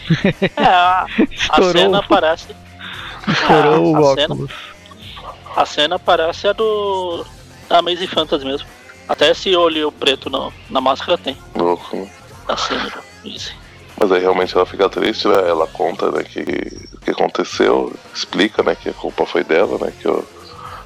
[0.57, 1.07] É, a,
[1.51, 2.49] a cena parece.
[3.28, 4.51] estourou a o cena- óculos.
[5.57, 7.24] A cena parece a do.
[7.68, 8.68] da Amazing Fantasy mesmo.
[9.09, 11.36] Até esse olho preto no, na máscara tem.
[11.54, 12.11] Louco, né?
[12.46, 13.52] Da cena do Easy.
[13.98, 15.48] Mas aí realmente ela fica triste, né?
[15.48, 16.40] Ela conta né, que
[16.92, 19.92] o que aconteceu, explica né, que a culpa foi dela, né?
[19.98, 20.26] Que eu,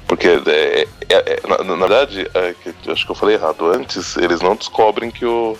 [0.07, 3.71] porque é, é, é, na, na, verdade, é, que, acho que eu falei errado.
[3.71, 5.57] Antes eles não descobrem que o,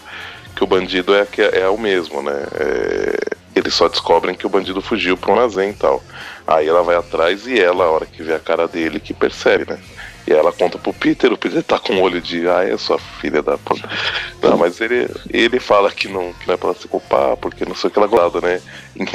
[0.56, 2.34] que o bandido é, que é, o mesmo, né?
[2.54, 6.04] É, eles só descobrem que o bandido fugiu para um armazém e tal.
[6.48, 9.66] Aí ela vai atrás e ela, a hora que vê a cara dele, que percebe,
[9.72, 9.80] né?
[10.28, 13.00] E ela conta pro Peter, o Peter tá com o olho de, ah, é sua
[13.00, 13.90] filha da puta.
[14.42, 17.66] Não, mas ele, ele fala que não, que não é pra ela se culpar, porque
[17.66, 18.62] não sei o que ela guarda, né?
[18.96, 19.06] Em,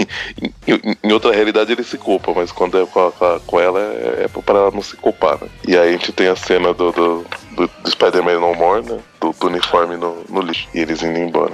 [0.66, 3.12] em, em, outra realidade ele se culpa, mas quando é com,
[3.47, 5.49] com ela é, é pra ela não se culpar, né?
[5.66, 8.99] E aí a gente tem a cena do, do, do, do Spider-Man No More, né?
[9.20, 11.53] Do, do, uniforme no, no lixo, e eles indo embora.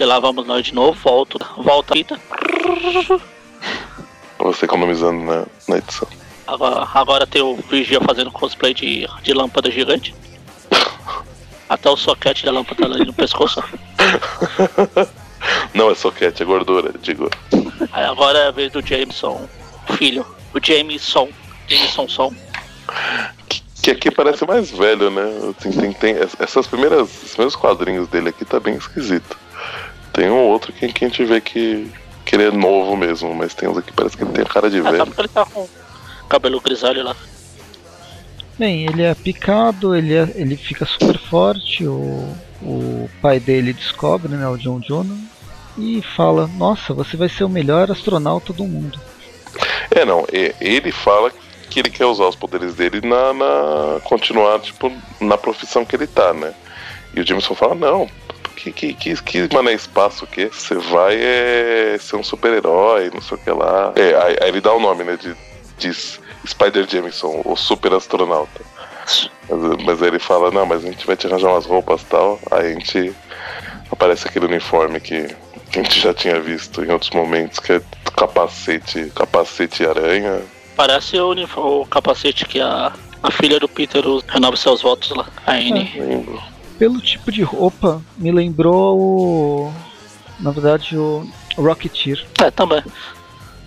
[0.00, 2.18] E lá vamos nós de novo, volta, volta a fita.
[4.38, 6.08] Você economizando na, na edição.
[6.46, 10.14] Agora, agora tem o Vigia fazendo cosplay de, de lâmpada gigante.
[11.68, 13.62] Até o soquete da lâmpada ali no pescoço.
[15.74, 17.28] Não é soquete, é gordura, digo.
[17.92, 19.46] Aí agora é a vez do Jameson,
[19.98, 20.24] filho.
[20.54, 21.28] O Jameson.
[21.68, 22.34] Jameson Som.
[23.46, 25.54] Que, que aqui parece mais velho, né?
[25.60, 29.36] Tem, tem, tem, essas primeiras, os primeiros quadrinhos dele aqui tá bem esquisito.
[30.12, 31.90] Tem um outro que, que a gente vê que,
[32.24, 34.48] que ele é novo mesmo, mas tem uns aqui que parece que ele tem a
[34.48, 35.06] cara de é, velho.
[35.06, 35.68] Tá ele tá com
[36.28, 37.16] cabelo grisalho lá.
[38.58, 44.28] Bem, ele é picado, ele, é, ele fica super forte, o, o pai dele descobre,
[44.32, 45.16] né, o John Jonah,
[45.78, 49.00] e fala, nossa, você vai ser o melhor astronauta do mundo.
[49.90, 50.26] É, não,
[50.60, 51.32] ele fala
[51.70, 56.06] que ele quer usar os poderes dele na, na continuar, tipo, na profissão que ele
[56.06, 56.52] tá, né?
[57.14, 58.08] E o Jameson fala, não,
[58.60, 60.50] que, que, que, que mané espaço o quê?
[60.52, 63.92] Você vai é, ser um super-herói, não sei o que lá.
[63.96, 65.34] É, aí, aí, ele dá o nome, né, de
[65.78, 68.60] diz Spider Jameson, o super astronauta.
[69.48, 72.38] Mas, mas ele fala, não, mas a gente vai te arranjar umas roupas e tal.
[72.50, 73.14] Aí a gente.
[73.90, 75.26] Aparece aquele uniforme que,
[75.72, 77.82] a gente já tinha visto em outros momentos, que é
[78.16, 80.42] capacete, capacete aranha.
[80.76, 85.54] Parece o, o capacete que a, a filha do Peter renova seus votos lá, a
[85.54, 85.92] Anne.
[86.38, 89.72] Ah, pelo tipo de roupa, me lembrou o.
[90.40, 91.28] Na verdade, o
[91.58, 92.26] Rocketeer.
[92.42, 92.82] É, também.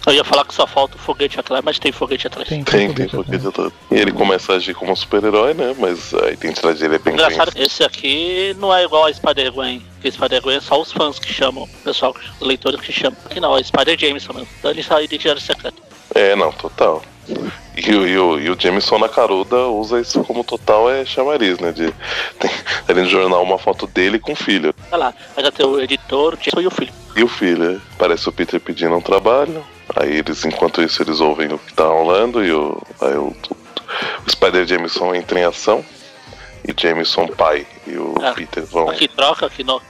[0.07, 2.49] Eu ia falar que só falta o foguete atrás, mas tem foguete atrás.
[2.49, 3.71] Tem, tem, tem foguete atrás.
[3.91, 5.75] E ele começa a agir como um super-herói, né?
[5.77, 7.63] Mas a identidade dele é bem Engraçado, bem...
[7.63, 9.85] esse aqui não é igual a Spider-Gwen.
[9.93, 13.17] Porque Spider-Gwen é só os fãs que chamam, o pessoal, os leitores que chamam.
[13.25, 14.49] Aqui não, é Spider-Jameson mesmo.
[14.57, 15.81] Então ele sai identidade secreta.
[16.15, 17.03] É, não, total.
[17.75, 21.71] E, e, o, e o Jameson na caruda usa isso como total é chamariz, né?
[21.71, 21.91] De,
[22.39, 22.51] tem
[22.87, 24.73] ali no jornal uma foto dele com o filho.
[24.91, 26.93] Olha lá, já tem o editor, o Jameson e o filho.
[27.15, 27.79] E o filho, é.
[27.97, 29.65] parece o Peter pedindo um trabalho.
[29.95, 33.35] Aí eles, enquanto isso, eles ouvem o que tá rolando e o, aí o,
[34.25, 35.83] o Spider Jameson entra em ação.
[36.65, 38.89] E Jameson pai e o ah, Peter vão.
[38.89, 39.81] Aqui troca, aqui no,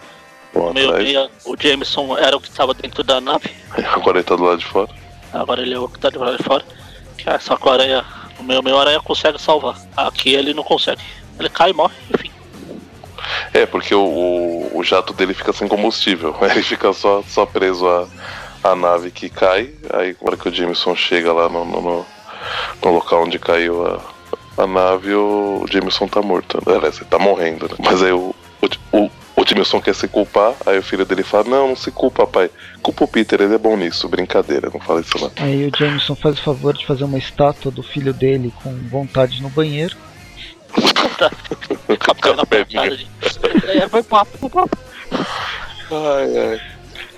[0.53, 3.51] no meio meia, o Jameson era o que estava dentro da nave.
[3.93, 4.89] Agora ele tá do lado de fora.
[5.31, 6.65] Agora ele é o que tá do lado de fora.
[7.25, 8.05] Ah, só que o aranha.
[8.39, 9.75] O meu, meu aranha consegue salvar.
[9.95, 11.01] Aqui ele não consegue.
[11.39, 12.31] Ele cai e morre, enfim.
[13.53, 16.35] É, porque o, o, jato dele fica sem combustível.
[16.41, 18.07] Ele fica só, só preso a,
[18.63, 19.73] a nave que cai.
[19.93, 22.05] Aí, na hora que o Jameson chega lá no, no, no,
[22.83, 26.61] no local onde caiu a, a nave, o, Jameson tá morto.
[26.65, 27.75] Aliás, ele tá morrendo, né?
[27.79, 28.35] Mas aí o,
[28.91, 29.11] o, o
[29.45, 32.49] Jameson quer se culpar, aí o filho dele fala: Não, não se culpa, pai.
[32.81, 35.31] Culpa o Peter, ele é bom nisso, brincadeira, não fala isso lá.
[35.37, 39.41] Aí o Jameson faz o favor de fazer uma estátua do filho dele com vontade
[39.41, 39.95] no banheiro.
[41.99, 42.97] Capitão na perninha.
[43.67, 44.77] É, foi papo, foi papo.
[45.91, 46.61] Ai, ai.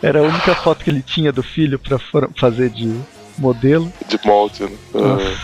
[0.01, 1.97] Era a única foto que ele tinha do filho para
[2.35, 2.99] fazer de
[3.37, 3.91] modelo.
[4.07, 4.77] De molde, né?
[4.93, 5.37] Uhum.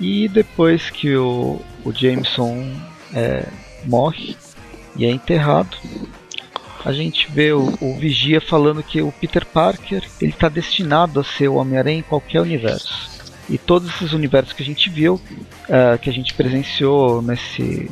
[0.00, 2.76] E depois que o, o Jameson
[3.14, 3.44] é,
[3.84, 4.36] morre
[4.98, 5.76] e é enterrado,
[6.84, 11.24] a gente vê o, o, Vigia falando que o Peter Parker ele está destinado a
[11.24, 13.08] ser o Homem-Aranha em qualquer universo.
[13.48, 17.90] E todos esses universos que a gente viu, uh, que a gente presenciou nesse,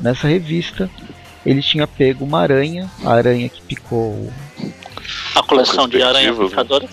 [0.00, 0.88] nessa revista,
[1.44, 4.32] ele tinha pego uma aranha, a aranha que picou
[5.34, 6.38] a coleção de aranhas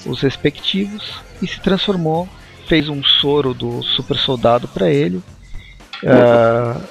[0.06, 1.14] Os respectivos.
[1.42, 2.28] E se transformou,
[2.68, 5.18] fez um soro do super soldado para ele.
[6.04, 6.82] Uh,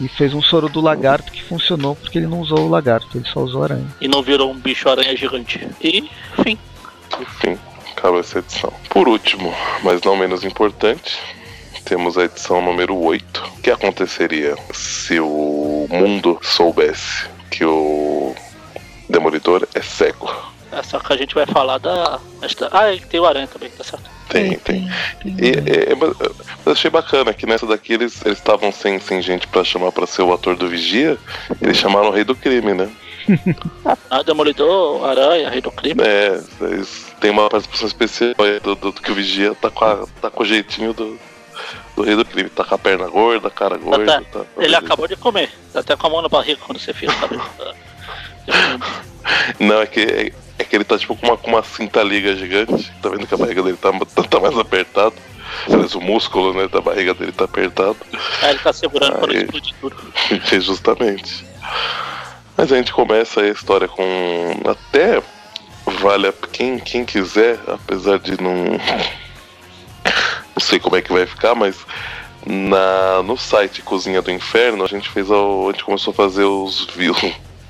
[0.00, 3.26] e fez um soro do lagarto que funcionou porque ele não usou o lagarto, ele
[3.26, 3.86] só usou a aranha.
[4.00, 5.66] E não virou um bicho aranha gigante.
[5.80, 6.58] E, enfim.
[7.20, 7.58] Enfim,
[7.92, 8.72] acaba essa edição.
[8.88, 11.18] Por último, mas não menos importante,
[11.84, 13.52] temos a edição número 8.
[13.58, 18.34] O que aconteceria se o mundo soubesse que o
[19.08, 20.34] Demolidor é cego?
[20.72, 22.18] É só que a gente vai falar da.
[22.72, 24.13] Ah, tem o Aranha também, tá certo?
[24.28, 24.90] Tem, tem.
[25.24, 26.14] E, é, é, mas
[26.66, 30.22] eu achei bacana que nessa daqui eles estavam sem, sem gente pra chamar pra ser
[30.22, 31.18] o ator do Vigia.
[31.60, 32.90] Eles chamaram o Rei do Crime, né?
[34.10, 36.00] Ah, Demolidor, Aranha, Rei do Crime.
[36.02, 36.40] É,
[37.20, 40.30] têm uma participação especial aí do, do, do que o Vigia tá com, a, tá
[40.30, 41.18] com o jeitinho do,
[41.96, 42.50] do Rei do Crime.
[42.50, 44.16] Tá com a perna gorda, a cara gorda.
[44.16, 45.50] Até- tá- tá ele acabou de comer.
[45.72, 47.40] Tá até com a mão na barriga quando você fica, sabe?
[49.58, 52.34] Não, é que, é, é que ele tá tipo com uma, com uma cinta liga
[52.36, 52.92] gigante.
[53.02, 55.14] Tá vendo que a barriga dele tá, tá, tá mais apertada.
[55.68, 57.96] Aliás, o músculo né, da barriga dele tá apertado.
[58.42, 59.38] Aí ele tá segurando Aí.
[59.38, 59.96] explodir tudo.
[60.60, 61.44] Justamente.
[62.56, 64.02] Mas a gente começa a história com.
[64.64, 65.22] Até
[66.00, 68.78] vale a quem, quem quiser, apesar de não.
[70.54, 71.84] Não sei como é que vai ficar, mas
[72.46, 76.44] na, no site Cozinha do Inferno a gente fez o, a gente começou a fazer
[76.44, 77.20] os views,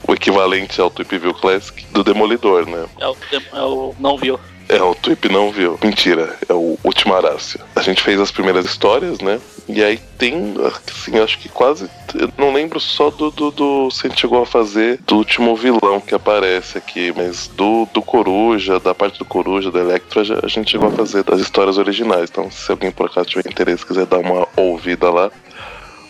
[0.07, 2.87] o equivalente ao Tweep View Classic do Demolidor, né?
[3.01, 3.17] É o,
[3.55, 4.39] é o não viu.
[4.67, 5.79] É, o Tweep não viu.
[5.85, 7.61] Mentira, é o Ultimarácio.
[7.77, 9.39] A gente fez as primeiras histórias, né?
[9.69, 10.55] E aí tem,
[10.89, 11.89] assim, acho que quase.
[12.15, 15.55] Eu não lembro só do, do, do- Se a gente chegou a fazer do último
[15.55, 20.25] vilão que aparece aqui, mas do, do Coruja, da parte do Coruja, da Electra, a
[20.25, 22.31] gente- a gente chegou a fazer das histórias originais.
[22.31, 25.31] Então, se alguém por acaso tiver interesse, quiser dar uma ouvida lá,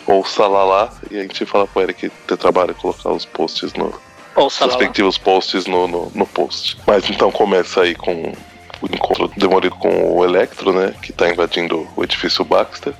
[0.06, 3.72] ouça lá lá, e a gente fala pro Eric ter trabalho e colocar os posts
[3.74, 3.92] no,
[4.36, 4.72] Ou os sei lá.
[4.72, 6.76] respectivos posts no, no, no post.
[6.86, 8.32] Mas então começa aí com
[8.80, 10.94] o encontro demolido com o Electro, né?
[11.02, 12.94] Que tá invadindo o edifício Baxter.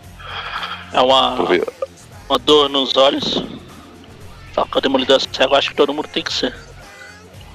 [0.92, 1.36] É uma,
[2.28, 3.44] uma dor nos olhos.
[4.54, 6.54] Só que o demolidor cego acho que todo mundo tem que ser.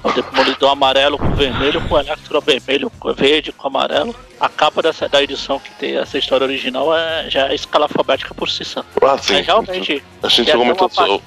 [0.02, 4.14] O demolidor amarelo com vermelho, com electro vermelho, com verde, com amarelo.
[4.40, 8.32] A capa dessa, da edição que tem essa história original é, já é escala alfabética
[8.34, 8.82] por si só.
[9.02, 9.34] Ah, sim.
[9.34, 11.20] Mas realmente, A gente comentou só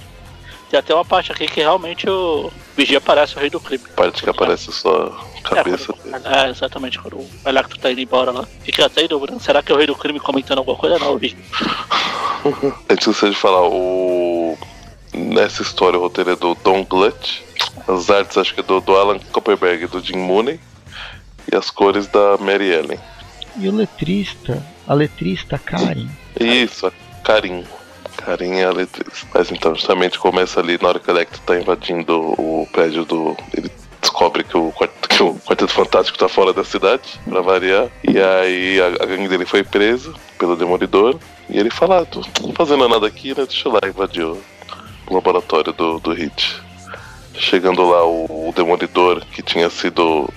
[0.70, 3.84] tem até uma parte aqui que realmente o Vigia parece o rei do crime.
[3.96, 8.32] parte que aparece só cabeça é, quando- é, exatamente, quando o Electro tá indo embora
[8.32, 8.48] lá.
[8.64, 9.38] Fica até em dúvida.
[9.40, 10.98] Será que é o rei do crime comentando alguma coisa?
[10.98, 11.38] Não, Vigia.
[12.90, 14.58] A gente esqueceu de falar, o.
[15.14, 17.42] Nessa história o roteiro é do Don Glutch.
[17.88, 20.60] As artes acho que é do, do Alan Copperberg e do Jim Mooney.
[21.52, 23.00] E as cores da Mary Ellen.
[23.58, 26.08] E o letrista, a letrista Karen.
[26.40, 26.92] Isso, a
[27.24, 27.64] Karim.
[28.18, 29.28] Karim é a letrista.
[29.34, 33.36] Mas então, justamente começa ali na hora que o Electro tá invadindo o prédio do.
[33.56, 33.72] Ele
[34.02, 34.74] descobre que o,
[35.10, 37.88] que o Quarteto Fantástico tá fora da cidade, pra variar.
[38.04, 41.18] E aí a, a gangue dele foi presa pelo Demolidor.
[41.50, 43.46] E ele fala: ah, tô não fazendo nada aqui, né?
[43.46, 44.42] Deixa eu lá invadir o,
[45.08, 46.62] o laboratório do, do Hit.
[47.36, 50.30] Chegando lá, o, o Demolidor, que tinha sido.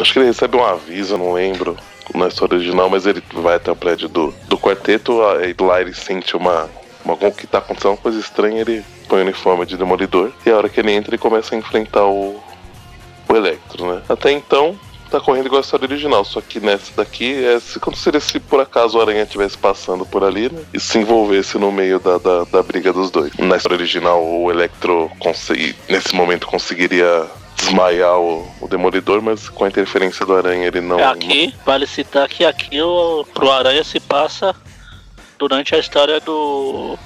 [0.00, 1.76] Acho que ele recebe um aviso, não lembro
[2.14, 5.94] na história original, mas ele vai até o prédio do, do quarteto, aí lá ele
[5.94, 6.68] sente uma.
[7.04, 10.56] uma que tá acontecendo uma coisa estranha, ele põe o uniforme de demolidor, e a
[10.56, 12.42] hora que ele entra ele começa a enfrentar o.
[13.28, 14.02] o Electro, né?
[14.08, 14.78] Até então.
[15.10, 18.40] Tá correndo igual a história original, só que nessa daqui é se, como seria se
[18.40, 20.60] por acaso o Aranha estivesse passando por ali, né?
[20.72, 23.32] E se envolvesse no meio da, da, da briga dos dois.
[23.36, 25.08] Na história original, o Electro
[25.88, 30.98] nesse momento conseguiria desmaiar o, o Demolidor, mas com a interferência do Aranha ele não.
[30.98, 34.54] Aqui, vale citar que aqui o, pro Aranha se passa
[35.38, 36.98] durante a história do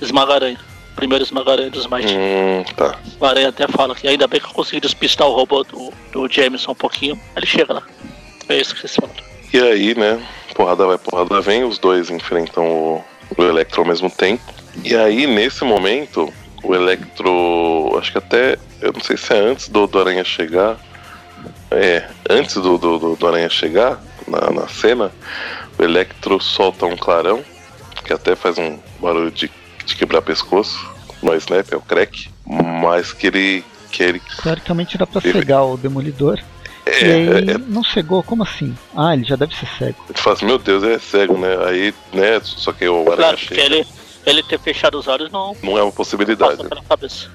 [0.00, 0.58] Esmagaranha.
[0.96, 2.14] Primeiro Esmagaranha dos Mighty.
[2.14, 2.98] Hum, tá.
[3.18, 6.28] O Aranha até fala que ainda bem que eu consegui despistar o robô do, do
[6.30, 7.18] Jameson um pouquinho.
[7.36, 7.82] Ele chega lá.
[8.48, 9.14] É isso que vocês falam.
[9.52, 10.20] E aí, né?
[10.54, 13.04] Porrada vai, porrada vem, os dois enfrentam o,
[13.36, 14.42] o Electro ao mesmo tempo.
[14.84, 16.32] E aí, nesse momento,
[16.62, 17.96] o Electro.
[17.98, 18.58] Acho que até.
[18.80, 20.76] Eu não sei se é antes do, do Aranha chegar.
[21.70, 25.10] É, antes do, do, do- do Aranha chegar na, na cena,
[25.78, 27.42] o Electro solta um clarão,
[28.04, 29.50] que até faz um barulho de,
[29.86, 30.78] de quebrar pescoço.
[31.22, 32.30] No Snap, é o crack.
[32.46, 33.64] Mas que ele.
[33.92, 36.38] Que ele Teoricamente era pra Ele- cegar o demolidor.
[36.86, 38.74] é, e aí é, é não cegou, como assim?
[38.96, 39.96] Ah, ele já deve ser cego.
[40.04, 41.56] a gente fala assim, meu Deus, é cego, né?
[41.66, 42.40] Aí, né?
[42.42, 43.60] Só que o Aranha Claro, chega.
[43.62, 43.86] ele,
[44.24, 46.56] ele ter fechado os olhos não Não é uma possibilidade.
[46.56, 47.28] passa pela cabeça.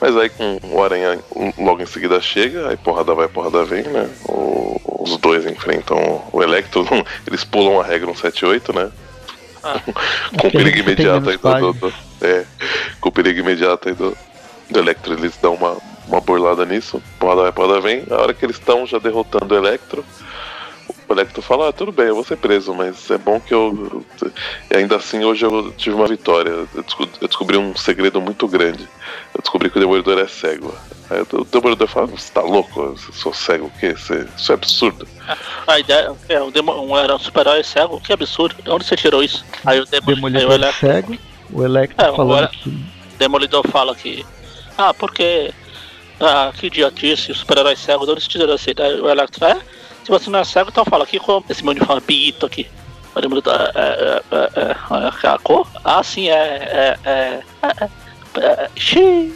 [0.00, 1.18] Mas aí com o Aranha
[1.58, 4.08] logo em seguida chega, aí porrada vai, porrada vem, né?
[4.28, 6.86] O- os dois enfrentam o Electro,
[7.26, 8.90] eles pulam a regra 178, né?
[9.62, 9.80] Ah.
[10.40, 12.44] com o perigo imediato aí do, do- do- É,
[13.00, 14.16] com o perigo imediato aí do,
[14.70, 15.76] do Electro, eles dão uma,
[16.06, 18.04] uma burlada nisso, porrada vai, porrada vem.
[18.10, 20.04] A hora que eles estão já derrotando o Electro,
[21.08, 24.04] o Electro fala, ah, tudo bem, eu vou ser preso, mas é bom que eu.
[24.70, 26.50] E ainda assim hoje eu tive uma vitória.
[26.50, 28.82] Eu desco- eu descobri um segredo muito grande.
[29.34, 30.74] Eu descobri que o Demolidor é cego.
[31.08, 32.80] Aí o Demolidor fala, você tá louco?
[32.80, 33.94] Eu sou cego o quê?
[33.96, 35.08] Isso é- é absurdo.
[35.66, 38.62] A ideia é um, demo, um, era um super-herói cego, que absurdo.
[38.62, 39.44] De onde você tirou isso?
[39.64, 41.18] Aí o, demo, aí o Demolidor Electro, cego,
[41.50, 42.84] o Electro É, o falando que
[43.18, 44.26] Demolidor fala que.
[44.76, 45.52] Ah, porque.
[46.20, 49.02] Ah, que idiotice, o super-herói cego, de onde você tirou essa ideia?
[49.02, 49.56] O Electro é.
[50.08, 52.66] Se você não é cego, então fala aqui com esse meu uniforme pito aqui.
[53.14, 53.52] O Demolidor.
[53.74, 55.68] É, é, é, é, é, a cor?
[55.84, 56.34] Ah, sim, é.
[56.34, 56.98] É.
[57.04, 57.42] É.
[58.40, 59.30] é, é.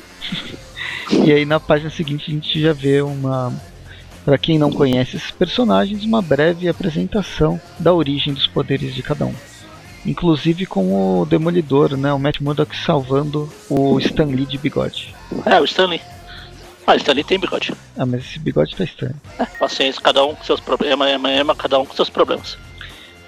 [1.11, 3.53] E aí na página seguinte a gente já vê uma.
[4.25, 9.27] Para quem não conhece esses personagens, uma breve apresentação da origem dos poderes de cada
[9.27, 9.35] um.
[10.07, 12.15] Inclusive com o Demolidor, né?
[12.15, 15.15] O Matt Murdock salvando o Stan Lee de bigode.
[15.45, 16.01] É, o Stanley.
[16.87, 17.73] Ah, o Stanley tem bigode.
[17.97, 19.15] Ah, mas esse bigode tá estranho.
[19.39, 21.09] É, paciência, cada um com seus problemas.
[21.11, 22.59] Ema, ema, cada um com seus problemas.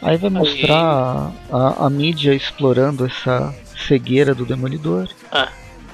[0.03, 3.55] Aí vai mostrar a, a mídia explorando essa
[3.87, 5.09] cegueira do Demolidor.
[5.33, 5.49] É,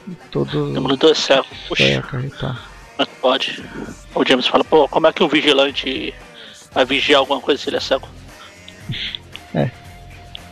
[0.09, 0.71] E todo.
[0.71, 1.47] o Demolidor é cego.
[1.53, 2.57] É, Puxa, acarretar.
[2.97, 3.65] como é que pode?
[4.15, 6.15] O James fala, pô, como é que um vigilante
[6.73, 8.09] vai vigiar alguma coisa se ele é cego?
[9.55, 9.71] É.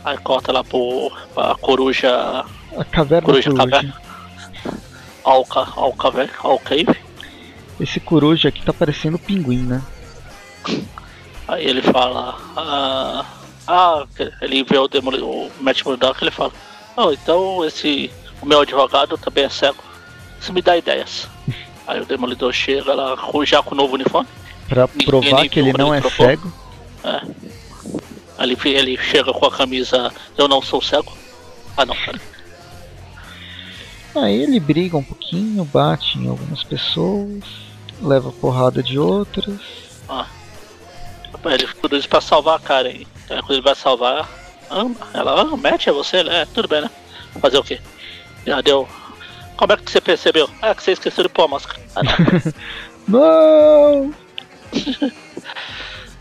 [0.05, 2.45] Aí corta lá pro, pra coruja
[2.77, 3.69] A caverna Coruja coruja.
[3.71, 4.01] caverna.
[5.29, 6.99] Alca, Alcave, Alcave.
[7.79, 9.81] Esse coruja aqui tá parecendo um pinguim, né?
[11.47, 13.25] Aí ele fala, ah,
[13.67, 14.07] ah
[14.41, 16.51] ele vê o, demoli, o Matt Murdock ele fala,
[16.97, 18.11] oh, então esse,
[18.41, 19.83] o meu advogado também é cego.
[20.41, 21.27] Isso me dá ideias.
[21.87, 23.15] Aí o Demolidor chega lá
[23.45, 24.29] já com o novo uniforme.
[24.67, 26.25] Pra provar nem que ele não é ele trocou.
[26.25, 26.53] cego.
[27.03, 27.21] É.
[28.37, 31.11] Aí ele, ele chega com a camisa Eu não sou cego.
[31.75, 32.19] Ah não, pera.
[34.15, 37.43] Aí ele briga um pouquinho, bate em algumas pessoas,
[38.01, 39.59] leva porrada de outras.
[41.45, 42.89] Ele tudo isso pra salvar a Karen.
[42.89, 43.05] Aí
[43.41, 44.29] quando ele vai salvar,
[44.69, 46.17] ah, ela, ah, Matt é você?
[46.17, 46.89] Ele, É, tudo bem, né?
[47.39, 47.79] Fazer o quê?
[48.45, 48.87] Já deu.
[49.55, 50.49] Como é que você percebeu?
[50.61, 51.79] Ah, que você esqueceu de pôr a máscara.
[51.95, 52.13] Ah, não.
[53.09, 54.13] Não!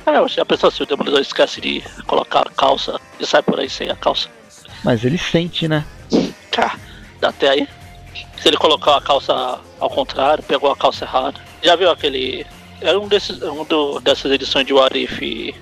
[0.06, 3.68] ah, já pensou se o Demolidor esquece de colocar a calça e sai por aí
[3.68, 4.28] sem a calça?
[4.82, 5.84] Mas ele sente, né?
[6.50, 6.78] Tá,
[7.20, 7.68] dá até aí.
[8.40, 11.40] Se ele colocar a calça ao contrário, pegou a calça errada.
[11.62, 12.46] Já viu aquele.
[12.80, 13.42] Era um desses.
[13.42, 15.54] Um do, dessas edições de Warif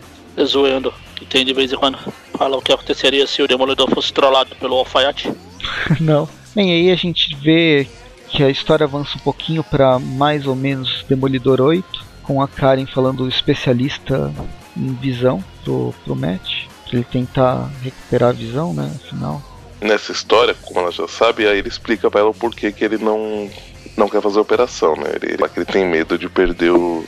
[0.44, 1.98] zoando que tem de vez em quando.
[2.36, 5.32] Fala o que aconteceria se o Demolidor fosse trollado pelo alfaiate.
[6.00, 6.28] Não.
[6.54, 7.88] Bem, aí a gente vê
[8.28, 12.86] que a história avança um pouquinho pra mais ou menos Demolidor 8, com a Karen
[12.86, 14.32] falando especialista
[14.76, 18.90] em visão pro, pro Matt, pra ele tentar recuperar a visão, né?
[18.94, 19.42] Afinal.
[19.80, 22.98] Nessa história, como ela já sabe, aí ele explica pra ela o porquê que ele
[22.98, 23.50] não,
[23.96, 25.10] não quer fazer a operação, né?
[25.14, 27.04] Ele, ele, ele tem medo de perder o,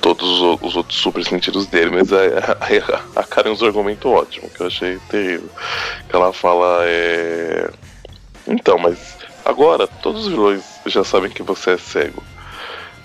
[0.00, 2.18] todos os, os outros super sentidos dele, mas a,
[3.16, 5.48] a, a Karen usa um argumento ótimo, que eu achei terrível.
[6.08, 7.70] Que ela fala, é.
[8.46, 12.22] Então, mas agora todos os vilões já sabem que você é cego.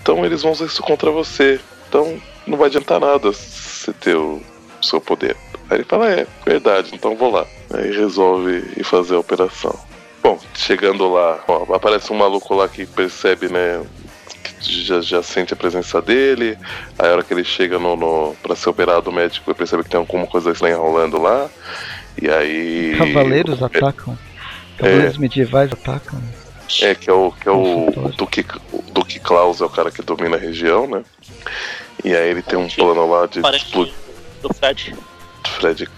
[0.02, 1.60] Então eles vão usar isso contra você.
[1.90, 4.42] Então não vai adiantar nada você ter o
[4.84, 5.36] seu poder.
[5.70, 7.46] Aí ele fala, é, verdade, então vou lá.
[7.74, 9.78] Aí resolve ir fazer a operação.
[10.22, 13.84] Bom, chegando lá, ó, aparece um maluco lá que percebe, né?
[14.44, 16.58] Que já, já sente a presença dele.
[16.98, 19.90] Aí a hora que ele chega no, no, pra ser operado, o médico percebe que
[19.90, 21.50] tem alguma coisa estranha rolando lá.
[22.22, 22.96] E aí.
[22.98, 24.18] Cavaleiros é, atacam.
[24.78, 26.22] Cavaleiros medievais atacam.
[26.82, 27.92] É, que é o, que é o.
[28.18, 31.04] Duque, o Duque Klaus, é o cara que domina a região, né?
[32.04, 33.94] E aí ele tem um plano lá de explodir
[34.44, 34.96] do Fred.
[35.60, 35.90] Fred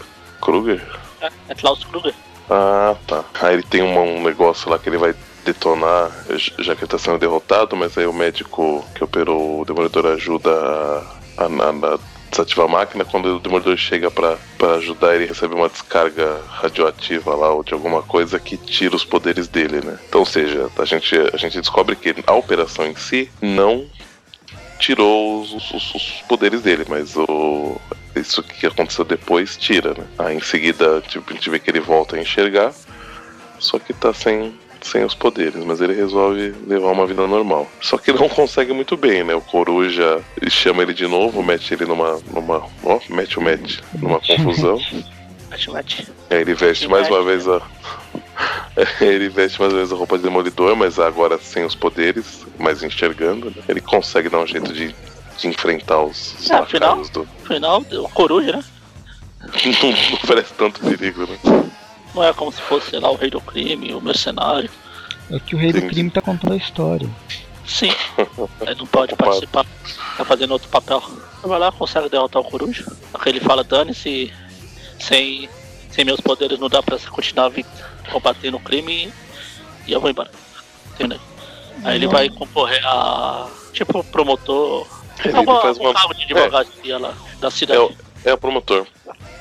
[0.42, 0.82] Krueger.
[1.22, 2.14] É, é Klaus Kruger.
[2.50, 3.24] Ah, tá.
[3.42, 6.12] Aí ele tem uma- um negócio lá que ele vai detonar,
[6.60, 10.50] já que ele tá sendo derrotado, mas aí o médico que operou o Demolidor ajuda
[11.38, 12.00] a, a- a-
[12.32, 13.06] desativar a máquina.
[13.06, 17.74] Quando o Demolidor chega pra, pra ajudar, ele recebe uma descarga radioativa lá, ou de
[17.74, 19.98] alguma coisa que tira os poderes dele, né?
[20.08, 23.86] Então, ou seja, a gente, a gente descobre que a operação em si não
[24.80, 27.80] tirou os, os- os poderes dele, mas o,
[28.16, 30.06] isso que aconteceu depois tira, né?
[30.20, 32.74] Aí em seguida tipo, a gente vê que ele volta a enxergar,
[33.60, 37.68] só que tá sem, sem os poderes, mas ele resolve levar uma vida normal.
[37.82, 39.34] Só que ele não consegue muito bem, né?
[39.34, 42.20] O Coruja chama ele de novo, mete ele numa.
[42.32, 44.80] numa ó, mete o mete numa confusão.
[46.30, 47.62] Aí ele veste mais uma vez a.
[49.02, 52.84] ele veste mais uma vez a roupa de demolidor, mas agora sem os poderes, mas
[52.84, 53.50] enxergando.
[53.56, 53.64] né?
[53.68, 54.94] Ele consegue dar um jeito de,
[55.38, 57.28] de enfrentar os, os É, afinal- do.
[57.44, 58.64] Afinal, o coruja, né?
[59.82, 61.38] não, não parece tanto perigo, né?
[62.14, 64.70] Não é como se fosse, sei lá, o rei do crime, o mercenário.
[65.32, 65.88] É que o rei do Sim.
[65.88, 67.10] crime tá contando a história.
[67.66, 67.92] Sim,
[68.62, 69.32] ele não pode Ocupado.
[69.32, 69.66] participar,
[70.18, 71.02] tá fazendo outro papel.
[71.44, 72.86] Vai lá, consegue derrotar o coruja.
[73.14, 74.32] Aí ele fala, dane-se,
[75.00, 75.50] sem,
[75.90, 77.66] sem meus poderes não dá pra continuar vi-
[78.12, 79.12] combatendo o crime
[79.88, 80.32] e eu vou embora.
[80.94, 81.20] Entendeu?
[81.84, 83.48] Aí ele vai concorrer a.
[83.74, 84.88] tipo promotor.
[85.24, 85.94] Ele, faz uma.
[85.94, 87.80] cargo de advocacia lá da cidade.
[87.80, 87.92] É o,
[88.26, 88.86] é o promotor.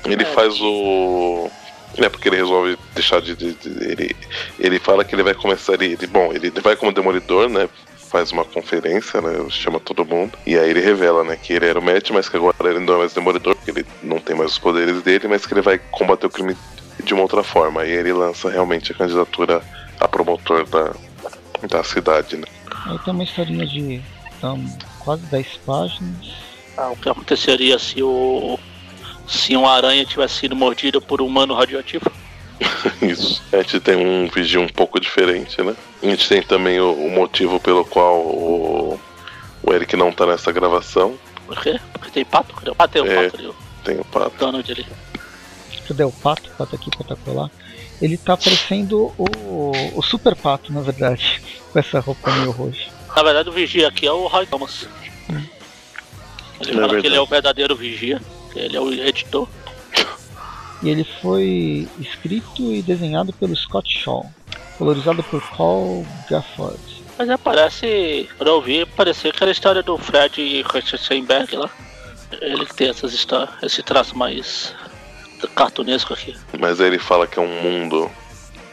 [0.05, 0.27] Ele É.
[0.27, 1.51] faz o.
[1.97, 3.37] É porque ele resolve deixar de.
[3.37, 4.17] de- de- ele,
[4.59, 5.75] ele fala que ele vai começar.
[5.75, 7.69] Ele, ele- bom, ele vai como demolidor, né?
[8.11, 9.45] faz uma conferência, né?
[9.51, 10.39] Chama todo mundo.
[10.47, 12.95] E aí ele revela, né, que ele era o Matt, mas que agora ele não
[12.95, 15.79] é mais demolidor, porque ele não tem mais os poderes dele, mas que ele vai
[15.91, 16.57] combater o crime
[17.03, 17.83] de uma outra forma.
[17.83, 19.63] Aí ele lança realmente a candidatura
[20.01, 20.95] a promotor da,
[21.69, 22.47] da cidade, né?
[22.87, 24.03] Aí tem uma historinha de
[24.45, 24.63] então,
[24.99, 26.27] quase 10 páginas.
[26.77, 28.59] Ah, o que aconteceria se o.
[29.27, 32.11] se uma aranha tivesse sido mordida por um humano radioativo?
[33.01, 33.43] Isso.
[33.53, 35.75] A gente tem um vídeo um pouco diferente, né?
[36.03, 39.01] A gente tem também o, o motivo pelo qual o,
[39.63, 41.15] o, Eric não tá nessa gravação.
[41.47, 41.81] Por quê?
[41.93, 42.55] Porque tem pato?
[42.75, 42.93] Pato?
[42.93, 43.25] Tem o É.
[43.25, 43.53] pato ali.
[43.85, 44.37] Tem o pato.
[44.39, 44.87] Donald ali.
[45.87, 46.51] Cadê o pato?
[46.57, 47.51] Pato aqui, pato colar.
[48.01, 51.41] Ele tá parecendo o, o super pato, na verdade.
[51.73, 52.91] Com essa roupa meio roxa.
[53.17, 54.87] Na verdade, o vigia aqui é o Roy Thomas.
[55.29, 57.07] Ele É fala que verdade.
[57.07, 58.21] ele é o verdadeiro vigia,
[58.53, 59.49] que ele é o editor.
[60.83, 64.31] E ele foi escrito e desenhado pelo Scott Shaw.
[64.79, 66.79] Colorizado por Paul Gafford.
[67.17, 70.65] Mas é, parece, quando eu vi, parecia aquela história do Fred
[70.97, 71.71] Steinberg lá.
[72.41, 74.75] Ele que tem essas histórias, esse traço mais
[75.49, 76.35] cartunesco aqui.
[76.59, 78.11] Mas aí ele fala que é um mundo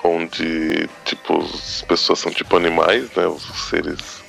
[0.03, 3.27] onde, tipo, as pessoas são tipo animais, né?
[3.27, 4.21] Os seres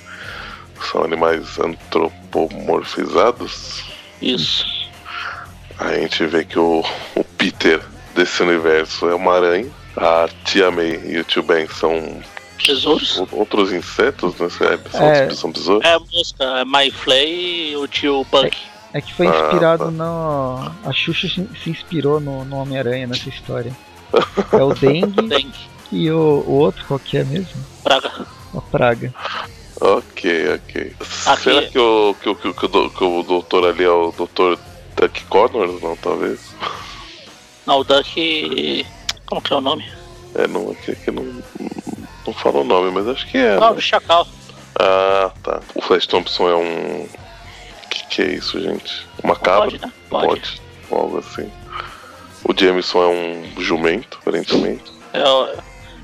[0.91, 3.83] são animais antropomorfizados.
[4.21, 4.67] Isso.
[5.79, 6.85] Aí a gente vê que o,
[7.17, 7.81] o Peter
[8.15, 9.71] desse universo é uma aranha.
[9.97, 12.23] A Tia May e o Tio Ben são
[12.65, 13.19] Tesouros.
[13.19, 14.49] o- outros insetos, né?
[14.49, 15.31] São, É.
[15.35, 15.85] são besouros.
[15.85, 18.57] É a música, é My Flay e o tio Buck.
[18.93, 19.91] É que foi Ah, inspirado tá.
[19.91, 20.73] no.
[20.85, 23.73] A Xuxa se inspirou no, no Homem-Aranha nessa história.
[24.53, 25.53] É o Dengue Dengue,
[25.91, 27.49] e o, o outro, qual que é mesmo?
[27.83, 28.13] praga.
[28.55, 29.15] A Praga.
[29.81, 30.95] Ok, ok.
[31.27, 33.89] Aqui- Será que o, que, o, que, o, que o que o doutor ali é
[33.91, 34.59] o doutor
[34.95, 35.81] Duck Connors?
[35.83, 36.39] Não, talvez.
[37.67, 38.87] Não, o Duck.
[39.25, 39.91] Como que é o nome?
[40.35, 41.25] É, não, aqui, aqui não,
[42.27, 43.55] não fala o nome, mas acho que é.
[43.57, 43.77] Ah, né?
[43.79, 44.27] o Chacal.
[44.79, 45.61] Ah, tá.
[45.75, 47.09] O Flash Thompson é um.
[47.93, 49.07] Que que é isso, gente?
[49.23, 49.71] Uma cabra?
[49.71, 49.93] Pode, né?
[50.09, 50.63] Pode.
[50.91, 51.51] Algo assim.
[52.43, 54.91] O Jameson é um jumento, aparentemente.
[55.13, 55.59] Eu,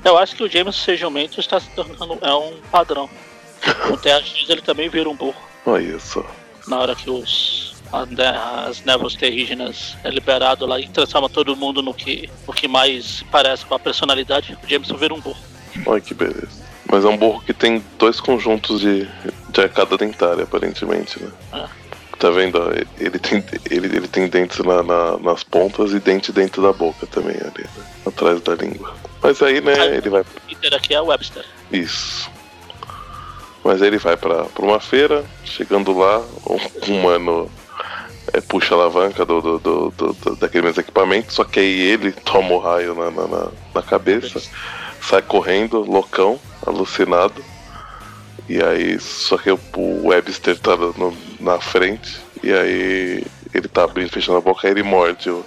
[0.05, 3.09] eu acho que o James ser jumento está se tornando é um padrão.
[3.91, 5.41] O Terra X ele também vira um burro.
[5.65, 6.23] Olha só.
[6.67, 7.75] Na hora que os
[8.11, 12.67] né, as névoas terrígenas é liberado lá e transforma todo mundo no que, no que
[12.67, 15.39] mais parece com a personalidade, o Jameson vira um burro.
[15.87, 16.69] Olha que beleza.
[16.91, 19.07] Mas é um burro que tem dois conjuntos de,
[19.49, 21.31] de arcada dentária, aparentemente, né?
[21.51, 21.69] Ah.
[22.19, 22.59] Tá vendo?
[22.99, 27.07] Ele tem, ele, ele tem dentes na, na- nas pontas e dente dentro da boca
[27.07, 27.85] também, ali, né?
[28.05, 28.93] Atrás da língua.
[29.23, 30.25] Mas aí, né, ele vai.
[30.47, 31.45] Peter aqui é o Webster.
[31.71, 32.29] Isso.
[33.63, 37.49] Mas aí ele vai pra, pra uma feira, chegando lá, um humano
[38.33, 42.11] é, puxa a alavanca do, do, do, do, daquele mesmo equipamento, só que aí ele
[42.11, 44.41] toma o raio na, na, na- na cabeça,
[45.01, 47.43] sai correndo, loucão, alucinado.
[48.49, 49.59] E aí, só que o,
[50.07, 53.23] Webster tá no- na frente, e aí
[53.53, 55.45] ele tá abrindo fechando a boca, aí ele morde o,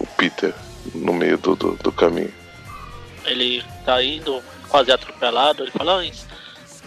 [0.00, 0.52] o Peter
[0.94, 2.32] no meio do, do, do caminho.
[3.24, 6.10] Ele tá indo quase atropelado, ele fala, "Ah,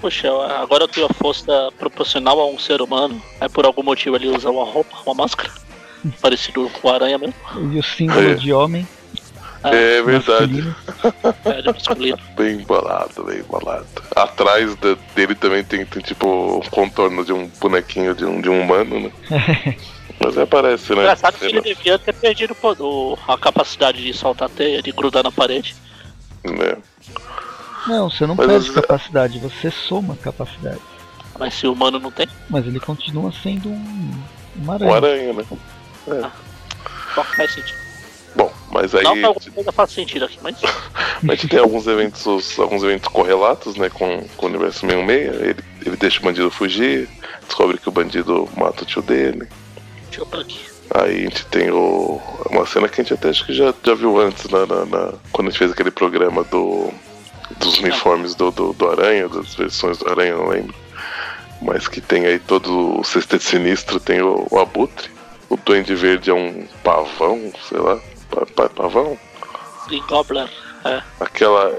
[0.01, 0.27] Poxa,
[0.59, 3.21] agora eu tenho a força proporcional a um ser humano.
[3.39, 5.51] Aí por algum motivo ele usa uma roupa, uma máscara.
[6.19, 7.35] Parecido com a aranha mesmo.
[7.71, 8.33] E o símbolo É.
[8.33, 8.87] de homem
[9.63, 10.61] É verdade.
[10.61, 10.75] masculino.
[11.45, 12.19] É, de masculino.
[12.35, 13.85] Bem embalado, bem embalado.
[14.15, 16.27] Atrás de- dele também tem, tem, tipo
[16.57, 19.11] um contorno de um bonequinho de um, de um humano, né?
[20.23, 21.01] Mas aparece, né?
[21.01, 25.31] Engraçado que ele devia ter perdido o a capacidade de soltar teia, de grudar na
[25.31, 25.75] parede.
[26.43, 26.77] né?
[27.87, 30.79] Não, você não Mas perde as- capacidade, você soma capacidade.
[31.39, 34.23] Mas se o humano não tem, Mas ele continua sendo um,
[34.57, 34.95] uma Um aranha.
[34.95, 35.45] aranha, né?
[37.15, 37.80] só que faz sentido.
[38.71, 43.09] Mas aí Não coisa faça sentido aqui, mas a gente tem alguns eventos, alguns eventos
[43.09, 45.41] correlatos, né, com, com o universo 66.
[45.41, 47.09] Ele, ele deixa o bandido fugir,
[47.45, 49.47] descobre que o bandido mata o tio dele.
[50.05, 50.59] deixa eu por aqui.
[50.93, 52.19] Aí a gente tem o,
[52.49, 55.13] uma cena que a gente até acho que já, já viu antes, na, na- na-
[55.31, 56.91] quando a gente fez aquele programa do,
[57.57, 60.73] dos uniformes do, do, do Aranha, das versões do Aranha, não lembro.
[61.61, 65.09] Mas que tem aí todo o sexteto sinistro, tem o, o Abutre.
[65.47, 67.99] O Duende Verde é um pavão, sei lá,
[68.31, 69.17] pa- pa- pavão?
[70.07, 70.49] Gobbler,
[70.85, 71.01] é.
[71.19, 71.69] Aquela.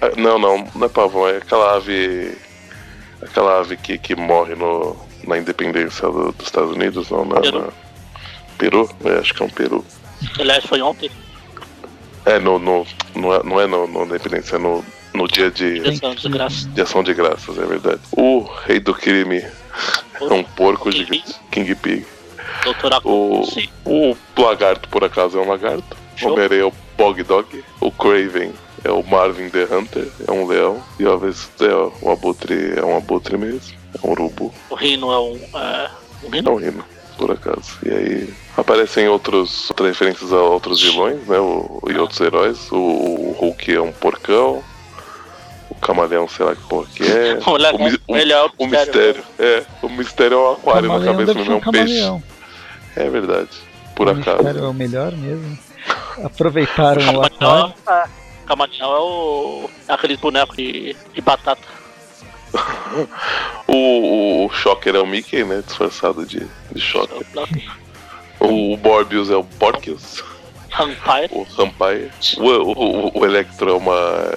[0.00, 2.36] é, Não, não, não é pavão, é aquela ave.
[3.20, 4.96] Aquela ave que, que morre no,
[5.26, 7.60] na independência do- dos Estados Unidos, não, na, Peru.
[7.60, 7.72] na-
[8.56, 8.90] Peru?
[9.04, 9.84] É, acho que é um peru.
[10.38, 11.10] Aliás, foi ontem.
[12.26, 14.84] É, no, no, não é, não é no, no independência, é no,
[15.14, 16.68] no dia de, Direção de graça.
[16.68, 18.00] de ação de graças, é verdade.
[18.12, 21.34] O rei do crime é um porco gigante.
[21.50, 22.06] King Pig.
[22.64, 23.68] Doutor O, Sim.
[23.84, 25.96] o lagarto, por acaso, é um lagarto.
[26.16, 26.32] O Show.
[26.32, 27.64] Homem-Aranha é o Bog Dog.
[27.80, 28.52] O Craven
[28.84, 30.82] é o Marvin the Hunter, é um leão.
[30.98, 31.72] E a vez é
[32.04, 34.52] o abutre é um abutre mesmo, é um urubu.
[34.70, 35.36] O Rino é um.
[35.58, 35.90] É,
[36.24, 36.52] um É Rino?
[36.52, 36.84] um rino,
[37.16, 37.78] por acaso.
[37.84, 41.38] E aí aparecem outros, outras referências a outros vilões, né?
[41.38, 42.70] O, e outros heróis.
[42.72, 44.62] O, o Hulk é um porcão.
[45.70, 47.38] O camaleão, sei lá que porra que é.
[47.46, 49.62] O o, mi- o- melhor o mistério, é.
[49.82, 52.00] O mistério é um aquário na cabeça, não é um peixe.
[52.98, 53.48] É verdade.
[53.94, 54.38] Por o acaso.
[54.38, 55.58] mistério é o melhor mesmo.
[56.24, 57.74] Aproveitaram o aquário.
[57.88, 58.04] é,
[58.46, 59.70] Camaleão é o.
[59.88, 61.62] é aquele boneco de, de batata.
[63.70, 65.62] O, o Shocker é o Mickey, né?
[65.64, 66.40] Disfarçado de,
[66.72, 67.26] de Shocker.
[68.40, 70.24] O, o Morbius é o Porcius.
[70.74, 71.28] Vampire.
[71.30, 72.10] O Vampire.
[72.38, 74.32] O, o, o, o Electro é uma.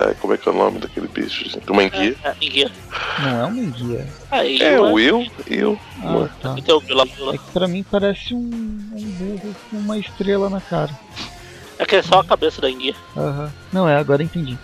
[0.00, 1.70] É, como é que é o nome daquele bicho, gente?
[1.70, 2.16] Uma enguia.
[2.24, 2.70] É, enguia.
[3.18, 4.06] Não é uma enguia.
[4.30, 5.26] Aí, É, o Will.
[5.48, 5.78] Will.
[6.02, 6.54] Ah, tá.
[6.56, 7.06] e tem o vilão.
[7.32, 10.90] É que pra mim parece um, um burro com uma estrela na cara.
[11.78, 12.94] É que é só a cabeça da enguia.
[13.16, 13.52] Aham.
[13.72, 14.58] Não é, agora entendi.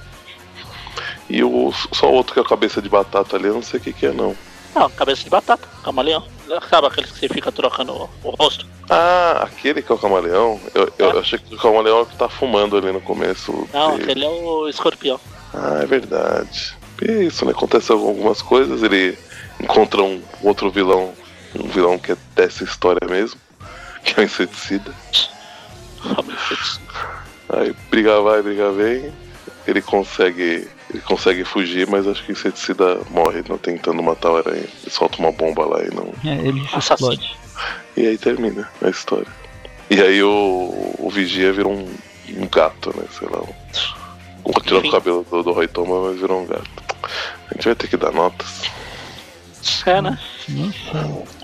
[1.29, 3.81] E o, só o outro que é a cabeça de batata ali, eu não sei
[3.81, 4.35] o que, que é, não.
[4.77, 6.23] Não, cabeça de batata, camaleão.
[6.69, 8.67] Sabe aqueles que você fica trocando o, o rosto?
[8.91, 10.61] Ah, aquele que é o camaleão.
[10.75, 11.19] Eu, eu É.
[11.19, 13.67] achei que o camaleão é o que tá fumando ali no começo.
[13.73, 15.19] Não, E- aquele é o escorpião.
[15.55, 16.77] Ah, é verdade.
[17.01, 17.53] Isso, né?
[17.53, 19.19] Acontece algumas coisas, ele
[19.61, 21.15] encontra um outro vilão,
[21.59, 23.41] um vilão que é dessa história mesmo,
[24.05, 24.93] que é o inseticida.
[27.49, 29.13] Aí briga vai, briga vem,
[29.67, 30.69] ele consegue.
[30.89, 34.59] Ele consegue fugir, mas acho que o inseticida morre não tentando matar o aranha.
[34.83, 36.13] Ele solta uma bomba lá e não.
[36.25, 37.37] É, ele explode.
[37.97, 39.27] E aí termina a história.
[39.91, 41.89] E aí o, o Vigia vira um,
[42.37, 43.05] um gato, né?
[43.19, 43.41] Sei lá.
[43.41, 46.71] Um, tirou o cabelo do, do Roy Thomas, mas virou um gato.
[47.51, 48.63] A gente vai ter que dar notas.
[49.85, 50.19] É, né?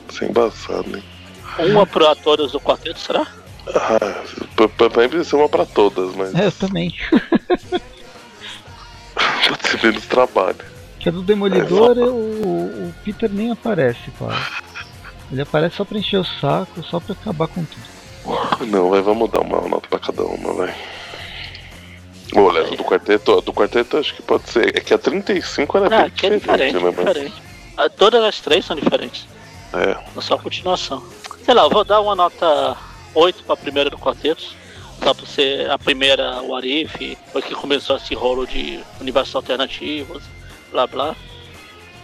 [0.09, 1.05] Isso é embaçado, hein?
[1.71, 3.27] Uma pro atores do quarteto, será?
[3.75, 4.23] Ah,
[4.57, 6.95] pra mim precisa ser uma pra todas, mas É, eu também.
[9.15, 10.57] pode ser menos trabalho.
[10.99, 14.41] Que a do Demolidor, o, o Peter nem aparece, quase.
[15.31, 18.67] Ele aparece só pra encher o saco, só pra acabar com tudo.
[18.71, 20.75] Não, vai, vamos dar uma nota pra cada uma, vai.
[22.35, 24.77] Olha, a do quarteto, a do quarteto acho que pode ser.
[24.77, 26.81] É que a 35 era Ah, bem que é diferente, né?
[26.81, 27.43] mas- diferente.
[27.77, 29.27] Ah, Todas as três são diferentes.
[29.73, 31.03] É, É só continuação.
[31.45, 32.77] Sei lá, eu vou dar uma nota
[33.15, 34.45] 8 pra primeira do quarteto.
[35.03, 40.23] Só por ser a primeira o Arif, foi que começou esse rolo de universos alternativos,
[40.71, 41.17] blá blá.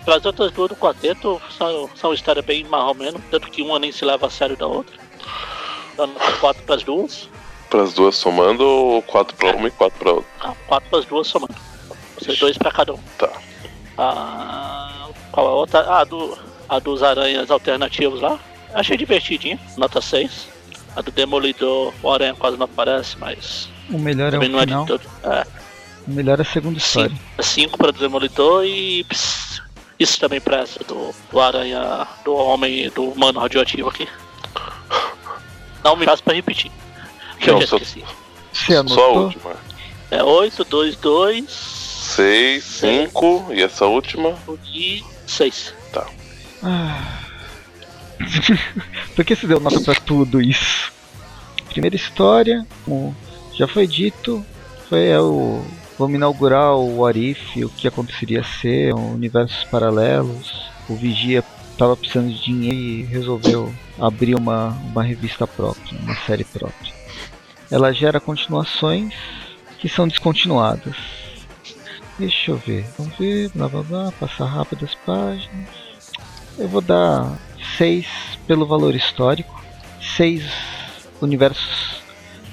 [0.07, 2.65] As outras duas do quarteto são, são histórias bem
[2.97, 4.97] menos, tanto que uma nem se leva a sério da outra.
[5.97, 7.29] Dá nota 4 pras duas,
[7.69, 10.31] pras duas somando, ou 4 pra uma e 4 pra outra.
[10.41, 11.55] ah, 4 pras duas somando.
[12.17, 13.01] Ou seja, dois pra cada um.
[13.19, 13.31] Tá.
[13.99, 15.81] Ah, qual a outra?
[15.89, 16.39] Ah, do,
[16.69, 18.41] a dos aranhas alternativos lá.
[18.73, 20.49] Achei divertidinha, nota 6.
[20.99, 24.67] A do Demolidor, o aranha quase não aparece, mas O melhor é o não é
[24.67, 25.01] de todo.
[25.23, 25.47] É,
[26.09, 27.15] O melhor é a segunda história.
[27.39, 29.63] 5 para o Demolidor e ps,
[29.97, 34.09] isso também pra essa do, do aranha, do homem, do humano radioativo aqui.
[35.85, 36.73] Não me faça pra repetir.
[37.39, 38.05] Que eu Não, já só- esqueci.
[38.53, 39.53] Você Só a última.
[40.11, 44.35] É 8, 2, 2 6, 5 e essa última.
[44.75, 45.73] e 6.
[46.65, 47.28] Ah.
[49.15, 50.93] Por que você deu nota pra tudo isso?
[51.71, 53.15] Primeira história, como
[53.55, 54.45] já foi dito,
[54.89, 55.63] foi é o.
[55.99, 60.71] Vamos inaugurar o Arif, o que aconteceria ser, universos paralelos.
[60.89, 61.43] O Vigia
[61.73, 66.93] estava precisando de dinheiro e resolveu abrir uma, uma revista própria, uma série própria.
[67.71, 69.13] Ela gera continuações
[69.79, 70.97] que são descontinuadas.
[72.19, 75.69] Deixa eu ver, vamos ver, blá blá blá, passar rápido as páginas.
[76.57, 77.39] Eu vou dar
[77.77, 78.07] 6
[78.47, 79.63] pelo valor histórico,
[80.17, 80.43] 6
[81.21, 82.03] universos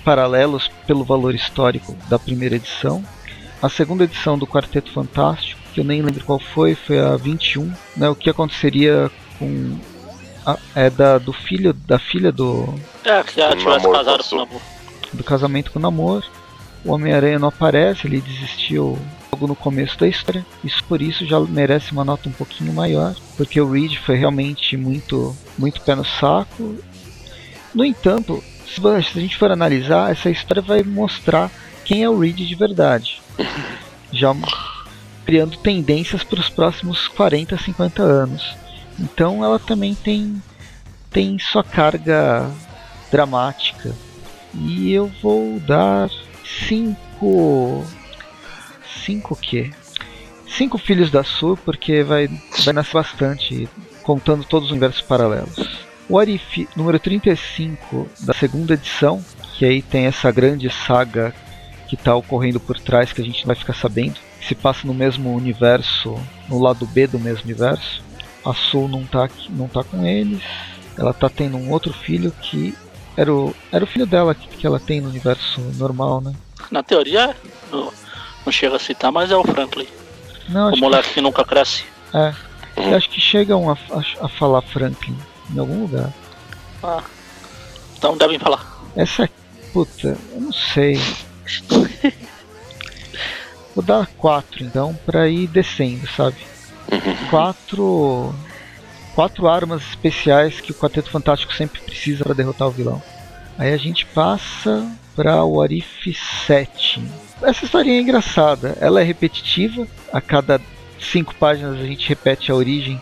[0.03, 3.03] paralelos pelo valor histórico da primeira edição.
[3.61, 7.71] A segunda edição do Quarteto Fantástico, que eu nem lembro qual foi, foi a 21,
[7.97, 9.09] né, o que aconteceria
[9.39, 9.77] com
[10.45, 12.73] a, é da do filho da filha do
[13.03, 14.61] É, que já O tivesse casado com o namoro.
[15.13, 16.25] do casamento com o namoro.
[16.83, 18.99] O Homem-Aranha não aparece, ele desistiu
[19.35, 20.45] logo no começo da história.
[20.63, 24.77] Isso por isso já merece uma nota um pouquinho maior, porque o Reed foi realmente
[24.77, 26.75] muito, muito pé no saco.
[27.73, 31.51] No entanto, se a gente for analisar, essa história vai mostrar
[31.83, 33.21] quem é o Reed de verdade.
[34.11, 34.33] Já
[35.25, 38.55] criando tendências para os próximos 40, 50 anos.
[38.97, 40.41] Então ela também tem,
[41.11, 42.49] tem sua carga
[43.11, 43.93] dramática.
[44.53, 46.09] E eu vou dar
[46.67, 47.83] cinco.
[49.03, 49.71] Cinco o quê?
[50.47, 52.29] Cinco filhos da Sur, porque vai,
[52.63, 53.67] vai nascer bastante,
[54.03, 55.85] contando todos os universos paralelos.
[56.07, 59.23] O Arif número 35 da segunda edição,
[59.57, 61.45] que aí tem essa grande saga que
[61.87, 64.15] que tá ocorrendo por trás que a gente vai ficar sabendo.
[64.39, 66.19] Que se passa no mesmo universo,
[66.49, 68.03] no lado B do mesmo universo.
[68.43, 70.43] A Sul não tá, aqui, não tá com eles.
[70.97, 72.75] Ela tá tendo um outro filho que
[73.17, 76.33] era o, era o filho dela que, que ela tem no universo normal, né?
[76.69, 77.35] Na teoria,
[78.45, 79.87] não, chega a citar, mas é o Franklin.
[80.49, 81.83] Não, O moleque que nunca cresce.
[82.11, 82.33] que, é,
[82.77, 85.17] eu acho que chegam a, a, a falar Franklin
[85.53, 86.13] em algum lugar.
[86.83, 87.03] Ah,
[87.97, 88.63] então devem falar.
[88.95, 89.29] Essa.
[89.73, 90.99] Puta, eu não sei.
[93.75, 96.37] Vou dar 4 então pra ir descendo, sabe?
[97.29, 98.33] Quatro.
[99.13, 103.01] Quatro armas especiais que o Quarteto Fantástico sempre precisa para derrotar o vilão.
[103.57, 104.85] Aí a gente passa
[105.15, 106.13] pra o Arif
[106.45, 107.01] 7.
[107.45, 108.75] Essa historinha é engraçada.
[108.81, 109.87] Ela é repetitiva.
[110.11, 110.59] A cada
[110.99, 112.99] cinco páginas a gente repete a origem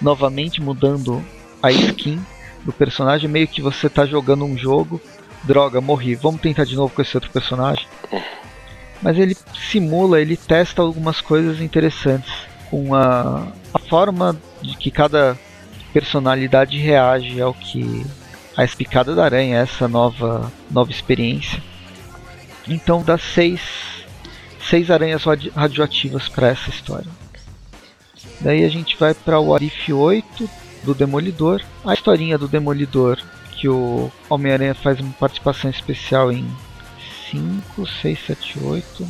[0.00, 1.24] novamente, mudando
[1.62, 2.20] a skin
[2.64, 3.28] do personagem.
[3.28, 5.00] Meio que você tá jogando um jogo.
[5.42, 6.14] Droga, morri.
[6.14, 7.86] Vamos tentar de novo com esse outro personagem.
[9.02, 12.32] Mas ele simula, ele testa algumas coisas interessantes
[12.70, 15.36] com a, a forma de que cada
[15.92, 18.06] personalidade reage ao que
[18.56, 21.62] a espicada da aranha, essa nova nova experiência.
[22.70, 23.60] Então dá seis,
[24.68, 27.10] seis aranhas radi- radioativas para essa história.
[28.40, 30.48] Daí a gente vai para o Arif 8
[30.84, 31.60] do Demolidor.
[31.84, 33.18] A historinha do Demolidor
[33.52, 36.48] que o Homem-Aranha faz uma participação especial em
[37.30, 39.08] 5, 6, 7, 8,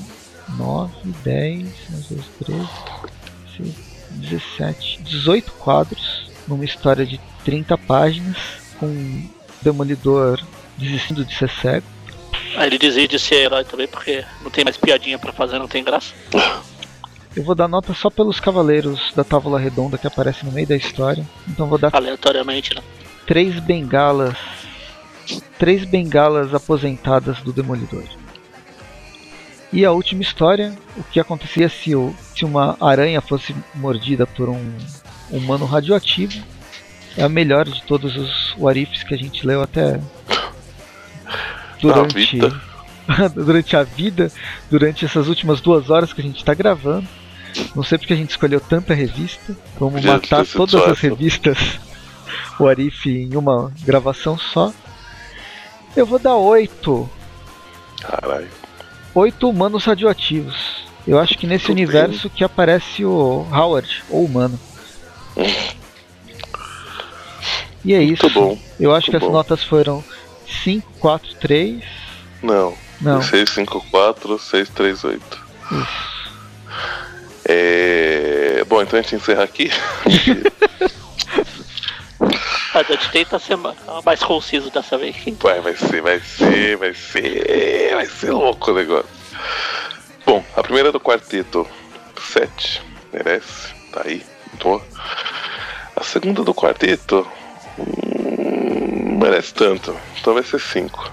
[0.57, 0.93] 9,
[1.23, 2.69] 10, 11, 12, 13,
[3.59, 8.37] 16, 17, 18 quadros numa história de 30 páginas
[8.81, 9.31] com o
[9.63, 10.41] Demolidor
[10.77, 11.87] desistindo de ser cego.
[12.57, 15.69] Aí ele desiste de ser herói também, porque não tem mais piadinha pra fazer, não
[15.69, 16.13] tem graça.
[17.35, 20.77] Eu vou dar nota só pelos cavaleiros da Távola Redonda que aparecem no meio da
[20.77, 21.25] história.
[21.49, 22.83] Então vou dar Aleatoriamente, né?
[23.27, 24.37] três bengalas.
[25.57, 28.03] Três bengalas aposentadas do Demolidor.
[29.73, 34.49] E a última história, o que acontecia se, o, se uma aranha fosse mordida por
[34.49, 34.77] um
[35.31, 36.43] humano radioativo.
[37.17, 40.01] É a melhor de todos os warifs que a gente leu até
[41.81, 42.61] durante, vida.
[43.35, 44.33] durante a vida,
[44.71, 47.07] durante essas últimas duas horas que a gente está gravando.
[47.75, 49.57] Não sei porque a gente escolheu tanta revista.
[49.79, 51.59] Vamos Podia matar todas as revistas
[52.59, 54.73] o Arif em uma gravação só.
[55.97, 57.11] Eu vou dar oito.
[58.01, 58.49] Caralho.
[59.15, 60.85] Oito humanos radioativos.
[61.07, 61.85] Eu acho que nesse Tudo bem.
[61.85, 64.59] universo que aparece o Howard, ou humano.
[67.83, 68.25] E é isso.
[68.25, 68.59] Muito bom.
[68.79, 69.33] Eu acho que muito as bom.
[69.37, 70.05] notas foram
[70.65, 71.83] 5, 4, 3.
[72.43, 72.77] Não.
[73.01, 73.23] Não.
[73.23, 75.41] 654, 638.
[75.73, 76.11] Isso.
[77.45, 78.65] É...
[78.69, 79.71] Bom, então a gente encerra aqui.
[82.73, 83.75] A gente tenta ser ma-
[84.05, 85.17] mais conciso dessa vez.
[85.41, 87.91] Vai, vai ser, vai ser, vai ser.
[87.95, 89.09] Vai ser louco o negócio.
[90.25, 91.67] Bom, a primeira é do quarteto
[92.33, 92.81] 7.
[93.13, 93.75] Merece.
[93.93, 94.25] Tá aí.
[94.63, 94.81] Boa.
[95.97, 97.27] A segunda do quarteto.
[97.77, 98.20] hum,
[99.21, 99.95] merece tanto.
[100.19, 101.13] Então vai ser 5.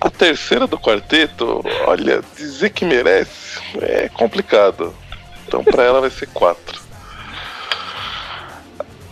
[0.00, 4.94] A terceira do quarteto, olha, dizer que merece é complicado.
[5.46, 6.80] Então pra ela vai ser 4.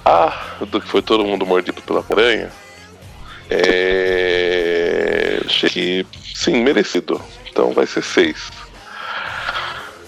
[0.05, 2.51] A do que foi todo mundo mordido pela aranha.
[3.51, 5.41] É.
[5.45, 7.21] Achei que sim, merecido.
[7.51, 8.51] Então vai ser 6.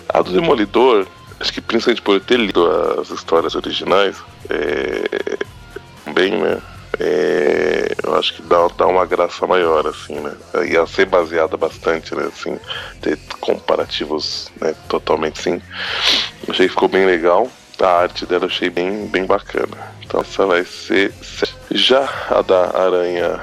[0.09, 1.07] A do Demolidor,
[1.39, 2.67] acho que principalmente por eu ter lido
[3.01, 4.17] as histórias originais,
[4.49, 5.39] é.
[6.13, 6.61] Bem, né?
[6.99, 7.70] É,
[8.03, 10.35] eu acho que dá, dá uma graça maior, assim, né?
[10.69, 12.25] Ia ser baseada bastante, né?
[12.27, 12.59] Assim,
[13.01, 15.61] ter comparativos né, totalmente sim.
[16.49, 17.49] Achei que ficou bem legal.
[17.81, 19.77] A arte dela eu achei bem, bem bacana.
[20.05, 21.13] Então essa vai ser.
[21.71, 23.41] Já a da aranha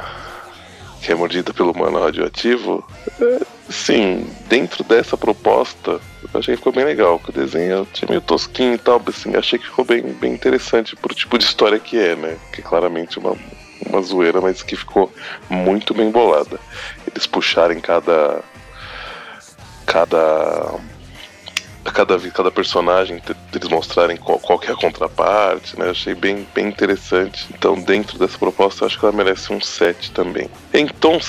[1.02, 2.86] que é mordida pelo humano radioativo,
[3.22, 5.92] é, sim, dentro dessa proposta,
[6.34, 7.18] eu achei que ficou bem legal.
[7.20, 10.04] Que o desenho eu achei meio tosquinho e tal, mas assim, achei que ficou bem,
[10.04, 12.38] bem interessante pro tipo de história que é, né?
[12.52, 13.36] Que é claramente uma,
[13.86, 15.12] uma zoeira, mas que ficou
[15.50, 16.60] muito bem bolada.
[17.06, 18.42] Eles puxarem cada.
[19.86, 20.80] cada
[21.92, 23.22] cada, cada personagem,
[23.54, 25.90] eles mostrarem qual, qual que é a contraparte, né?
[25.90, 27.48] Achei bem, bem interessante.
[27.50, 30.50] Então, dentro dessa proposta, eu acho que ela merece um 7 também.
[30.74, 31.20] Então,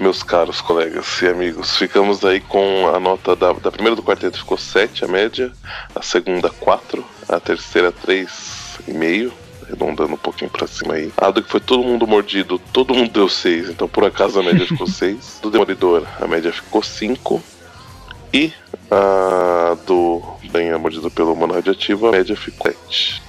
[0.00, 4.38] meus caros colegas e amigos, ficamos aí com a nota da, da primeira do quarteto
[4.38, 5.52] ficou 7, a média,
[5.94, 9.32] a segunda 4, a terceira 3,5.
[9.72, 11.10] Arredondando um pouquinho pra cima aí.
[11.16, 14.42] A do que foi todo mundo mordido, todo mundo deu 6, então por acaso a
[14.42, 15.38] média ficou 6.
[15.40, 17.42] Do Demolidor, a média ficou 5.
[18.34, 18.52] E
[18.90, 23.22] a do Banha Mordido pelo Humano Radioativo, a média ficou 7.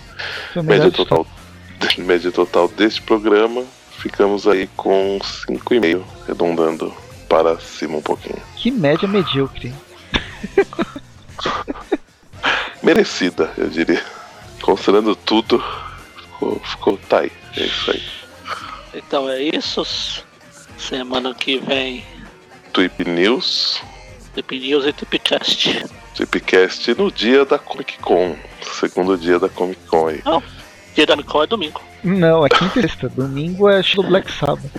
[0.54, 1.26] Foi a melhor Média história.
[1.26, 1.28] total,
[2.06, 3.64] média total deste programa,
[3.98, 6.94] ficamos aí com 5,5, arredondando
[7.30, 8.42] para cima um pouquinho.
[8.58, 9.74] Que média medíocre.
[12.84, 14.04] Merecida, eu diria.
[14.62, 15.64] Considerando tudo,
[16.44, 17.32] ficou, ficou tá aí.
[17.58, 18.04] É isso aí.
[18.94, 19.86] Então é isso.
[20.78, 22.04] Semana que vem,
[22.74, 23.82] Tweep News,
[24.36, 25.68] Tip News e Test.
[26.16, 28.36] Tweepcast no dia da Comic Con.
[28.62, 30.22] Segundo dia da Comic Con aí.
[30.26, 30.44] Não,
[30.94, 31.82] dia da Nicole é domingo.
[32.04, 33.10] Não, é quinta e sexta.
[33.10, 34.72] Domingo é estilo Black Sabbath.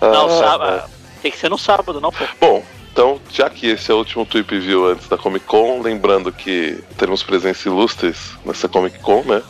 [0.00, 0.90] Não, Ah, sábado.
[1.22, 2.24] Tem que ser no sábado, não, pô.
[2.40, 6.32] Bom, então, já que esse é o último Tweep View antes da Comic Con, lembrando
[6.32, 9.42] que teremos presença ilustres nessa Comic Con, né?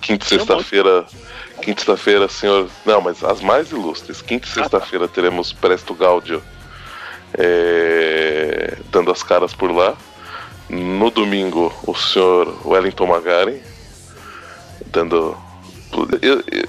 [0.00, 1.04] Quinta e um sexta-feira.
[1.62, 2.68] Quinta sexta-feira, senhor.
[2.84, 4.22] Não, mas as mais ilustres.
[4.22, 6.42] Quinta e sexta-feira teremos Presto Gaudio
[7.34, 9.94] é, dando as caras por lá.
[10.68, 13.62] No domingo, o senhor Wellington Magari
[14.86, 15.36] dando.
[16.20, 16.68] Eu, eu,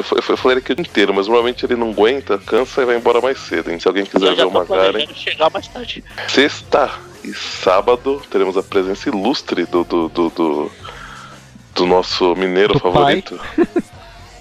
[0.00, 2.96] eu, eu, falei aqui o dia inteiro, mas normalmente ele não aguenta, cansa e vai
[2.96, 3.70] embora mais cedo.
[3.70, 3.78] Hein?
[3.78, 6.04] Se alguém quiser Eu ver já o chegar mais tarde.
[6.28, 6.90] Sexta
[7.24, 10.72] e sábado teremos a presença ilustre do, do, do, do,
[11.74, 13.40] do nosso mineiro Do favorito.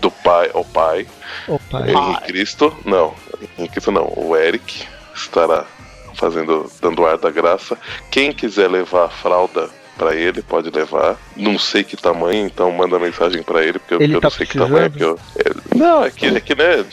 [0.02, 1.06] Do pai, o pai,
[1.48, 1.91] É.
[1.91, 2.73] Henrique Cristo.
[2.86, 3.14] Não,
[3.57, 5.65] Henrique Cristo não, o Eric estará
[6.14, 7.77] fazendo, dando ar da graça.
[8.10, 9.69] Quem quiser levar a fralda
[9.99, 11.17] pra ele, pode levar.
[11.35, 14.31] Não sei que tamanho, então manda mensagem pra ele, porque eu- Ele eu, tá não
[14.31, 15.19] sei que tamanho é que eu.
[15.35, 16.85] é- não, é que, é que né,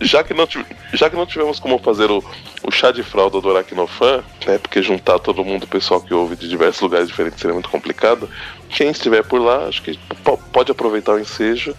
[0.00, 0.46] já, que não
[0.92, 2.22] já que não tivemos como fazer o,
[2.64, 4.58] o chá de fralda do Aracnofan, né?
[4.58, 8.28] Porque juntar todo mundo, o pessoal que ouve de diversos lugares diferentes seria muito complicado.
[8.70, 11.74] Quem estiver por lá, acho que po- pode aproveitar o ensejo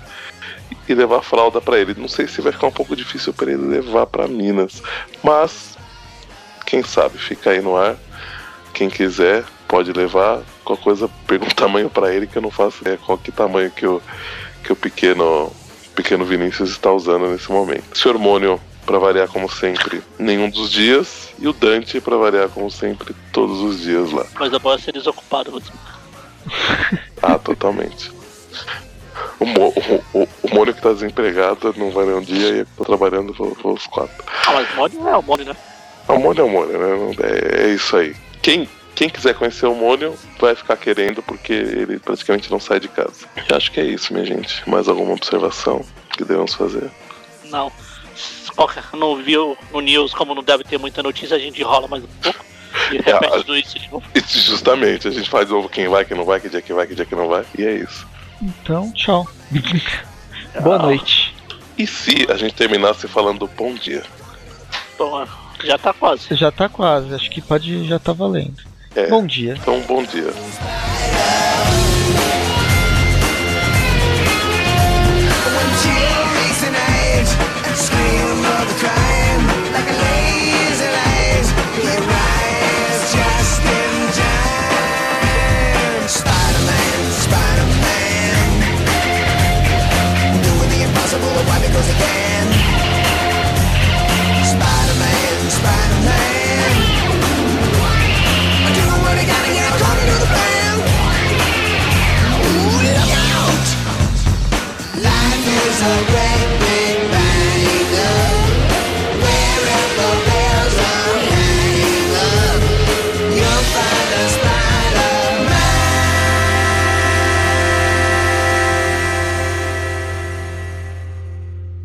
[0.87, 1.93] e levar fralda pra ele.
[1.97, 4.81] Não sei se vai ficar um pouco difícil pra ele levar pra Minas,
[5.21, 5.77] mas
[6.65, 7.95] quem sabe fica aí no ar.
[8.73, 10.41] Quem quiser pode levar.
[10.69, 13.71] Qualquer coisa, pergunta o tamanho pra ele que eu não faço ideia qual que tamanho
[13.71, 13.99] que o,
[14.63, 15.51] que o pequeno,
[15.95, 17.97] pequeno Vinícius está usando nesse momento.
[17.97, 18.19] Sr.
[18.19, 21.29] Mônio, pra variar como sempre, nenhum dos dias.
[21.39, 24.27] E o Dante, pra variar como sempre, todos os dias lá.
[24.39, 25.73] Mas a boa é ser desocupado mesmo.
[27.21, 28.11] Ah, totalmente.
[29.41, 29.73] O, Mo,
[30.13, 33.35] o, o, o Mônio que tá desempregado não vai nenhum dia e eu tô trabalhando
[33.63, 34.23] os quatro.
[34.47, 35.55] Ah, mas Mônio é o Mônio, né?
[36.07, 37.15] O Mônio é o Mônio, né?
[37.23, 38.15] É, é isso aí.
[38.41, 38.69] Quem,
[38.99, 43.25] quem quiser conhecer o Mônio vai ficar querendo porque ele praticamente não sai de casa.
[43.47, 44.69] Eu acho que é isso, minha gente.
[44.69, 46.91] Mais alguma observação que devemos fazer?
[47.45, 47.71] Não.
[48.57, 52.03] Qualquer não viu no news, como não deve ter muita notícia, a gente enrola mais
[52.03, 52.43] um pouco.
[52.91, 54.05] E repete Ah, tudo isso de novo.
[54.13, 56.73] Isso, justamente, a gente faz de novo quem vai, quem não vai, que dia que
[56.73, 57.45] vai, que dia que não vai.
[57.57, 58.05] E é isso.
[58.41, 59.25] então, tchau.
[60.61, 61.33] Boa noite.
[61.77, 64.03] E se a gente terminasse falando bom dia?
[64.97, 65.25] Bom,
[65.63, 66.35] já tá quase.
[66.35, 68.68] Já tá quase, acho que pode já tá valendo.
[68.95, 69.07] É.
[69.07, 69.55] Bom dia.
[69.59, 70.33] Então, bom dia.
[91.89, 92.18] again.
[105.79, 106.18] 사랑